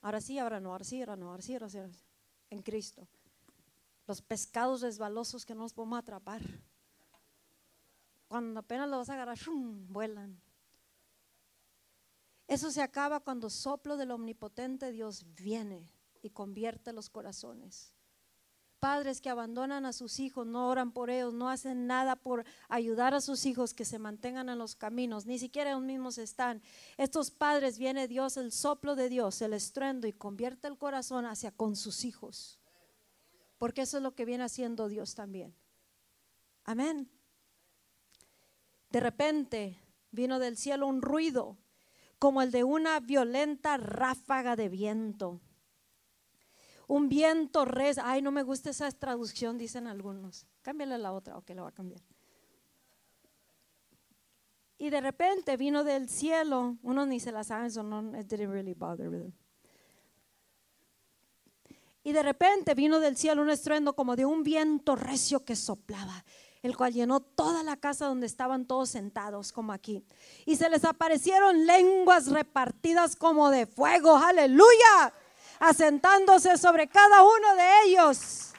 Ahora 0.00 0.22
sí, 0.22 0.38
ahora 0.38 0.60
no, 0.60 0.70
ahora 0.70 0.84
sí, 0.86 1.00
ahora 1.00 1.16
no, 1.16 1.28
ahora 1.28 1.42
sí, 1.42 1.52
ahora 1.52 1.68
sí. 1.68 1.78
En 2.48 2.62
Cristo. 2.62 3.06
Los 4.06 4.22
pescados 4.22 4.80
resbalosos 4.80 5.44
que 5.44 5.54
no 5.54 5.60
nos 5.60 5.74
podemos 5.74 5.98
atrapar. 5.98 6.40
Cuando 8.32 8.60
apenas 8.60 8.88
lo 8.88 8.96
vas 8.96 9.10
a 9.10 9.12
agarrar, 9.12 9.36
vuelan. 9.90 10.40
Eso 12.48 12.70
se 12.70 12.80
acaba 12.80 13.20
cuando 13.20 13.50
soplo 13.50 13.98
del 13.98 14.10
omnipotente 14.10 14.90
Dios 14.90 15.26
viene 15.34 15.92
y 16.22 16.30
convierte 16.30 16.94
los 16.94 17.10
corazones. 17.10 17.92
Padres 18.80 19.20
que 19.20 19.28
abandonan 19.28 19.84
a 19.84 19.92
sus 19.92 20.18
hijos, 20.18 20.46
no 20.46 20.70
oran 20.70 20.92
por 20.92 21.10
ellos, 21.10 21.34
no 21.34 21.50
hacen 21.50 21.86
nada 21.86 22.16
por 22.16 22.46
ayudar 22.70 23.12
a 23.12 23.20
sus 23.20 23.44
hijos 23.44 23.74
que 23.74 23.84
se 23.84 23.98
mantengan 23.98 24.48
en 24.48 24.56
los 24.56 24.76
caminos, 24.76 25.26
ni 25.26 25.38
siquiera 25.38 25.72
ellos 25.72 25.82
mismos 25.82 26.16
están. 26.16 26.62
Estos 26.96 27.30
padres 27.30 27.76
viene 27.76 28.08
Dios, 28.08 28.38
el 28.38 28.50
soplo 28.50 28.96
de 28.96 29.10
Dios, 29.10 29.42
el 29.42 29.52
estruendo 29.52 30.06
y 30.06 30.14
convierte 30.14 30.68
el 30.68 30.78
corazón 30.78 31.26
hacia 31.26 31.50
con 31.50 31.76
sus 31.76 32.06
hijos. 32.06 32.58
Porque 33.58 33.82
eso 33.82 33.98
es 33.98 34.02
lo 34.02 34.14
que 34.14 34.24
viene 34.24 34.44
haciendo 34.44 34.88
Dios 34.88 35.14
también. 35.14 35.54
Amén. 36.64 37.10
De 38.92 39.00
repente 39.00 39.78
vino 40.10 40.38
del 40.38 40.58
cielo 40.58 40.86
un 40.86 41.00
ruido 41.00 41.56
como 42.18 42.42
el 42.42 42.50
de 42.50 42.62
una 42.62 43.00
violenta 43.00 43.78
ráfaga 43.78 44.54
de 44.54 44.68
viento. 44.68 45.40
Un 46.88 47.08
viento 47.08 47.64
res. 47.64 47.96
Ay, 47.96 48.20
no 48.20 48.30
me 48.30 48.42
gusta 48.42 48.68
esa 48.68 48.90
traducción, 48.92 49.56
dicen 49.56 49.86
algunos. 49.86 50.46
Cámbiale 50.60 50.98
la 50.98 51.14
otra, 51.14 51.38
ok, 51.38 51.50
la 51.54 51.62
voy 51.62 51.70
a 51.70 51.74
cambiar. 51.74 52.02
Y 54.76 54.90
de 54.90 55.00
repente 55.00 55.56
vino 55.56 55.84
del 55.84 56.10
cielo, 56.10 56.76
uno 56.82 57.06
ni 57.06 57.18
se 57.18 57.32
la 57.32 57.44
saben, 57.44 57.70
so 57.70 57.82
no, 57.82 58.14
it 58.20 58.26
didn't 58.26 58.52
really 58.52 58.74
bother 58.74 59.10
them. 59.10 59.32
Y 62.04 62.12
de 62.12 62.22
repente 62.22 62.74
vino 62.74 63.00
del 63.00 63.16
cielo 63.16 63.40
un 63.40 63.48
estruendo 63.48 63.96
como 63.96 64.16
de 64.16 64.26
un 64.26 64.42
viento 64.42 64.96
recio 64.96 65.46
que 65.46 65.56
soplaba 65.56 66.26
el 66.62 66.76
cual 66.76 66.92
llenó 66.92 67.20
toda 67.20 67.62
la 67.62 67.76
casa 67.76 68.06
donde 68.06 68.26
estaban 68.26 68.66
todos 68.66 68.90
sentados, 68.90 69.52
como 69.52 69.72
aquí. 69.72 70.04
Y 70.46 70.56
se 70.56 70.70
les 70.70 70.84
aparecieron 70.84 71.66
lenguas 71.66 72.28
repartidas 72.28 73.16
como 73.16 73.50
de 73.50 73.66
fuego, 73.66 74.16
aleluya, 74.16 75.12
asentándose 75.58 76.56
sobre 76.56 76.86
cada 76.88 77.22
uno 77.22 77.56
de 77.56 77.82
ellos. 77.86 78.51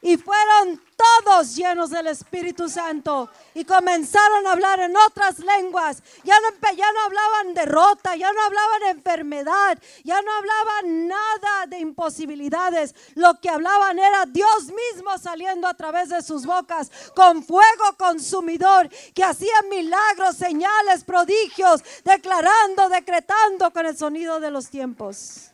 Y 0.00 0.16
fueron 0.16 0.80
todos 0.96 1.56
llenos 1.56 1.90
del 1.90 2.08
Espíritu 2.08 2.68
Santo 2.68 3.30
y 3.54 3.64
comenzaron 3.64 4.46
a 4.46 4.52
hablar 4.52 4.80
en 4.80 4.96
otras 4.96 5.38
lenguas. 5.40 6.02
Ya 6.24 6.34
no, 6.40 6.48
ya 6.76 6.92
no 6.92 7.00
hablaban 7.04 7.54
derrota, 7.54 8.16
ya 8.16 8.32
no 8.32 8.42
hablaban 8.42 8.82
enfermedad, 8.90 9.78
ya 10.04 10.20
no 10.22 10.32
hablaban 10.32 11.08
nada 11.08 11.66
de 11.66 11.78
imposibilidades. 11.78 12.94
Lo 13.14 13.40
que 13.40 13.48
hablaban 13.48 13.98
era 13.98 14.26
Dios 14.26 14.66
mismo 14.66 15.16
saliendo 15.18 15.66
a 15.66 15.74
través 15.74 16.08
de 16.08 16.22
sus 16.22 16.46
bocas 16.46 16.90
con 17.14 17.42
fuego 17.44 17.96
consumidor 17.96 18.88
que 19.14 19.24
hacía 19.24 19.62
milagros, 19.68 20.36
señales, 20.36 21.04
prodigios, 21.04 21.82
declarando, 22.04 22.88
decretando 22.88 23.72
con 23.72 23.86
el 23.86 23.96
sonido 23.96 24.40
de 24.40 24.50
los 24.50 24.68
tiempos. 24.68 25.52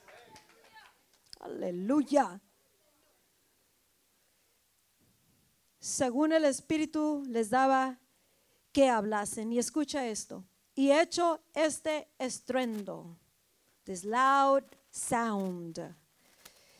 Aleluya. 1.41 2.41
Según 5.85 6.33
el 6.33 6.47
Espíritu 6.47 7.23
les 7.27 7.51
daba 7.51 8.01
que 8.73 8.89
hablasen. 8.89 9.53
Y 9.53 9.59
escucha 9.59 10.07
esto. 10.07 10.43
Y 10.75 10.91
hecho 10.91 11.41
este 11.53 12.09
estruendo, 12.19 13.19
this 13.85 14.03
loud 14.03 14.65
sound, 14.91 15.95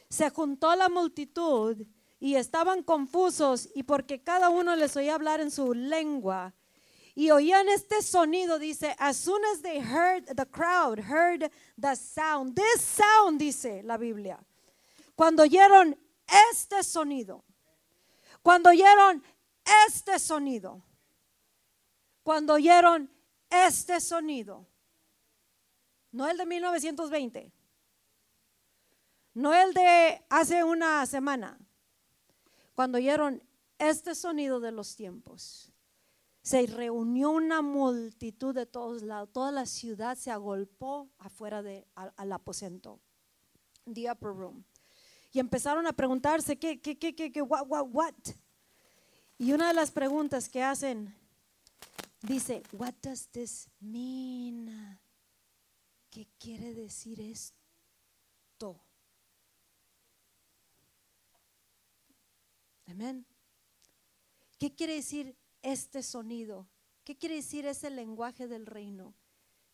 se 0.09 0.31
juntó 0.31 0.75
la 0.75 0.89
multitud 0.89 1.77
y 2.19 2.37
estaban 2.37 2.83
confusos 2.83 3.69
y 3.75 3.83
porque 3.83 4.23
cada 4.23 4.49
uno 4.49 4.75
les 4.75 4.97
oía 4.97 5.15
hablar 5.15 5.41
en 5.41 5.51
su 5.51 5.75
lengua. 5.75 6.55
y 7.17 7.31
oían 7.31 7.69
este 7.69 8.03
sonido, 8.03 8.59
dice, 8.59 8.97
as 8.99 9.17
soon 9.17 9.41
as 9.53 9.63
they 9.63 9.79
heard, 9.79 10.25
the 10.35 10.47
crowd 10.47 10.99
heard 10.99 11.49
the 11.81 11.95
sound, 11.95 12.57
this 12.57 12.81
sound, 12.81 13.39
dice 13.39 13.83
la 13.85 13.97
Biblia, 13.97 14.41
cuando 15.15 15.45
oyeron 15.45 15.97
este 16.51 16.83
sonido, 16.83 17.45
cuando 18.45 18.69
oyeron 18.69 19.23
este 19.89 20.19
sonido, 20.19 20.83
cuando 22.23 22.53
oyeron 22.53 23.11
este 23.49 24.03
sonido, 24.03 24.67
no 26.13 26.29
el 26.29 26.37
de 26.37 26.45
1920, 26.45 27.51
no 29.33 29.55
el 29.55 29.73
de 29.73 30.23
hace 30.29 30.63
una 30.63 31.07
semana, 31.07 31.59
cuando 32.75 32.99
oyeron 32.99 33.43
este 33.79 34.15
sonido 34.15 34.61
de 34.61 34.73
los 34.73 34.95
tiempos, 34.95 35.73
se 36.43 36.67
reunió 36.67 37.31
una 37.31 37.63
multitud 37.63 38.55
de 38.55 38.67
todos 38.67 39.01
lados, 39.01 39.33
toda 39.33 39.53
la 39.53 39.65
ciudad 39.65 40.19
se 40.19 40.31
agolpó 40.31 41.09
afuera 41.17 41.63
del 41.63 41.87
al 41.95 42.31
aposento, 42.31 43.01
the 43.91 44.11
upper 44.11 44.35
room. 44.35 44.67
Y 45.35 45.41
empezaron 45.41 45.85
a 45.89 45.93
preguntarse, 45.93 46.57
¿qué, 46.57 46.81
qué, 46.81 46.97
qué, 46.97 47.13
qué, 47.13 47.33
qué, 47.33 47.43
what, 47.43 47.67
what, 47.67 47.89
what? 47.91 48.15
Y 49.37 49.53
una 49.53 49.67
de 49.67 49.75
las 49.75 49.91
preguntas 49.91 50.49
que 50.49 50.63
hacen 50.63 51.13
dice, 52.23 52.63
what 52.71 52.95
does 53.03 53.27
this 53.31 53.69
mean? 53.81 54.97
¿Qué 56.09 56.29
quiere 56.39 56.73
decir 56.73 57.21
esto? 57.21 58.81
Amén. 62.87 63.27
¿Qué 64.57 64.73
quiere 64.73 64.95
decir 64.95 65.37
este 65.63 66.05
sonido? 66.05 66.69
¿Qué 67.03 67.17
quiere 67.19 67.35
decir 67.35 67.67
ese 67.67 67.91
lenguaje 67.91 68.47
del 68.47 68.67
reino? 68.67 69.17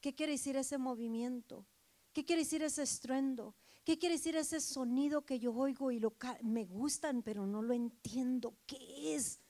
¿Qué 0.00 0.14
quiere 0.14 0.32
decir 0.32 0.56
ese 0.56 0.78
movimiento? 0.78 1.66
¿Qué 2.14 2.24
quiere 2.24 2.44
decir 2.44 2.62
ese 2.62 2.82
estruendo? 2.82 3.54
¿Qué 3.90 3.98
quiere 3.98 4.18
decir 4.18 4.36
ese 4.36 4.60
sonido 4.60 5.26
que 5.26 5.40
yo 5.40 5.52
oigo 5.52 5.90
y 5.90 5.98
lo 5.98 6.14
me 6.42 6.64
gustan, 6.64 7.24
pero 7.24 7.44
no 7.44 7.60
lo 7.60 7.74
entiendo? 7.74 8.56
¿Qué 8.64 9.16
es? 9.16 9.40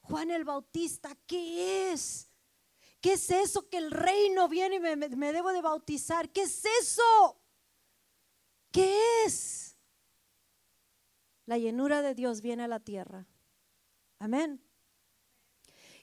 Juan 0.00 0.32
el 0.32 0.44
Bautista, 0.44 1.16
¿qué 1.28 1.92
es? 1.92 2.28
¿Qué 3.00 3.12
es 3.12 3.30
eso 3.30 3.68
que 3.68 3.76
el 3.76 3.92
reino 3.92 4.48
viene 4.48 4.74
y 4.74 4.80
me, 4.80 4.96
me 4.96 5.32
debo 5.32 5.52
de 5.52 5.62
bautizar? 5.62 6.28
¿Qué 6.32 6.42
es 6.42 6.64
eso? 6.80 7.40
¿Qué 8.72 8.98
es? 9.24 9.76
La 11.46 11.56
llenura 11.56 12.02
de 12.02 12.16
Dios 12.16 12.40
viene 12.40 12.64
a 12.64 12.68
la 12.68 12.80
tierra. 12.80 13.28
Amén. 14.18 14.60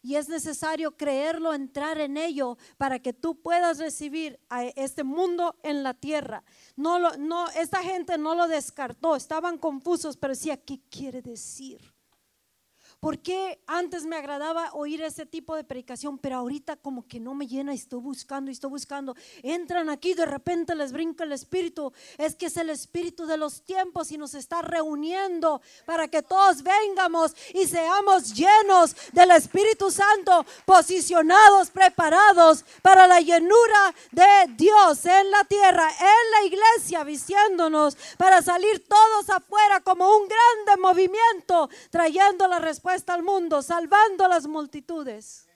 Y 0.01 0.15
es 0.15 0.29
necesario 0.29 0.97
creerlo, 0.97 1.53
entrar 1.53 1.99
en 1.99 2.17
ello 2.17 2.57
para 2.77 2.99
que 2.99 3.13
tú 3.13 3.39
puedas 3.39 3.77
recibir 3.77 4.39
a 4.49 4.65
este 4.65 5.03
mundo 5.03 5.55
en 5.63 5.83
la 5.83 5.93
tierra. 5.93 6.43
No, 6.75 6.97
lo, 6.99 7.15
no, 7.17 7.49
esta 7.49 7.83
gente 7.83 8.17
no 8.17 8.33
lo 8.35 8.47
descartó, 8.47 9.15
estaban 9.15 9.57
confusos, 9.57 10.17
pero 10.17 10.33
decía, 10.33 10.57
¿qué 10.57 10.79
quiere 10.89 11.21
decir? 11.21 11.93
¿Por 13.01 13.17
qué 13.17 13.59
antes 13.65 14.05
me 14.05 14.15
agradaba 14.15 14.69
oír 14.73 15.01
ese 15.01 15.25
tipo 15.25 15.55
de 15.55 15.63
predicación, 15.63 16.19
pero 16.19 16.35
ahorita 16.35 16.75
como 16.75 17.07
que 17.07 17.19
no 17.19 17.33
me 17.33 17.47
llena 17.47 17.73
y 17.73 17.77
estoy 17.77 17.99
buscando 17.99 18.51
y 18.51 18.53
estoy 18.53 18.69
buscando? 18.69 19.15
Entran 19.41 19.89
aquí, 19.89 20.13
de 20.13 20.27
repente 20.27 20.75
les 20.75 20.91
brinca 20.91 21.23
el 21.23 21.31
espíritu. 21.31 21.91
Es 22.19 22.35
que 22.35 22.45
es 22.45 22.57
el 22.57 22.69
espíritu 22.69 23.25
de 23.25 23.37
los 23.37 23.63
tiempos 23.63 24.11
y 24.11 24.19
nos 24.19 24.35
está 24.35 24.61
reuniendo 24.61 25.63
para 25.87 26.09
que 26.09 26.21
todos 26.21 26.61
vengamos 26.61 27.35
y 27.55 27.65
seamos 27.65 28.35
llenos 28.35 28.95
del 29.13 29.31
Espíritu 29.31 29.89
Santo, 29.89 30.45
posicionados, 30.65 31.71
preparados 31.71 32.63
para 32.83 33.07
la 33.07 33.19
llenura 33.19 33.95
de 34.11 34.53
Dios 34.55 35.07
en 35.07 35.31
la 35.31 35.43
tierra, 35.45 35.89
en 35.89 36.31
la 36.33 36.45
iglesia, 36.45 37.03
vistiéndonos 37.03 37.97
para 38.19 38.43
salir 38.43 38.87
todos 38.87 39.27
afuera 39.31 39.79
como 39.79 40.07
un 40.17 40.27
grande 40.27 40.79
movimiento, 40.79 41.67
trayendo 41.89 42.47
la 42.47 42.59
respuesta 42.59 42.90
está 42.95 43.13
al 43.13 43.23
mundo, 43.23 43.61
salvando 43.61 44.25
a 44.25 44.27
las 44.27 44.47
multitudes. 44.47 45.47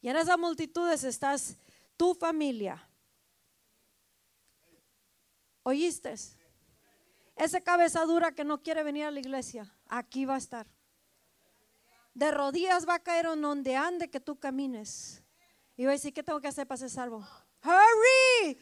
Y 0.00 0.08
en 0.08 0.16
esas 0.16 0.38
multitudes 0.38 1.04
estás 1.04 1.56
tu 1.96 2.14
familia. 2.14 2.88
¿Oíste? 5.62 6.14
Esa 7.36 7.60
cabeza 7.60 8.04
dura 8.04 8.32
que 8.32 8.44
no 8.44 8.62
quiere 8.62 8.82
venir 8.82 9.04
a 9.04 9.10
la 9.10 9.20
iglesia, 9.20 9.74
aquí 9.88 10.24
va 10.24 10.34
a 10.34 10.38
estar. 10.38 10.66
De 12.14 12.30
rodillas 12.30 12.88
va 12.88 12.94
a 12.94 13.02
caer 13.02 13.26
en 13.26 13.40
donde 13.40 13.76
ande 13.76 14.10
que 14.10 14.20
tú 14.20 14.38
camines. 14.38 15.22
Y 15.76 15.84
va 15.84 15.90
a 15.90 15.92
decir, 15.92 16.12
¿qué 16.12 16.22
tengo 16.22 16.40
que 16.40 16.48
hacer 16.48 16.66
para 16.66 16.78
ser 16.78 16.90
salvo? 16.90 17.26
Hurry, 17.64 18.58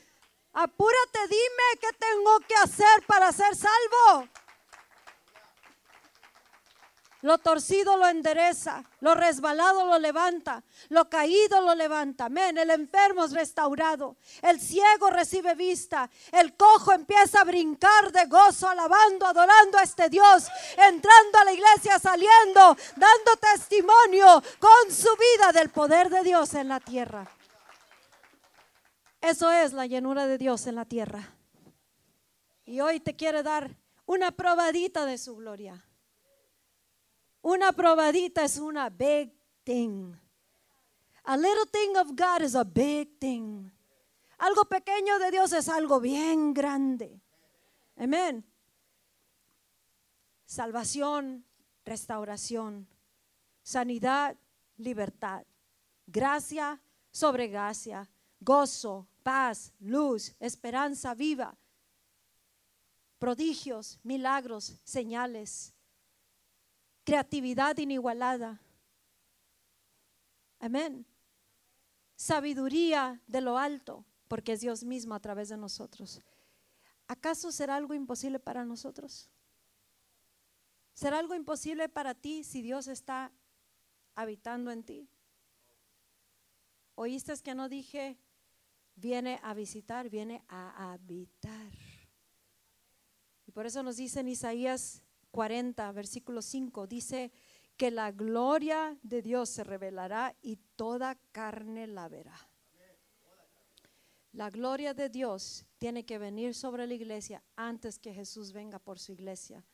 apúrate, 0.52 1.18
dime 1.28 1.80
qué 1.80 1.88
tengo 1.98 2.40
que 2.46 2.54
hacer 2.54 3.04
para 3.06 3.32
ser 3.32 3.54
salvo. 3.56 4.28
Lo 7.20 7.38
torcido 7.38 7.96
lo 7.96 8.06
endereza, 8.06 8.84
lo 9.00 9.12
resbalado 9.16 9.84
lo 9.84 9.98
levanta, 9.98 10.62
lo 10.88 11.08
caído 11.10 11.60
lo 11.60 11.74
levanta. 11.74 12.26
Amén. 12.26 12.56
El 12.58 12.70
enfermo 12.70 13.24
es 13.24 13.32
restaurado, 13.32 14.16
el 14.40 14.60
ciego 14.60 15.10
recibe 15.10 15.56
vista, 15.56 16.08
el 16.30 16.56
cojo 16.56 16.92
empieza 16.92 17.40
a 17.40 17.44
brincar 17.44 18.12
de 18.12 18.26
gozo, 18.26 18.68
alabando, 18.68 19.26
adorando 19.26 19.78
a 19.78 19.82
este 19.82 20.08
Dios, 20.08 20.46
entrando 20.76 21.38
a 21.40 21.44
la 21.44 21.52
iglesia, 21.52 21.98
saliendo, 21.98 22.76
dando 22.94 23.36
testimonio 23.40 24.40
con 24.60 24.94
su 24.94 25.10
vida 25.16 25.50
del 25.52 25.70
poder 25.70 26.10
de 26.10 26.22
Dios 26.22 26.54
en 26.54 26.68
la 26.68 26.78
tierra. 26.78 27.28
Eso 29.20 29.50
es 29.50 29.72
la 29.72 29.86
llenura 29.86 30.28
de 30.28 30.38
Dios 30.38 30.68
en 30.68 30.76
la 30.76 30.84
tierra. 30.84 31.34
Y 32.64 32.80
hoy 32.80 33.00
te 33.00 33.16
quiere 33.16 33.42
dar 33.42 33.76
una 34.06 34.30
probadita 34.30 35.04
de 35.04 35.18
su 35.18 35.34
gloria. 35.34 35.87
Una 37.42 37.72
probadita 37.72 38.44
es 38.44 38.58
una 38.58 38.90
big 38.90 39.32
thing. 39.64 40.14
A 41.24 41.36
little 41.36 41.66
thing 41.70 41.96
of 41.96 42.16
God 42.16 42.42
is 42.42 42.54
a 42.54 42.64
big 42.64 43.18
thing. 43.18 43.70
Algo 44.38 44.64
pequeño 44.64 45.18
de 45.18 45.30
Dios 45.30 45.52
es 45.52 45.68
algo 45.68 46.00
bien 46.00 46.54
grande. 46.54 47.20
Amén. 47.96 48.44
Salvación, 50.46 51.44
restauración, 51.84 52.88
sanidad, 53.62 54.36
libertad, 54.78 55.44
gracia 56.06 56.80
sobre 57.10 57.48
gracia, 57.48 58.08
gozo, 58.40 59.06
paz, 59.22 59.72
luz, 59.80 60.34
esperanza 60.40 61.14
viva, 61.14 61.56
prodigios, 63.18 63.98
milagros, 64.02 64.80
señales 64.84 65.74
creatividad 67.08 67.74
inigualada. 67.78 68.60
Amén. 70.60 71.06
Sabiduría 72.16 73.22
de 73.26 73.40
lo 73.40 73.56
alto, 73.56 74.04
porque 74.28 74.52
es 74.52 74.60
Dios 74.60 74.84
mismo 74.84 75.14
a 75.14 75.18
través 75.18 75.48
de 75.48 75.56
nosotros. 75.56 76.20
¿Acaso 77.06 77.50
será 77.50 77.76
algo 77.76 77.94
imposible 77.94 78.38
para 78.38 78.62
nosotros? 78.66 79.30
¿Será 80.92 81.18
algo 81.18 81.34
imposible 81.34 81.88
para 81.88 82.12
ti 82.12 82.44
si 82.44 82.60
Dios 82.60 82.88
está 82.88 83.32
habitando 84.14 84.70
en 84.70 84.82
ti? 84.82 85.08
¿Oíste 86.94 87.32
que 87.42 87.54
no 87.54 87.70
dije 87.70 88.18
viene 88.96 89.40
a 89.42 89.54
visitar, 89.54 90.10
viene 90.10 90.44
a 90.46 90.92
habitar? 90.92 91.72
Y 93.46 93.52
por 93.52 93.64
eso 93.64 93.82
nos 93.82 93.96
dice 93.96 94.20
en 94.20 94.28
Isaías 94.28 95.07
40, 95.30 95.90
versículo 95.92 96.42
5, 96.42 96.86
dice 96.86 97.32
que 97.76 97.90
la 97.90 98.10
gloria 98.10 98.98
de 99.02 99.22
Dios 99.22 99.48
se 99.48 99.64
revelará 99.64 100.34
y 100.42 100.56
toda 100.76 101.16
carne 101.32 101.86
la 101.86 102.08
verá. 102.08 102.36
La 104.32 104.50
gloria 104.50 104.94
de 104.94 105.08
Dios 105.08 105.64
tiene 105.78 106.04
que 106.04 106.18
venir 106.18 106.54
sobre 106.54 106.86
la 106.86 106.94
iglesia 106.94 107.42
antes 107.56 107.98
que 107.98 108.12
Jesús 108.12 108.52
venga 108.52 108.78
por 108.78 108.98
su 108.98 109.12
iglesia. 109.12 109.64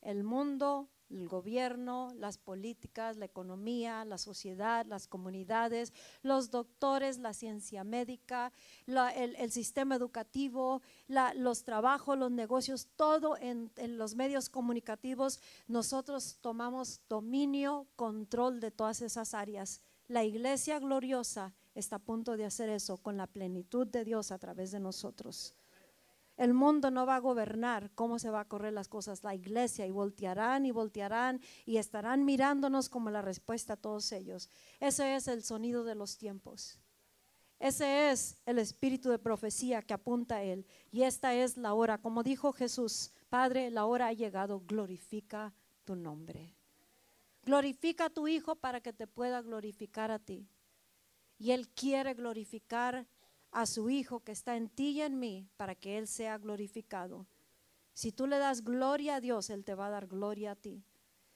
El 0.00 0.22
mundo 0.22 0.88
el 1.10 1.28
gobierno, 1.28 2.12
las 2.16 2.38
políticas, 2.38 3.16
la 3.16 3.24
economía, 3.24 4.04
la 4.04 4.18
sociedad, 4.18 4.84
las 4.86 5.06
comunidades, 5.06 5.92
los 6.22 6.50
doctores, 6.50 7.18
la 7.18 7.32
ciencia 7.32 7.84
médica, 7.84 8.52
el, 8.86 9.50
sistema 9.52 9.94
educativo, 9.94 10.82
los 11.08 11.64
trabajos, 11.64 12.18
los 12.18 12.30
negocios, 12.30 12.88
todo 12.96 13.36
en, 13.36 13.70
en 13.76 13.98
los 13.98 14.14
medios 14.14 14.48
comunicativos, 14.48 15.40
nosotros 15.68 16.38
tomamos 16.40 17.00
dominio, 17.08 17.86
control 17.96 18.60
de 18.60 18.70
todas 18.70 19.02
esas 19.02 19.34
áreas. 19.34 19.80
La 20.08 20.24
iglesia 20.24 20.78
gloriosa 20.78 21.54
está 21.74 21.96
a 21.96 22.00
punto 22.00 22.36
de 22.36 22.44
hacer 22.44 22.68
eso 22.68 22.96
con 22.96 23.16
la 23.16 23.26
plenitud 23.26 23.86
de 23.86 24.04
Dios 24.04 24.30
a 24.30 24.38
través 24.38 24.70
de 24.70 24.80
nosotros. 24.80 25.54
El 26.36 26.52
mundo 26.52 26.90
no 26.90 27.06
va 27.06 27.16
a 27.16 27.20
gobernar 27.20 27.90
cómo 27.94 28.18
se 28.18 28.30
va 28.30 28.40
a 28.40 28.48
correr 28.48 28.72
las 28.72 28.88
cosas, 28.88 29.24
la 29.24 29.34
iglesia, 29.34 29.86
y 29.86 29.90
voltearán 29.90 30.66
y 30.66 30.70
voltearán 30.70 31.40
y 31.64 31.78
estarán 31.78 32.24
mirándonos 32.26 32.90
como 32.90 33.10
la 33.10 33.22
respuesta 33.22 33.72
a 33.72 33.76
todos 33.76 34.12
ellos. 34.12 34.50
Ese 34.78 35.16
es 35.16 35.28
el 35.28 35.42
sonido 35.42 35.84
de 35.84 35.94
los 35.94 36.18
tiempos. 36.18 36.78
Ese 37.58 38.10
es 38.10 38.36
el 38.44 38.58
espíritu 38.58 39.08
de 39.08 39.18
profecía 39.18 39.80
que 39.80 39.94
apunta 39.94 40.36
a 40.36 40.42
Él. 40.42 40.66
Y 40.92 41.04
esta 41.04 41.34
es 41.34 41.56
la 41.56 41.72
hora, 41.72 41.98
como 41.98 42.22
dijo 42.22 42.52
Jesús, 42.52 43.12
Padre, 43.30 43.70
la 43.70 43.86
hora 43.86 44.08
ha 44.08 44.12
llegado, 44.12 44.60
glorifica 44.66 45.54
tu 45.84 45.96
nombre. 45.96 46.54
Glorifica 47.44 48.06
a 48.06 48.10
tu 48.10 48.28
Hijo 48.28 48.56
para 48.56 48.80
que 48.80 48.92
te 48.92 49.06
pueda 49.06 49.40
glorificar 49.40 50.10
a 50.10 50.18
ti. 50.18 50.46
Y 51.38 51.52
Él 51.52 51.68
quiere 51.68 52.12
glorificar 52.12 53.06
a 53.50 53.66
su 53.66 53.90
Hijo 53.90 54.20
que 54.20 54.32
está 54.32 54.56
en 54.56 54.68
ti 54.68 54.90
y 54.90 55.02
en 55.02 55.18
mí 55.18 55.48
para 55.56 55.74
que 55.74 55.98
Él 55.98 56.06
sea 56.06 56.38
glorificado. 56.38 57.26
Si 57.94 58.12
tú 58.12 58.26
le 58.26 58.38
das 58.38 58.62
gloria 58.62 59.16
a 59.16 59.20
Dios, 59.20 59.50
Él 59.50 59.64
te 59.64 59.74
va 59.74 59.86
a 59.86 59.90
dar 59.90 60.06
gloria 60.06 60.52
a 60.52 60.56
ti. 60.56 60.84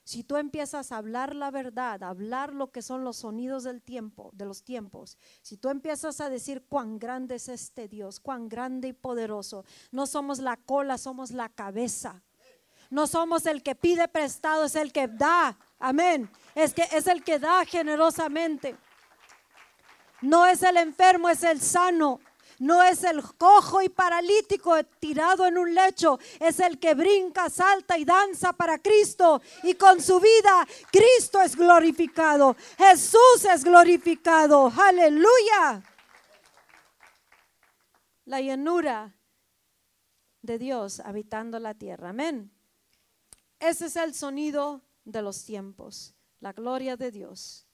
Si 0.03 0.23
tú 0.23 0.37
empiezas 0.37 0.91
a 0.91 0.97
hablar 0.97 1.35
la 1.35 1.51
verdad, 1.51 2.03
a 2.03 2.09
hablar 2.09 2.53
lo 2.53 2.71
que 2.71 2.81
son 2.81 3.03
los 3.03 3.17
sonidos 3.17 3.63
del 3.63 3.81
tiempo, 3.81 4.31
de 4.33 4.45
los 4.45 4.63
tiempos, 4.63 5.17
si 5.41 5.57
tú 5.57 5.69
empiezas 5.69 6.19
a 6.21 6.29
decir 6.29 6.65
cuán 6.67 6.97
grande 6.99 7.35
es 7.35 7.49
este 7.49 7.87
Dios, 7.87 8.19
cuán 8.19 8.49
grande 8.49 8.89
y 8.89 8.93
poderoso, 8.93 9.63
no 9.91 10.07
somos 10.07 10.39
la 10.39 10.57
cola, 10.57 10.97
somos 10.97 11.31
la 11.31 11.49
cabeza. 11.49 12.23
No 12.89 13.07
somos 13.07 13.45
el 13.45 13.63
que 13.63 13.73
pide 13.73 14.07
prestado, 14.09 14.65
es 14.65 14.75
el 14.75 14.91
que 14.91 15.07
da. 15.07 15.57
Amén. 15.79 16.29
Es 16.55 16.73
que 16.73 16.85
es 16.91 17.07
el 17.07 17.23
que 17.23 17.39
da 17.39 17.63
generosamente. 17.63 18.75
No 20.21 20.45
es 20.45 20.63
el 20.63 20.77
enfermo, 20.77 21.29
es 21.29 21.43
el 21.43 21.61
sano. 21.61 22.19
No 22.59 22.83
es 22.83 23.03
el 23.03 23.23
cojo 23.39 23.81
y 23.81 23.89
paralítico 23.89 24.83
tirado 24.99 25.47
en 25.47 25.57
un 25.57 25.73
lecho, 25.73 26.19
es 26.39 26.59
el 26.59 26.77
que 26.77 26.93
brinca, 26.93 27.49
salta 27.49 27.97
y 27.97 28.05
danza 28.05 28.53
para 28.53 28.77
Cristo. 28.77 29.41
Y 29.63 29.73
con 29.73 29.99
su 29.99 30.19
vida, 30.19 30.67
Cristo 30.91 31.41
es 31.41 31.55
glorificado. 31.55 32.55
Jesús 32.77 33.45
es 33.51 33.63
glorificado. 33.63 34.71
Aleluya. 34.77 35.83
La 38.25 38.41
llenura 38.41 39.11
de 40.43 40.59
Dios 40.59 40.99
habitando 40.99 41.57
la 41.57 41.73
tierra. 41.73 42.09
Amén. 42.09 42.51
Ese 43.59 43.87
es 43.87 43.95
el 43.95 44.13
sonido 44.13 44.81
de 45.03 45.23
los 45.23 45.45
tiempos, 45.45 46.13
la 46.39 46.53
gloria 46.53 46.95
de 46.95 47.09
Dios. 47.09 47.67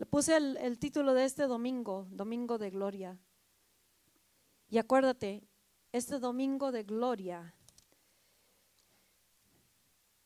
Le 0.00 0.06
puse 0.06 0.34
el, 0.34 0.78
título 0.78 1.12
de 1.12 1.26
este 1.26 1.42
domingo, 1.42 2.06
Domingo 2.10 2.56
de 2.56 2.70
Gloria. 2.70 3.18
Y 4.70 4.78
acuérdate, 4.78 5.46
este 5.92 6.18
domingo 6.18 6.72
de 6.72 6.84
gloria, 6.84 7.54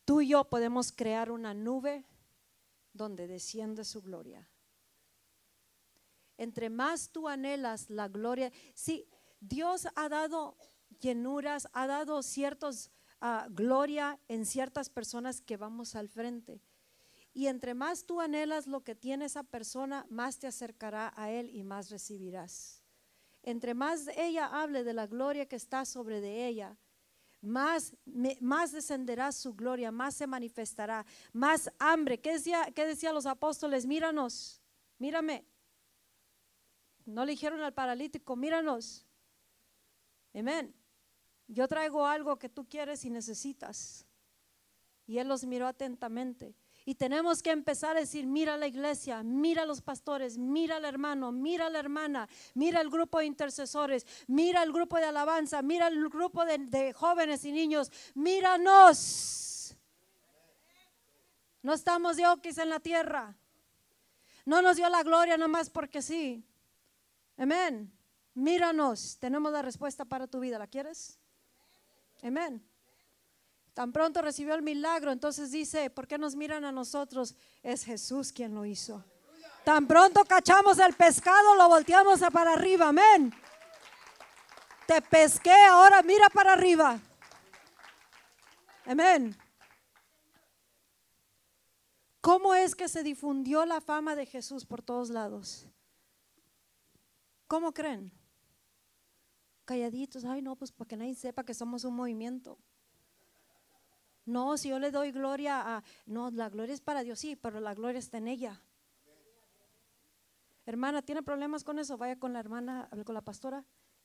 tú 0.04 0.20
y 0.20 0.28
yo 0.28 0.44
podemos 0.44 0.92
crear 0.92 1.32
una 1.32 1.54
nube 1.54 2.04
donde 2.92 3.26
desciende 3.26 3.84
su 3.84 4.00
gloria. 4.00 4.48
Entre 6.38 6.70
más 6.70 7.10
tú 7.10 7.26
anhelas 7.26 7.90
la 7.90 8.06
gloria, 8.06 8.52
sí, 8.74 9.08
Dios 9.40 9.88
ha 9.96 10.08
dado 10.08 10.56
llenuras, 11.00 11.66
ha 11.72 11.88
dado 11.88 12.22
ciertos 12.22 12.92
uh, 13.20 13.52
gloria 13.52 14.20
en 14.28 14.46
ciertas 14.46 14.88
personas 14.88 15.40
que 15.40 15.56
vamos 15.56 15.96
al 15.96 16.08
frente. 16.08 16.62
Y 17.35 17.49
entre 17.49 17.74
más 17.74 18.07
tú 18.07 18.20
anhelas 18.20 18.68
lo 18.68 18.85
que 18.85 18.95
tiene 18.95 19.24
esa 19.24 19.43
persona, 19.43 20.07
más 20.09 20.39
te 20.39 20.47
acercará 20.47 21.12
a 21.16 21.32
Él 21.32 21.51
y 21.51 21.64
más 21.64 21.91
recibirás. 21.91 22.80
Entre 23.43 23.74
más 23.74 24.09
ella 24.16 24.47
hable 24.47 24.85
de 24.85 24.95
la 24.95 25.09
gloria 25.09 25.47
que 25.47 25.57
está 25.57 25.85
sobre 25.85 26.20
de 26.20 26.47
ella, 26.47 26.78
más, 27.43 27.93
más 28.41 28.72
descenderá 28.72 29.32
su 29.32 29.53
gloria, 29.55 29.91
más 29.91 30.14
se 30.14 30.26
manifestará, 30.26 31.05
más 31.32 31.70
hambre. 31.78 32.20
¿Qué 32.20 32.32
decía, 32.32 32.70
qué 32.74 32.87
decía 32.87 33.12
los 33.12 33.26
apóstoles? 33.26 33.85
Míranos, 33.85 34.62
mírame. 34.99 35.45
No 37.05 37.24
le 37.24 37.32
dijeron 37.32 37.61
al 37.61 37.74
paralítico, 37.74 38.37
míranos. 38.37 39.05
Amén. 40.32 40.74
Yo 41.49 41.68
traigo 41.68 42.07
algo 42.07 42.39
que 42.39 42.49
tú 42.49 42.66
quieres 42.66 43.05
y 43.05 43.11
necesitas. 43.11 44.07
Y 45.07 45.18
él 45.18 45.28
los 45.28 45.45
miró 45.45 45.66
atentamente. 45.66 46.55
Y 46.87 46.97
tenemos 46.97 47.43
que 47.43 47.51
empezar 47.51 47.97
a 47.97 48.01
decir, 48.01 48.26
mira 48.26 48.59
la 48.59 48.66
iglesia, 48.66 49.22
mira 49.22 49.64
los 49.64 49.80
pastores, 49.80 50.37
mira 50.37 50.76
al 50.76 50.85
hermano, 50.85 51.32
mira 51.32 51.70
la 51.70 51.78
hermana, 51.78 52.28
mira 52.53 52.82
el 52.82 52.91
grupo 52.91 53.20
de 53.20 53.26
intercesores, 53.26 54.07
mira 54.26 54.62
el 54.62 54.72
grupo 54.72 54.99
de 54.99 55.07
alabanza, 55.07 55.62
mira 55.62 55.89
el 55.89 56.09
grupo 56.11 56.45
de, 56.45 56.59
de 56.59 56.93
jóvenes 56.93 57.45
y 57.47 57.53
niños, 57.53 57.91
míranos. 58.14 59.74
No 61.62 61.72
estamos 61.72 62.18
de 62.18 62.26
oquis 62.26 62.59
en 62.59 62.68
la 62.68 62.80
tierra. 62.80 63.35
No 64.45 64.61
nos 64.61 64.76
dio 64.76 64.87
la 64.91 65.03
gloria 65.03 65.39
nomás 65.39 65.70
porque 65.70 66.03
sí. 66.03 66.45
Amén. 67.39 67.91
Míranos. 68.35 69.16
Tenemos 69.18 69.51
la 69.51 69.62
respuesta 69.62 70.05
para 70.05 70.26
tu 70.26 70.41
vida. 70.41 70.59
¿La 70.59 70.66
quieres? 70.66 71.18
Amén. 72.22 72.62
Tan 73.74 73.92
pronto 73.92 74.22
recibió 74.22 74.54
el 74.54 74.62
milagro, 74.62 75.10
entonces 75.10 75.50
dice, 75.50 75.90
¿por 75.90 76.06
qué 76.06 76.16
nos 76.16 76.36
miran 76.36 76.64
a 76.64 76.70
nosotros? 76.70 77.34
Es 77.60 77.84
Jesús 77.84 78.32
quien 78.32 78.54
lo 78.54 78.64
hizo. 78.64 79.04
Tan 79.64 79.88
pronto 79.88 80.24
cachamos 80.24 80.78
el 80.78 80.94
pescado, 80.94 81.56
lo 81.56 81.68
volteamos 81.68 82.20
para 82.32 82.52
arriba, 82.52 82.88
amén. 82.88 83.34
Te 84.86 85.02
pesqué, 85.02 85.54
ahora 85.70 86.02
mira 86.02 86.28
para 86.28 86.52
arriba. 86.52 87.00
Amén. 88.86 89.36
¿Cómo 92.20 92.54
es 92.54 92.76
que 92.76 92.88
se 92.88 93.02
difundió 93.02 93.66
la 93.66 93.80
fama 93.80 94.14
de 94.14 94.24
Jesús 94.24 94.64
por 94.64 94.82
todos 94.82 95.10
lados? 95.10 95.66
¿Cómo 97.48 97.72
creen? 97.72 98.12
Calladitos, 99.64 100.24
ay 100.24 100.42
no, 100.42 100.54
pues 100.54 100.70
para 100.70 100.88
que 100.88 100.96
nadie 100.96 101.14
sepa 101.14 101.44
que 101.44 101.54
somos 101.54 101.84
un 101.84 101.96
movimiento. 101.96 102.56
No, 104.26 104.56
si 104.56 104.70
yo 104.70 104.78
le 104.78 104.90
doy 104.90 105.12
gloria 105.12 105.76
a... 105.76 105.84
No, 106.06 106.30
la 106.30 106.48
gloria 106.48 106.74
es 106.74 106.80
para 106.80 107.02
Dios, 107.02 107.18
sí, 107.18 107.36
pero 107.36 107.60
la 107.60 107.74
gloria 107.74 107.98
está 107.98 108.18
en 108.18 108.28
ella. 108.28 108.60
Hermana, 110.66 111.02
¿tiene 111.02 111.22
problemas 111.22 111.62
con 111.62 111.78
eso? 111.78 111.98
Vaya 111.98 112.18
con 112.18 112.32
la 112.32 112.40
hermana, 112.40 112.88
con 113.04 113.14
la 113.14 113.20
pastora. 113.20 113.64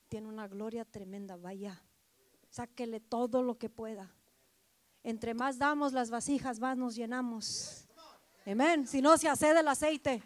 Tiene 0.09 0.27
una 0.27 0.47
gloria 0.47 0.83
tremenda, 0.83 1.37
vaya. 1.37 1.81
Sáquele 2.49 2.99
todo 2.99 3.43
lo 3.43 3.57
que 3.57 3.69
pueda. 3.69 4.11
Entre 5.03 5.33
más 5.33 5.57
damos 5.57 5.93
las 5.93 6.09
vasijas, 6.09 6.59
más 6.59 6.75
nos 6.77 6.95
llenamos. 6.95 7.87
Amén. 8.45 8.87
Si 8.87 9.01
no, 9.01 9.17
se 9.17 9.29
hace 9.29 9.53
del 9.53 9.67
aceite. 9.67 10.21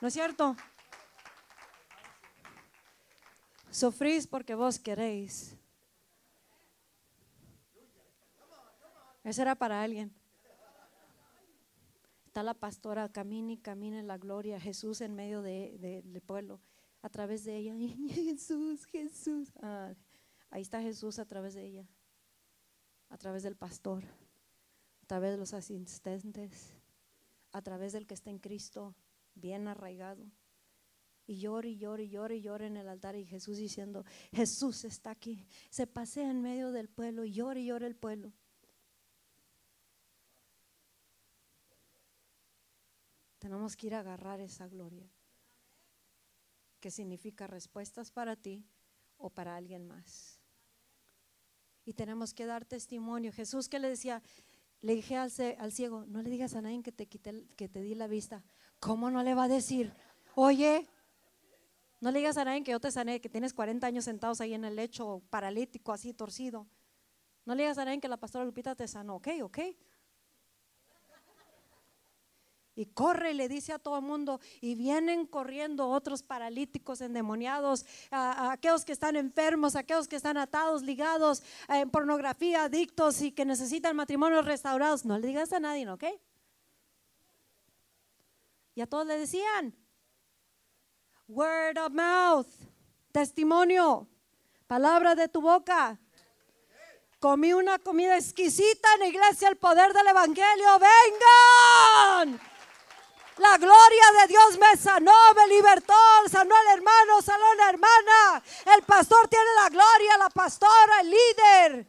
¿No 0.00 0.08
es 0.08 0.14
cierto? 0.14 0.56
Sufrís 3.70 4.26
porque 4.26 4.54
vos 4.54 4.80
queréis. 4.80 5.59
Eso 9.30 9.42
era 9.42 9.54
para 9.54 9.80
alguien. 9.80 10.12
Está 12.26 12.42
la 12.42 12.52
pastora, 12.52 13.08
camine 13.08 13.52
y 13.52 13.58
camine 13.58 14.02
la 14.02 14.18
gloria, 14.18 14.58
Jesús 14.58 15.00
en 15.02 15.14
medio 15.14 15.40
del 15.40 16.20
pueblo, 16.26 16.60
a 17.00 17.08
través 17.10 17.44
de 17.44 17.56
ella. 17.56 17.76
Jesús, 18.08 18.86
Jesús. 18.86 19.52
Ah, 19.62 19.94
ahí 20.50 20.62
está 20.62 20.82
Jesús 20.82 21.20
a 21.20 21.26
través 21.26 21.54
de 21.54 21.64
ella, 21.64 21.88
a 23.08 23.16
través 23.18 23.44
del 23.44 23.54
pastor, 23.54 24.02
a 25.00 25.06
través 25.06 25.30
de 25.30 25.36
los 25.36 25.54
asistentes, 25.54 26.72
a 27.52 27.62
través 27.62 27.92
del 27.92 28.08
que 28.08 28.14
está 28.14 28.30
en 28.30 28.40
Cristo, 28.40 28.96
bien 29.36 29.68
arraigado. 29.68 30.26
Y 31.28 31.38
llora 31.38 31.68
y 31.68 31.76
llora 31.76 32.02
y 32.02 32.08
llora 32.08 32.34
y 32.34 32.42
llora 32.42 32.66
en 32.66 32.76
el 32.76 32.88
altar 32.88 33.14
y 33.14 33.24
Jesús 33.26 33.58
diciendo, 33.58 34.04
Jesús 34.32 34.84
está 34.84 35.12
aquí. 35.12 35.46
Se 35.70 35.86
pasea 35.86 36.28
en 36.28 36.42
medio 36.42 36.72
del 36.72 36.88
pueblo 36.88 37.24
y 37.24 37.30
llora 37.30 37.60
y 37.60 37.66
llora 37.66 37.86
el 37.86 37.94
pueblo. 37.94 38.32
Tenemos 43.40 43.74
que 43.74 43.88
ir 43.88 43.94
a 43.94 44.00
agarrar 44.00 44.38
esa 44.40 44.68
gloria, 44.68 45.10
que 46.78 46.90
significa 46.90 47.46
respuestas 47.46 48.12
para 48.12 48.36
ti 48.36 48.66
o 49.16 49.30
para 49.30 49.56
alguien 49.56 49.86
más. 49.86 50.38
Y 51.86 51.94
tenemos 51.94 52.34
que 52.34 52.44
dar 52.44 52.66
testimonio. 52.66 53.32
Jesús 53.32 53.68
que 53.68 53.78
le 53.78 53.88
decía, 53.88 54.22
le 54.82 54.94
dije 54.94 55.16
al, 55.16 55.30
ciego, 55.30 56.04
no 56.06 56.20
le 56.20 56.28
digas 56.28 56.54
a 56.54 56.60
nadie 56.60 56.82
que 56.82 56.92
te, 56.92 57.06
quité, 57.06 57.46
que 57.56 57.68
te 57.68 57.80
di 57.80 57.94
la 57.94 58.06
vista. 58.06 58.44
¿Cómo 58.78 59.10
no 59.10 59.22
le 59.22 59.34
va 59.34 59.44
a 59.44 59.48
decir? 59.48 59.94
Oye, 60.34 60.86
no 62.00 62.10
le 62.10 62.18
digas 62.18 62.36
a 62.36 62.44
nadie 62.44 62.62
que 62.62 62.72
yo 62.72 62.80
te 62.80 62.90
sané, 62.90 63.22
que 63.22 63.30
tienes 63.30 63.54
40 63.54 63.86
años 63.86 64.04
sentados 64.04 64.42
ahí 64.42 64.52
en 64.52 64.66
el 64.66 64.76
lecho 64.76 65.22
paralítico, 65.30 65.92
así 65.92 66.12
torcido. 66.12 66.66
No 67.46 67.54
le 67.54 67.62
digas 67.62 67.78
a 67.78 67.86
nadie 67.86 68.00
que 68.00 68.08
la 68.08 68.18
pastora 68.18 68.44
Lupita 68.44 68.74
te 68.74 68.86
sanó. 68.86 69.16
Ok, 69.16 69.28
ok. 69.42 69.58
Y 72.76 72.86
corre 72.86 73.32
y 73.32 73.34
le 73.34 73.48
dice 73.48 73.72
a 73.72 73.78
todo 73.78 73.96
el 73.96 74.02
mundo, 74.02 74.40
y 74.60 74.74
vienen 74.74 75.26
corriendo 75.26 75.88
otros 75.88 76.22
paralíticos, 76.22 77.00
endemoniados, 77.00 77.84
aquellos 78.10 78.84
que 78.84 78.92
están 78.92 79.16
enfermos, 79.16 79.76
aquellos 79.76 80.08
que 80.08 80.16
están 80.16 80.36
atados, 80.36 80.82
ligados 80.82 81.42
en 81.68 81.90
pornografía, 81.90 82.64
adictos 82.64 83.20
y 83.22 83.32
que 83.32 83.44
necesitan 83.44 83.96
matrimonios 83.96 84.44
restaurados. 84.44 85.04
No 85.04 85.18
le 85.18 85.26
digas 85.26 85.52
a 85.52 85.60
nadie, 85.60 85.90
¿ok? 85.90 86.04
Y 88.76 88.80
a 88.80 88.86
todos 88.86 89.06
le 89.06 89.18
decían, 89.18 89.74
word 91.28 91.76
of 91.76 91.92
mouth, 91.92 92.48
testimonio, 93.12 94.08
palabra 94.66 95.14
de 95.14 95.28
tu 95.28 95.42
boca. 95.42 95.98
Comí 97.18 97.52
una 97.52 97.78
comida 97.78 98.16
exquisita 98.16 98.94
en 98.94 99.00
la 99.00 99.06
iglesia, 99.08 99.48
el 99.48 99.56
poder 99.56 99.92
del 99.92 100.06
Evangelio. 100.06 100.78
Vengan. 100.78 102.40
La 103.40 103.56
gloria 103.56 104.04
de 104.20 104.26
Dios 104.28 104.58
me 104.58 104.76
sanó, 104.76 105.14
me 105.34 105.48
libertó, 105.48 105.94
sanó 106.30 106.54
al 106.54 106.76
hermano, 106.76 107.22
sanó 107.22 107.46
a 107.46 107.54
la 107.54 107.70
hermana. 107.70 108.42
El 108.76 108.82
pastor 108.82 109.28
tiene 109.28 109.46
la 109.62 109.70
gloria, 109.70 110.18
la 110.18 110.28
pastora, 110.28 111.00
el 111.00 111.10
líder. 111.10 111.86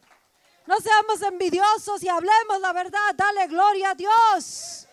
No 0.65 0.79
seamos 0.79 1.21
envidiosos 1.21 2.01
y 2.03 2.07
hablemos 2.07 2.61
la 2.61 2.71
verdad. 2.71 3.15
Dale 3.17 3.47
gloria 3.47 3.89
a 3.89 3.95
Dios. 3.95 4.87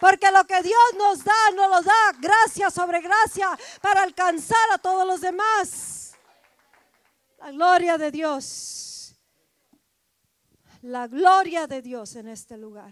Porque 0.00 0.32
lo 0.32 0.44
que 0.44 0.62
Dios 0.62 0.94
nos 0.98 1.22
da, 1.22 1.50
nos 1.54 1.70
lo 1.70 1.82
da 1.82 2.12
gracia 2.18 2.70
sobre 2.70 3.00
gracia 3.00 3.56
para 3.80 4.02
alcanzar 4.02 4.72
a 4.72 4.78
todos 4.78 5.06
los 5.06 5.20
demás. 5.20 6.16
La 7.38 7.52
gloria 7.52 7.98
de 7.98 8.10
Dios. 8.10 9.14
La 10.82 11.06
gloria 11.06 11.68
de 11.68 11.82
Dios 11.82 12.16
en 12.16 12.26
este 12.26 12.56
lugar. 12.56 12.90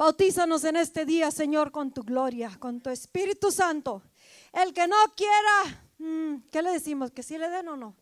Bautízanos 0.00 0.64
en 0.64 0.76
este 0.76 1.04
día, 1.04 1.30
Señor, 1.30 1.72
con 1.72 1.92
tu 1.92 2.02
gloria, 2.02 2.56
con 2.58 2.80
tu 2.80 2.88
Espíritu 2.88 3.50
Santo. 3.50 4.02
El 4.50 4.72
que 4.72 4.88
no 4.88 4.96
quiera, 5.14 5.90
mm, 5.98 6.48
¿qué 6.50 6.62
le 6.62 6.70
decimos? 6.70 7.10
¿Que 7.10 7.22
sí 7.22 7.36
le 7.36 7.50
den 7.50 7.68
o 7.68 7.76
no? 7.76 7.94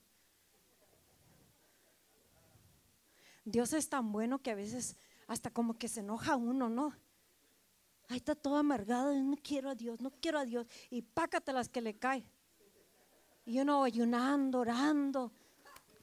Dios 3.45 3.73
es 3.73 3.89
tan 3.89 4.13
bueno 4.13 4.39
que 4.39 4.53
a 4.53 4.55
veces 4.55 4.95
hasta 5.27 5.51
como 5.51 5.77
que 5.77 5.89
se 5.89 5.99
enoja 5.99 6.37
uno, 6.37 6.69
¿no? 6.69 6.95
Ahí 8.07 8.19
está 8.19 8.37
todo 8.37 8.59
amargado, 8.59 9.13
no 9.13 9.37
quiero 9.37 9.69
a 9.69 9.75
Dios, 9.75 10.01
no 10.01 10.13
quiero 10.21 10.39
a 10.39 10.45
Dios. 10.45 10.69
Y 10.91 11.03
pácate 11.03 11.53
las 11.53 11.69
que 11.69 11.81
le 11.81 11.99
cae. 11.99 12.25
Y 13.45 13.59
uno 13.59 13.83
ayunando, 13.83 14.61
orando, 14.61 15.33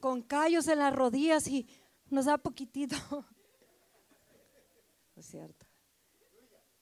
con 0.00 0.20
callos 0.20 0.68
en 0.68 0.80
las 0.80 0.94
rodillas 0.94 1.48
y 1.48 1.66
nos 2.10 2.26
da 2.26 2.36
poquitito. 2.36 2.96
es 5.16 5.24
cierto. 5.24 5.65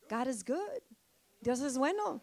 God 0.09 0.29
is 0.29 0.45
good. 0.45 0.83
Dios 1.41 1.61
es 1.61 1.77
bueno. 1.77 2.23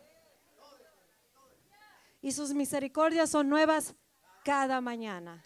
Y 2.21 2.32
sus 2.32 2.53
misericordias 2.53 3.29
son 3.29 3.49
nuevas 3.49 3.95
cada 4.43 4.82
mañana. 4.82 5.43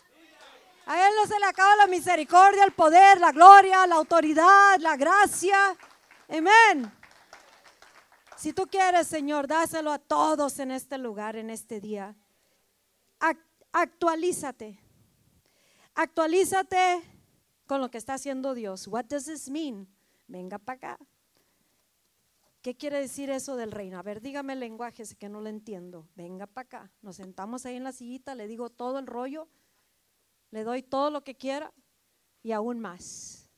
A 0.85 1.07
Él 1.07 1.13
no 1.15 1.25
se 1.25 1.39
le 1.39 1.45
acaba 1.45 1.75
la 1.77 1.87
misericordia, 1.87 2.63
el 2.63 2.73
poder, 2.73 3.19
la 3.19 3.31
gloria, 3.31 3.87
la 3.87 3.95
autoridad, 3.95 4.77
la 4.79 4.95
gracia. 4.95 5.75
Amén. 6.29 6.91
Si 8.37 8.53
tú 8.53 8.67
quieres, 8.67 9.07
Señor, 9.07 9.47
dáselo 9.47 9.91
a 9.91 9.99
todos 9.99 10.59
en 10.59 10.71
este 10.71 10.97
lugar, 10.97 11.35
en 11.35 11.49
este 11.49 11.79
día. 11.79 12.15
Actualízate. 13.71 14.79
Actualízate 15.95 17.01
con 17.65 17.81
lo 17.81 17.89
que 17.89 17.97
está 17.97 18.13
haciendo 18.13 18.53
Dios. 18.53 18.87
What 18.87 19.05
does 19.05 19.25
this 19.25 19.49
mean? 19.49 19.87
Venga 20.27 20.59
para 20.59 20.77
acá. 20.93 20.99
¿Qué 22.65 22.75
quiere 22.75 22.99
decir 22.99 23.29
eso 23.29 23.55
del 23.55 23.71
reino? 23.71 23.99
A 23.99 24.01
ver, 24.01 24.21
dígame 24.21 24.53
el 24.53 24.59
lenguaje, 24.59 25.03
ese 25.03 25.15
que 25.15 25.29
no 25.29 25.39
lo 25.39 25.49
entiendo. 25.49 26.07
Venga 26.15 26.47
para 26.47 26.65
acá. 26.65 26.91
Nos 27.03 27.17
sentamos 27.17 27.63
ahí 27.65 27.75
en 27.75 27.83
la 27.83 27.91
sillita, 27.91 28.33
le 28.33 28.47
digo 28.47 28.71
todo 28.71 28.97
el 28.97 29.05
rollo 29.05 29.47
le 30.55 30.63
doy 30.63 30.83
todo 30.83 31.11
lo 31.11 31.21
que 31.21 31.35
quiera 31.35 31.73
y 32.41 32.53
aún 32.53 32.79
más. 32.79 33.49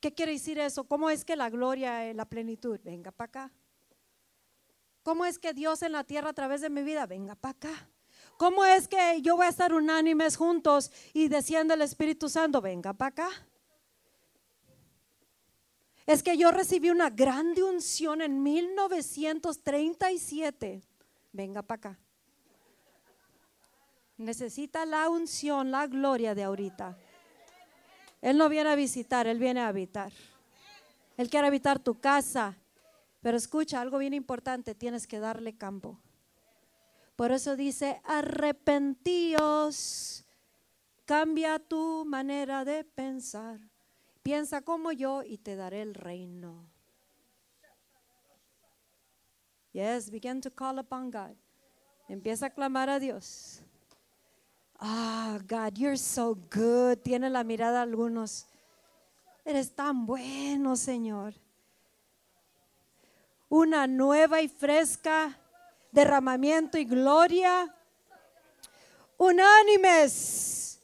¿Qué 0.00 0.12
quiere 0.12 0.32
decir 0.32 0.58
eso? 0.58 0.82
¿Cómo 0.82 1.10
es 1.10 1.24
que 1.24 1.36
la 1.36 1.48
gloria, 1.48 2.08
eh, 2.08 2.12
la 2.12 2.24
plenitud? 2.24 2.80
Venga 2.82 3.12
para 3.12 3.28
acá. 3.28 3.52
¿Cómo 5.04 5.24
es 5.24 5.38
que 5.38 5.54
Dios 5.54 5.80
en 5.82 5.92
la 5.92 6.02
tierra 6.02 6.30
a 6.30 6.32
través 6.32 6.60
de 6.60 6.70
mi 6.70 6.82
vida? 6.82 7.06
Venga 7.06 7.36
para 7.36 7.52
acá. 7.52 7.88
¿Cómo 8.36 8.64
es 8.64 8.88
que 8.88 9.22
yo 9.22 9.36
voy 9.36 9.46
a 9.46 9.50
estar 9.50 9.72
unánimes 9.72 10.36
juntos 10.36 10.90
y 11.12 11.28
desciende 11.28 11.74
el 11.74 11.82
Espíritu 11.82 12.28
Santo? 12.28 12.60
Venga 12.60 12.92
para 12.92 13.10
acá. 13.10 13.28
Es 16.06 16.22
que 16.22 16.36
yo 16.36 16.50
recibí 16.50 16.90
una 16.90 17.08
grande 17.10 17.62
unción 17.62 18.20
en 18.22 18.42
1937. 18.42 20.82
Venga 21.32 21.62
para 21.62 21.78
acá. 21.78 21.96
Necesita 24.16 24.84
la 24.84 25.08
unción, 25.08 25.70
la 25.70 25.86
gloria 25.86 26.34
de 26.34 26.42
ahorita. 26.42 26.98
Él 28.20 28.36
no 28.36 28.48
viene 28.48 28.70
a 28.70 28.74
visitar, 28.74 29.26
Él 29.26 29.38
viene 29.38 29.60
a 29.60 29.68
habitar. 29.68 30.12
Él 31.16 31.30
quiere 31.30 31.46
habitar 31.46 31.78
tu 31.78 32.00
casa. 32.00 32.56
Pero 33.20 33.36
escucha, 33.36 33.80
algo 33.80 33.98
bien 33.98 34.14
importante, 34.14 34.74
tienes 34.74 35.06
que 35.06 35.20
darle 35.20 35.56
campo. 35.56 36.00
Por 37.14 37.30
eso 37.30 37.54
dice, 37.56 38.00
arrepentíos, 38.04 40.24
cambia 41.04 41.60
tu 41.60 42.04
manera 42.04 42.64
de 42.64 42.82
pensar. 42.84 43.60
Piensa 44.22 44.62
como 44.62 44.92
yo 44.92 45.22
y 45.22 45.38
te 45.38 45.56
daré 45.56 45.82
el 45.82 45.94
reino. 45.94 46.64
Yes, 49.72 50.10
begin 50.10 50.40
to 50.42 50.50
call 50.50 50.78
upon 50.78 51.10
God. 51.10 51.36
Empieza 52.08 52.46
a 52.46 52.50
clamar 52.50 52.90
a 52.90 52.98
Dios. 52.98 53.62
Ah, 54.78 55.38
God, 55.48 55.78
you're 55.78 55.96
so 55.96 56.34
good. 56.34 56.98
Tiene 56.98 57.30
la 57.30 57.42
mirada 57.42 57.82
algunos. 57.82 58.46
Eres 59.44 59.74
tan 59.74 60.06
bueno, 60.06 60.76
Señor. 60.76 61.34
Una 63.48 63.86
nueva 63.86 64.40
y 64.40 64.48
fresca 64.48 65.38
derramamiento 65.92 66.78
y 66.78 66.84
gloria. 66.84 67.72
Unánimes. 69.18 70.80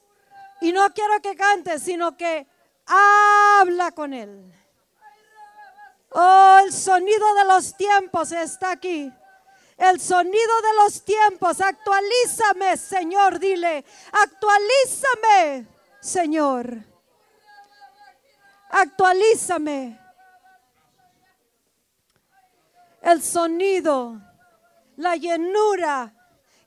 Y 0.61 0.73
no 0.73 0.89
quiero 0.93 1.21
que 1.21 1.35
cantes, 1.35 1.83
sino 1.83 2.17
que 2.17 2.47
habla 2.89 3.93
con 3.93 4.13
Él. 4.13 4.53
Oh, 6.11 6.61
el 6.65 6.73
sonido 6.73 7.35
de 7.35 7.45
los 7.45 7.77
tiempos 7.77 8.33
está 8.33 8.73
aquí 8.73 9.13
el 9.79 10.01
sonido 10.01 10.63
de 10.63 10.75
los 10.85 11.03
tiempos. 11.03 11.61
Actualízame, 11.61 12.77
Señor, 12.77 13.39
dile, 13.39 13.85
actualízame, 14.13 15.67
Señor. 16.01 16.79
Actualízame. 18.71 19.99
El 23.01 23.23
sonido, 23.23 24.21
la 24.97 25.17
llenura 25.17 26.13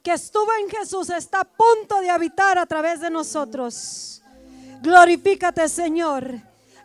que 0.02 0.14
estuvo 0.14 0.52
en 0.54 0.70
Jesús 0.70 1.10
está 1.10 1.42
a 1.42 1.44
punto 1.44 2.00
de 2.00 2.10
habitar 2.10 2.58
a 2.58 2.66
través 2.66 3.02
de 3.02 3.10
nosotros. 3.10 4.21
Glorifícate, 4.82 5.70
Señor. 5.70 6.24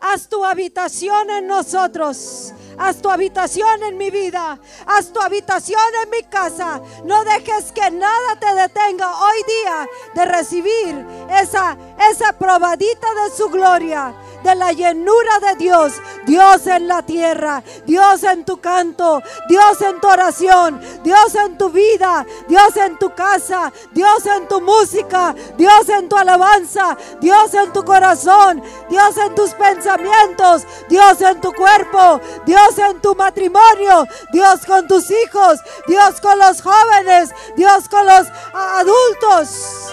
Haz 0.00 0.28
tu 0.28 0.44
habitación 0.44 1.30
en 1.30 1.46
nosotros. 1.46 2.52
Haz 2.78 3.00
tu 3.00 3.08
habitación 3.08 3.82
en 3.84 3.96
mi 3.96 4.10
vida. 4.10 4.58
Haz 4.86 5.12
tu 5.12 5.20
habitación 5.20 5.80
en 6.04 6.10
mi 6.10 6.22
casa. 6.24 6.80
No 7.04 7.24
dejes 7.24 7.72
que 7.72 7.90
nada 7.90 8.38
te 8.38 8.54
detenga 8.54 9.10
hoy 9.18 9.38
día 9.46 9.88
de 10.14 10.24
recibir 10.26 11.06
esa, 11.30 11.76
esa 12.10 12.34
probadita 12.34 13.06
de 13.24 13.34
su 13.34 13.48
gloria 13.48 14.14
de 14.46 14.54
la 14.54 14.72
llenura 14.72 15.40
de 15.40 15.56
Dios. 15.56 15.92
Dios 16.24 16.66
en 16.66 16.86
la 16.86 17.02
tierra, 17.02 17.62
Dios 17.84 18.22
en 18.22 18.44
tu 18.44 18.58
canto, 18.58 19.22
Dios 19.48 19.80
en 19.80 20.00
tu 20.00 20.08
oración, 20.08 20.80
Dios 21.02 21.34
en 21.34 21.58
tu 21.58 21.70
vida, 21.70 22.24
Dios 22.48 22.76
en 22.76 22.96
tu 22.98 23.10
casa, 23.14 23.72
Dios 23.92 24.24
en 24.26 24.46
tu 24.48 24.60
música, 24.60 25.34
Dios 25.56 25.88
en 25.88 26.08
tu 26.08 26.16
alabanza, 26.16 26.96
Dios 27.20 27.54
en 27.54 27.72
tu 27.72 27.84
corazón, 27.84 28.62
Dios 28.88 29.16
en 29.16 29.34
tus 29.34 29.50
pensamientos, 29.54 30.64
Dios 30.88 31.20
en 31.20 31.40
tu 31.40 31.52
cuerpo, 31.52 32.20
Dios 32.44 32.78
en 32.78 33.00
tu 33.00 33.14
matrimonio, 33.14 34.06
Dios 34.32 34.64
con 34.64 34.86
tus 34.86 35.10
hijos, 35.10 35.60
Dios 35.88 36.20
con 36.20 36.38
los 36.38 36.62
jóvenes, 36.62 37.30
Dios 37.56 37.88
con 37.88 38.06
los 38.06 38.26
adultos. 38.52 39.92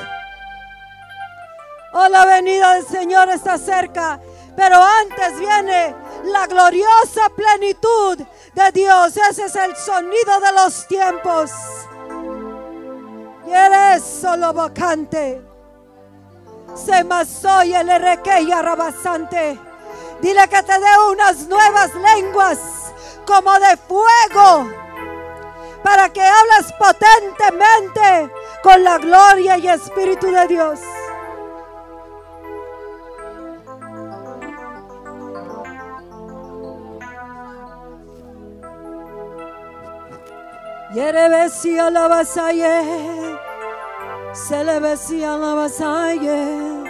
Oh, 1.95 2.07
la 2.07 2.25
venida 2.25 2.75
del 2.75 2.87
Señor 2.87 3.29
está 3.29 3.57
cerca. 3.57 4.19
Pero 4.55 4.75
antes 4.75 5.39
viene 5.39 5.95
la 6.25 6.47
gloriosa 6.47 7.29
plenitud 7.35 8.19
de 8.53 8.71
Dios. 8.71 9.17
Ese 9.17 9.45
es 9.45 9.55
el 9.55 9.75
sonido 9.75 10.39
de 10.39 10.51
los 10.53 10.87
tiempos. 10.87 11.51
Y 13.47 13.51
eres 13.51 14.03
solo 14.03 14.53
vacante. 14.53 15.41
Se 16.75 17.05
soy 17.25 17.73
el 17.73 17.89
y 18.41 18.51
arrabasante. 18.51 19.59
Dile 20.21 20.47
que 20.47 20.63
te 20.63 20.73
dé 20.73 21.11
unas 21.11 21.47
nuevas 21.47 21.91
lenguas 21.95 22.59
como 23.25 23.53
de 23.59 23.77
fuego 23.77 24.69
para 25.83 26.09
que 26.09 26.21
hables 26.21 26.71
potentemente 26.79 28.33
con 28.63 28.83
la 28.83 28.97
gloria 28.97 29.57
y 29.57 29.67
espíritu 29.67 30.31
de 30.31 30.47
Dios. 30.47 30.79
Le 40.93 41.11
besía 44.79 45.37
la 45.37 45.55
vasaye, 45.55 46.83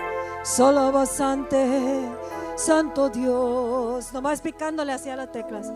solo 0.43 0.91
bastante, 0.91 2.09
santo 2.57 3.09
Dios. 3.09 4.11
Nomás 4.11 4.41
picándole 4.41 4.91
hacia 4.91 5.15
las 5.15 5.31
teclas. 5.31 5.71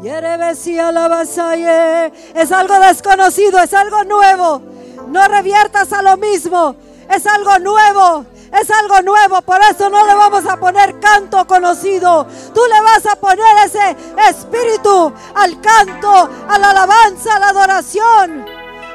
Yerebesia 0.00 0.92
la 0.92 1.08
vasaye, 1.08 2.12
es 2.34 2.52
algo 2.52 2.78
desconocido, 2.78 3.58
es 3.58 3.74
algo 3.74 4.04
nuevo. 4.04 4.62
No 5.08 5.26
reviertas 5.26 5.92
a 5.92 6.02
lo 6.02 6.16
mismo, 6.16 6.76
es 7.10 7.26
algo 7.26 7.58
nuevo 7.58 8.26
es 8.52 8.70
algo 8.70 9.00
nuevo, 9.00 9.40
por 9.42 9.58
eso 9.62 9.88
no 9.88 10.06
le 10.06 10.14
vamos 10.14 10.44
a 10.46 10.58
poner 10.58 11.00
canto 11.00 11.46
conocido. 11.46 12.26
Tú 12.54 12.60
le 12.68 12.80
vas 12.82 13.06
a 13.06 13.16
poner 13.16 13.56
ese 13.64 13.96
espíritu 14.28 15.12
al 15.34 15.58
canto, 15.60 16.28
a 16.48 16.58
la 16.58 16.70
alabanza, 16.70 17.36
a 17.36 17.38
la 17.38 17.48
adoración. 17.48 18.44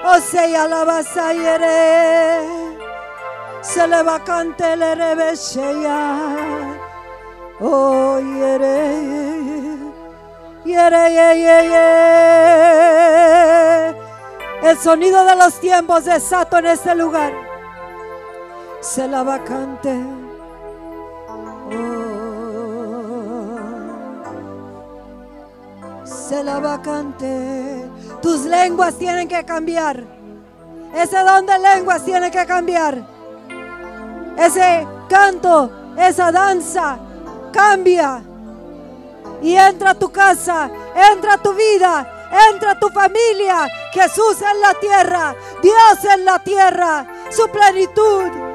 O 0.05 0.19
sea, 0.19 0.63
alabanza 0.63 1.33
yere. 1.33 2.77
Se 3.61 3.87
le 3.87 4.03
va 4.03 4.15
a 4.15 4.23
cantar 4.23 4.79
el 4.79 5.37
Oh, 7.59 8.19
yere. 8.19 9.17
Yere, 10.65 11.13
yere, 11.13 11.77
El 14.61 14.77
sonido 14.77 15.25
de 15.25 15.35
los 15.35 15.59
tiempos 15.59 16.05
desato 16.05 16.59
en 16.59 16.67
este 16.67 16.93
lugar 16.93 17.46
se 18.81 19.07
la 19.07 19.23
vacante. 19.23 19.95
Oh, 21.69 22.07
se 26.05 26.43
la 26.43 26.59
vacante. 26.59 27.89
Tus 28.21 28.45
lenguas 28.45 28.95
tienen 28.95 29.27
que 29.27 29.43
cambiar. 29.43 30.03
Ese 30.95 31.17
don 31.19 31.45
de 31.45 31.59
lenguas 31.59 32.03
tiene 32.03 32.31
que 32.31 32.45
cambiar. 32.45 33.05
Ese 34.37 34.87
canto, 35.09 35.71
esa 35.97 36.31
danza, 36.31 36.97
cambia. 37.51 38.21
Y 39.41 39.55
entra 39.55 39.91
a 39.91 39.95
tu 39.95 40.11
casa, 40.11 40.69
entra 41.11 41.33
a 41.33 41.37
tu 41.37 41.53
vida, 41.53 42.07
entra 42.51 42.79
tu 42.79 42.89
familia. 42.89 43.67
Jesús 43.91 44.41
en 44.41 44.61
la 44.61 44.73
tierra, 44.79 45.35
Dios 45.61 46.13
en 46.13 46.25
la 46.25 46.39
tierra, 46.39 47.05
su 47.29 47.47
plenitud. 47.49 48.46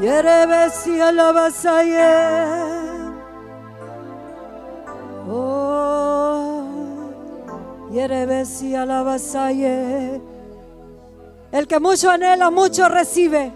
Yerebesi 0.00 0.98
alabasaye. 0.98 2.14
Oh, 5.28 6.64
Yerebesi 7.92 8.74
alabasaye. 8.74 10.22
El 11.52 11.66
que 11.66 11.78
mucho 11.78 12.10
anhela, 12.10 12.50
mucho 12.50 12.88
recibe. 12.88 13.52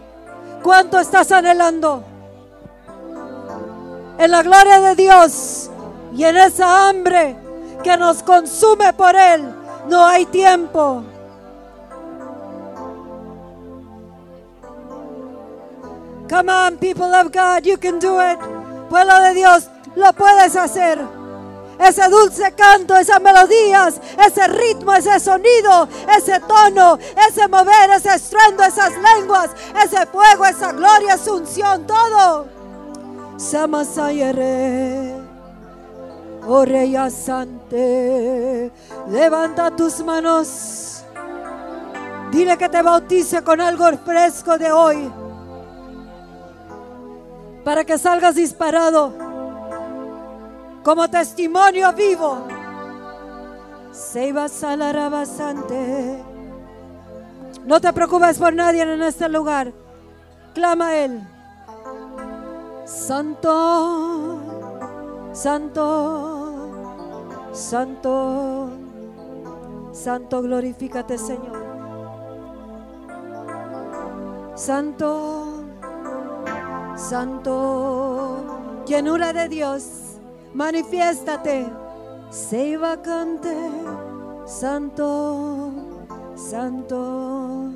¿Cuánto 0.62 0.98
estás 0.98 1.32
anhelando? 1.32 2.04
En 4.18 4.30
la 4.30 4.42
gloria 4.42 4.80
de 4.80 4.96
Dios 4.96 5.70
y 6.14 6.24
en 6.24 6.36
esa 6.36 6.88
hambre 6.88 7.36
que 7.82 7.96
nos 7.96 8.22
consume 8.22 8.92
por 8.92 9.16
Él, 9.16 9.42
no 9.88 10.04
hay 10.04 10.26
tiempo. 10.26 11.04
Come 16.34 16.48
on, 16.48 16.78
people 16.78 17.14
of 17.14 17.30
God, 17.30 17.64
you 17.64 17.76
can 17.76 18.00
do 18.00 18.18
it. 18.18 18.36
Pueblo 18.90 19.22
de 19.22 19.34
Dios, 19.34 19.68
lo 19.94 20.12
puedes 20.14 20.56
hacer. 20.56 20.98
Ese 21.78 22.08
dulce 22.08 22.50
canto, 22.56 22.96
esas 22.96 23.20
melodías, 23.20 24.00
ese 24.18 24.48
ritmo, 24.48 24.94
ese 24.94 25.20
sonido, 25.20 25.88
ese 26.12 26.40
tono, 26.40 26.98
ese 27.28 27.46
mover, 27.46 27.88
ese 27.90 28.16
estruendo, 28.16 28.64
esas 28.64 28.90
lenguas, 28.96 29.50
ese 29.80 30.06
fuego, 30.06 30.44
esa 30.44 30.72
gloria, 30.72 31.14
esa 31.14 31.34
unción, 31.34 31.86
todo. 31.86 32.48
Samasayere. 33.36 35.14
Oh 36.48 36.64
Rey 36.64 36.96
Sante, 37.12 38.72
levanta 39.08 39.70
tus 39.70 40.02
manos. 40.04 41.04
Dile 42.32 42.58
que 42.58 42.68
te 42.68 42.82
bautice 42.82 43.44
con 43.44 43.60
algo 43.60 43.88
fresco 44.04 44.58
de 44.58 44.72
hoy 44.72 45.23
para 47.64 47.84
que 47.84 47.96
salgas 47.98 48.34
disparado 48.34 49.12
como 50.82 51.08
testimonio 51.08 51.92
vivo. 51.94 52.46
Se 53.90 54.28
iba 54.28 54.44
a 54.44 55.08
bastante. 55.08 56.22
No 57.64 57.80
te 57.80 57.92
preocupes 57.92 58.38
por 58.38 58.52
nadie 58.52 58.82
en 58.82 59.02
este 59.02 59.28
lugar. 59.28 59.72
Clama 60.52 60.94
Él. 60.96 61.26
Santo, 62.84 64.40
Santo, 65.32 67.00
Santo, 67.52 68.70
Santo, 69.92 70.42
glorifícate, 70.42 71.16
Señor. 71.16 71.64
Santo. 74.54 75.53
Santo, 76.96 78.84
llenura 78.86 79.32
de 79.32 79.48
Dios, 79.48 79.84
manifiéstate. 80.54 81.66
Se 82.30 82.76
vacante, 82.76 83.54
Santo, 84.46 85.72
Santo, 86.36 87.70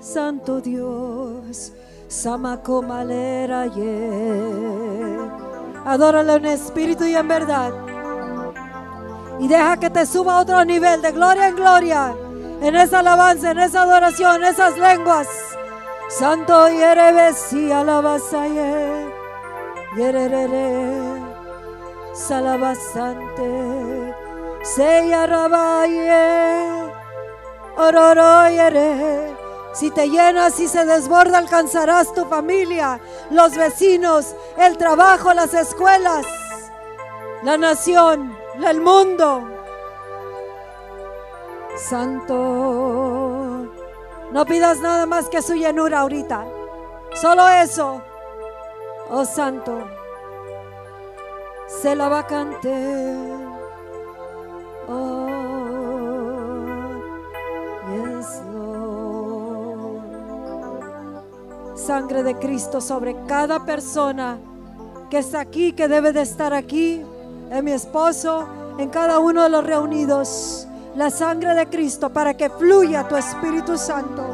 Santo 0.00 0.60
Dios. 0.60 1.72
Samacomalera 2.08 3.66
ye. 3.66 5.18
Adórale 5.84 6.34
en 6.34 6.44
espíritu 6.46 7.04
y 7.04 7.16
en 7.16 7.26
verdad. 7.26 7.72
Y 9.40 9.48
deja 9.48 9.76
que 9.78 9.90
te 9.90 10.06
suba 10.06 10.36
a 10.36 10.40
otro 10.42 10.64
nivel 10.64 11.02
de 11.02 11.12
gloria 11.12 11.48
en 11.48 11.56
gloria. 11.56 12.14
En 12.60 12.76
esa 12.76 13.00
alabanza, 13.00 13.50
en 13.50 13.58
esa 13.58 13.82
adoración, 13.82 14.36
en 14.36 14.44
esas 14.44 14.78
lenguas. 14.78 15.53
Santo 16.18 16.68
yerebesi 16.68 17.72
alabasaye, 17.72 19.04
yerere, 19.96 21.20
salabasante, 22.14 23.50
seya 24.62 25.26
rabaye, 25.26 26.92
ororo 27.76 28.48
yere. 28.48 29.34
Si 29.72 29.90
te 29.90 30.08
llenas 30.08 30.60
y 30.60 30.68
se 30.68 30.84
desborda, 30.84 31.38
alcanzarás 31.38 32.14
tu 32.14 32.24
familia, 32.26 33.00
los 33.30 33.56
vecinos, 33.56 34.36
el 34.56 34.78
trabajo, 34.78 35.34
las 35.34 35.52
escuelas, 35.52 36.24
la 37.42 37.56
nación, 37.56 38.36
el 38.64 38.80
mundo. 38.80 39.42
Santo. 41.76 43.33
No 44.34 44.44
pidas 44.44 44.80
nada 44.80 45.06
más 45.06 45.28
que 45.28 45.40
su 45.40 45.54
llenura 45.54 46.00
ahorita. 46.00 46.44
Solo 47.14 47.48
eso. 47.48 48.02
Oh 49.08 49.24
Santo. 49.24 49.78
Se 51.68 51.94
la 51.94 52.08
vacante. 52.08 53.14
Oh. 54.88 55.24
Sangre 61.76 62.24
de 62.24 62.34
Cristo 62.36 62.80
sobre 62.80 63.14
cada 63.26 63.64
persona 63.64 64.38
que 65.10 65.18
está 65.18 65.40
aquí, 65.40 65.74
que 65.74 65.86
debe 65.86 66.12
de 66.12 66.22
estar 66.22 66.54
aquí, 66.54 67.02
en 67.50 67.64
mi 67.64 67.70
esposo, 67.70 68.48
en 68.78 68.88
cada 68.88 69.20
uno 69.20 69.44
de 69.44 69.50
los 69.50 69.64
reunidos 69.64 70.66
la 70.96 71.10
sangre 71.10 71.54
de 71.54 71.66
Cristo 71.66 72.10
para 72.10 72.34
que 72.34 72.48
fluya 72.48 73.06
tu 73.08 73.16
Espíritu 73.16 73.76
Santo. 73.76 74.33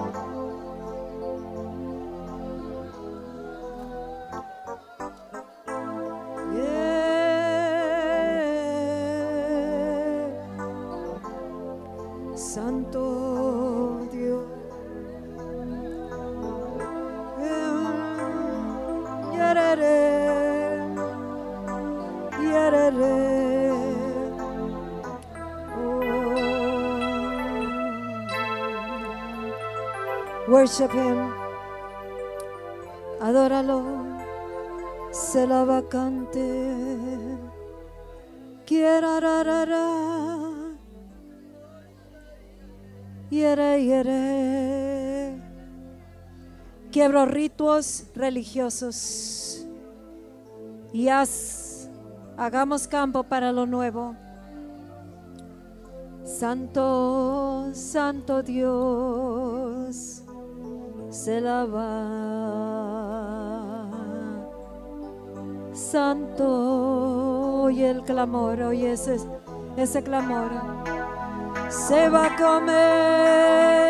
Worship 30.60 30.92
Him. 30.92 31.32
Adóralo. 33.18 33.82
Se 35.10 35.46
la 35.46 35.64
vacante. 35.64 36.76
Quiera 38.66 39.20
rarara. 39.20 39.88
Yere, 43.30 43.82
yere. 43.82 45.40
Quiebro 46.92 47.24
ritos 47.24 48.04
religiosos 48.14 49.66
y 50.92 51.08
haz, 51.08 51.88
hagamos 52.36 52.86
campo 52.86 53.22
para 53.22 53.50
lo 53.50 53.64
nuevo. 53.64 54.14
Santo, 56.24 57.70
Santo 57.72 58.42
Dios, 58.42 60.19
se 61.24 61.38
la 61.38 61.66
va. 61.66 61.90
Santo, 65.74 67.62
oye 67.64 67.90
el 67.90 68.02
clamor, 68.02 68.62
oye 68.62 68.92
ese, 68.92 69.18
ese 69.76 70.02
clamor. 70.02 70.50
Se 71.68 72.08
va 72.08 72.26
a 72.26 72.36
comer. 72.36 73.89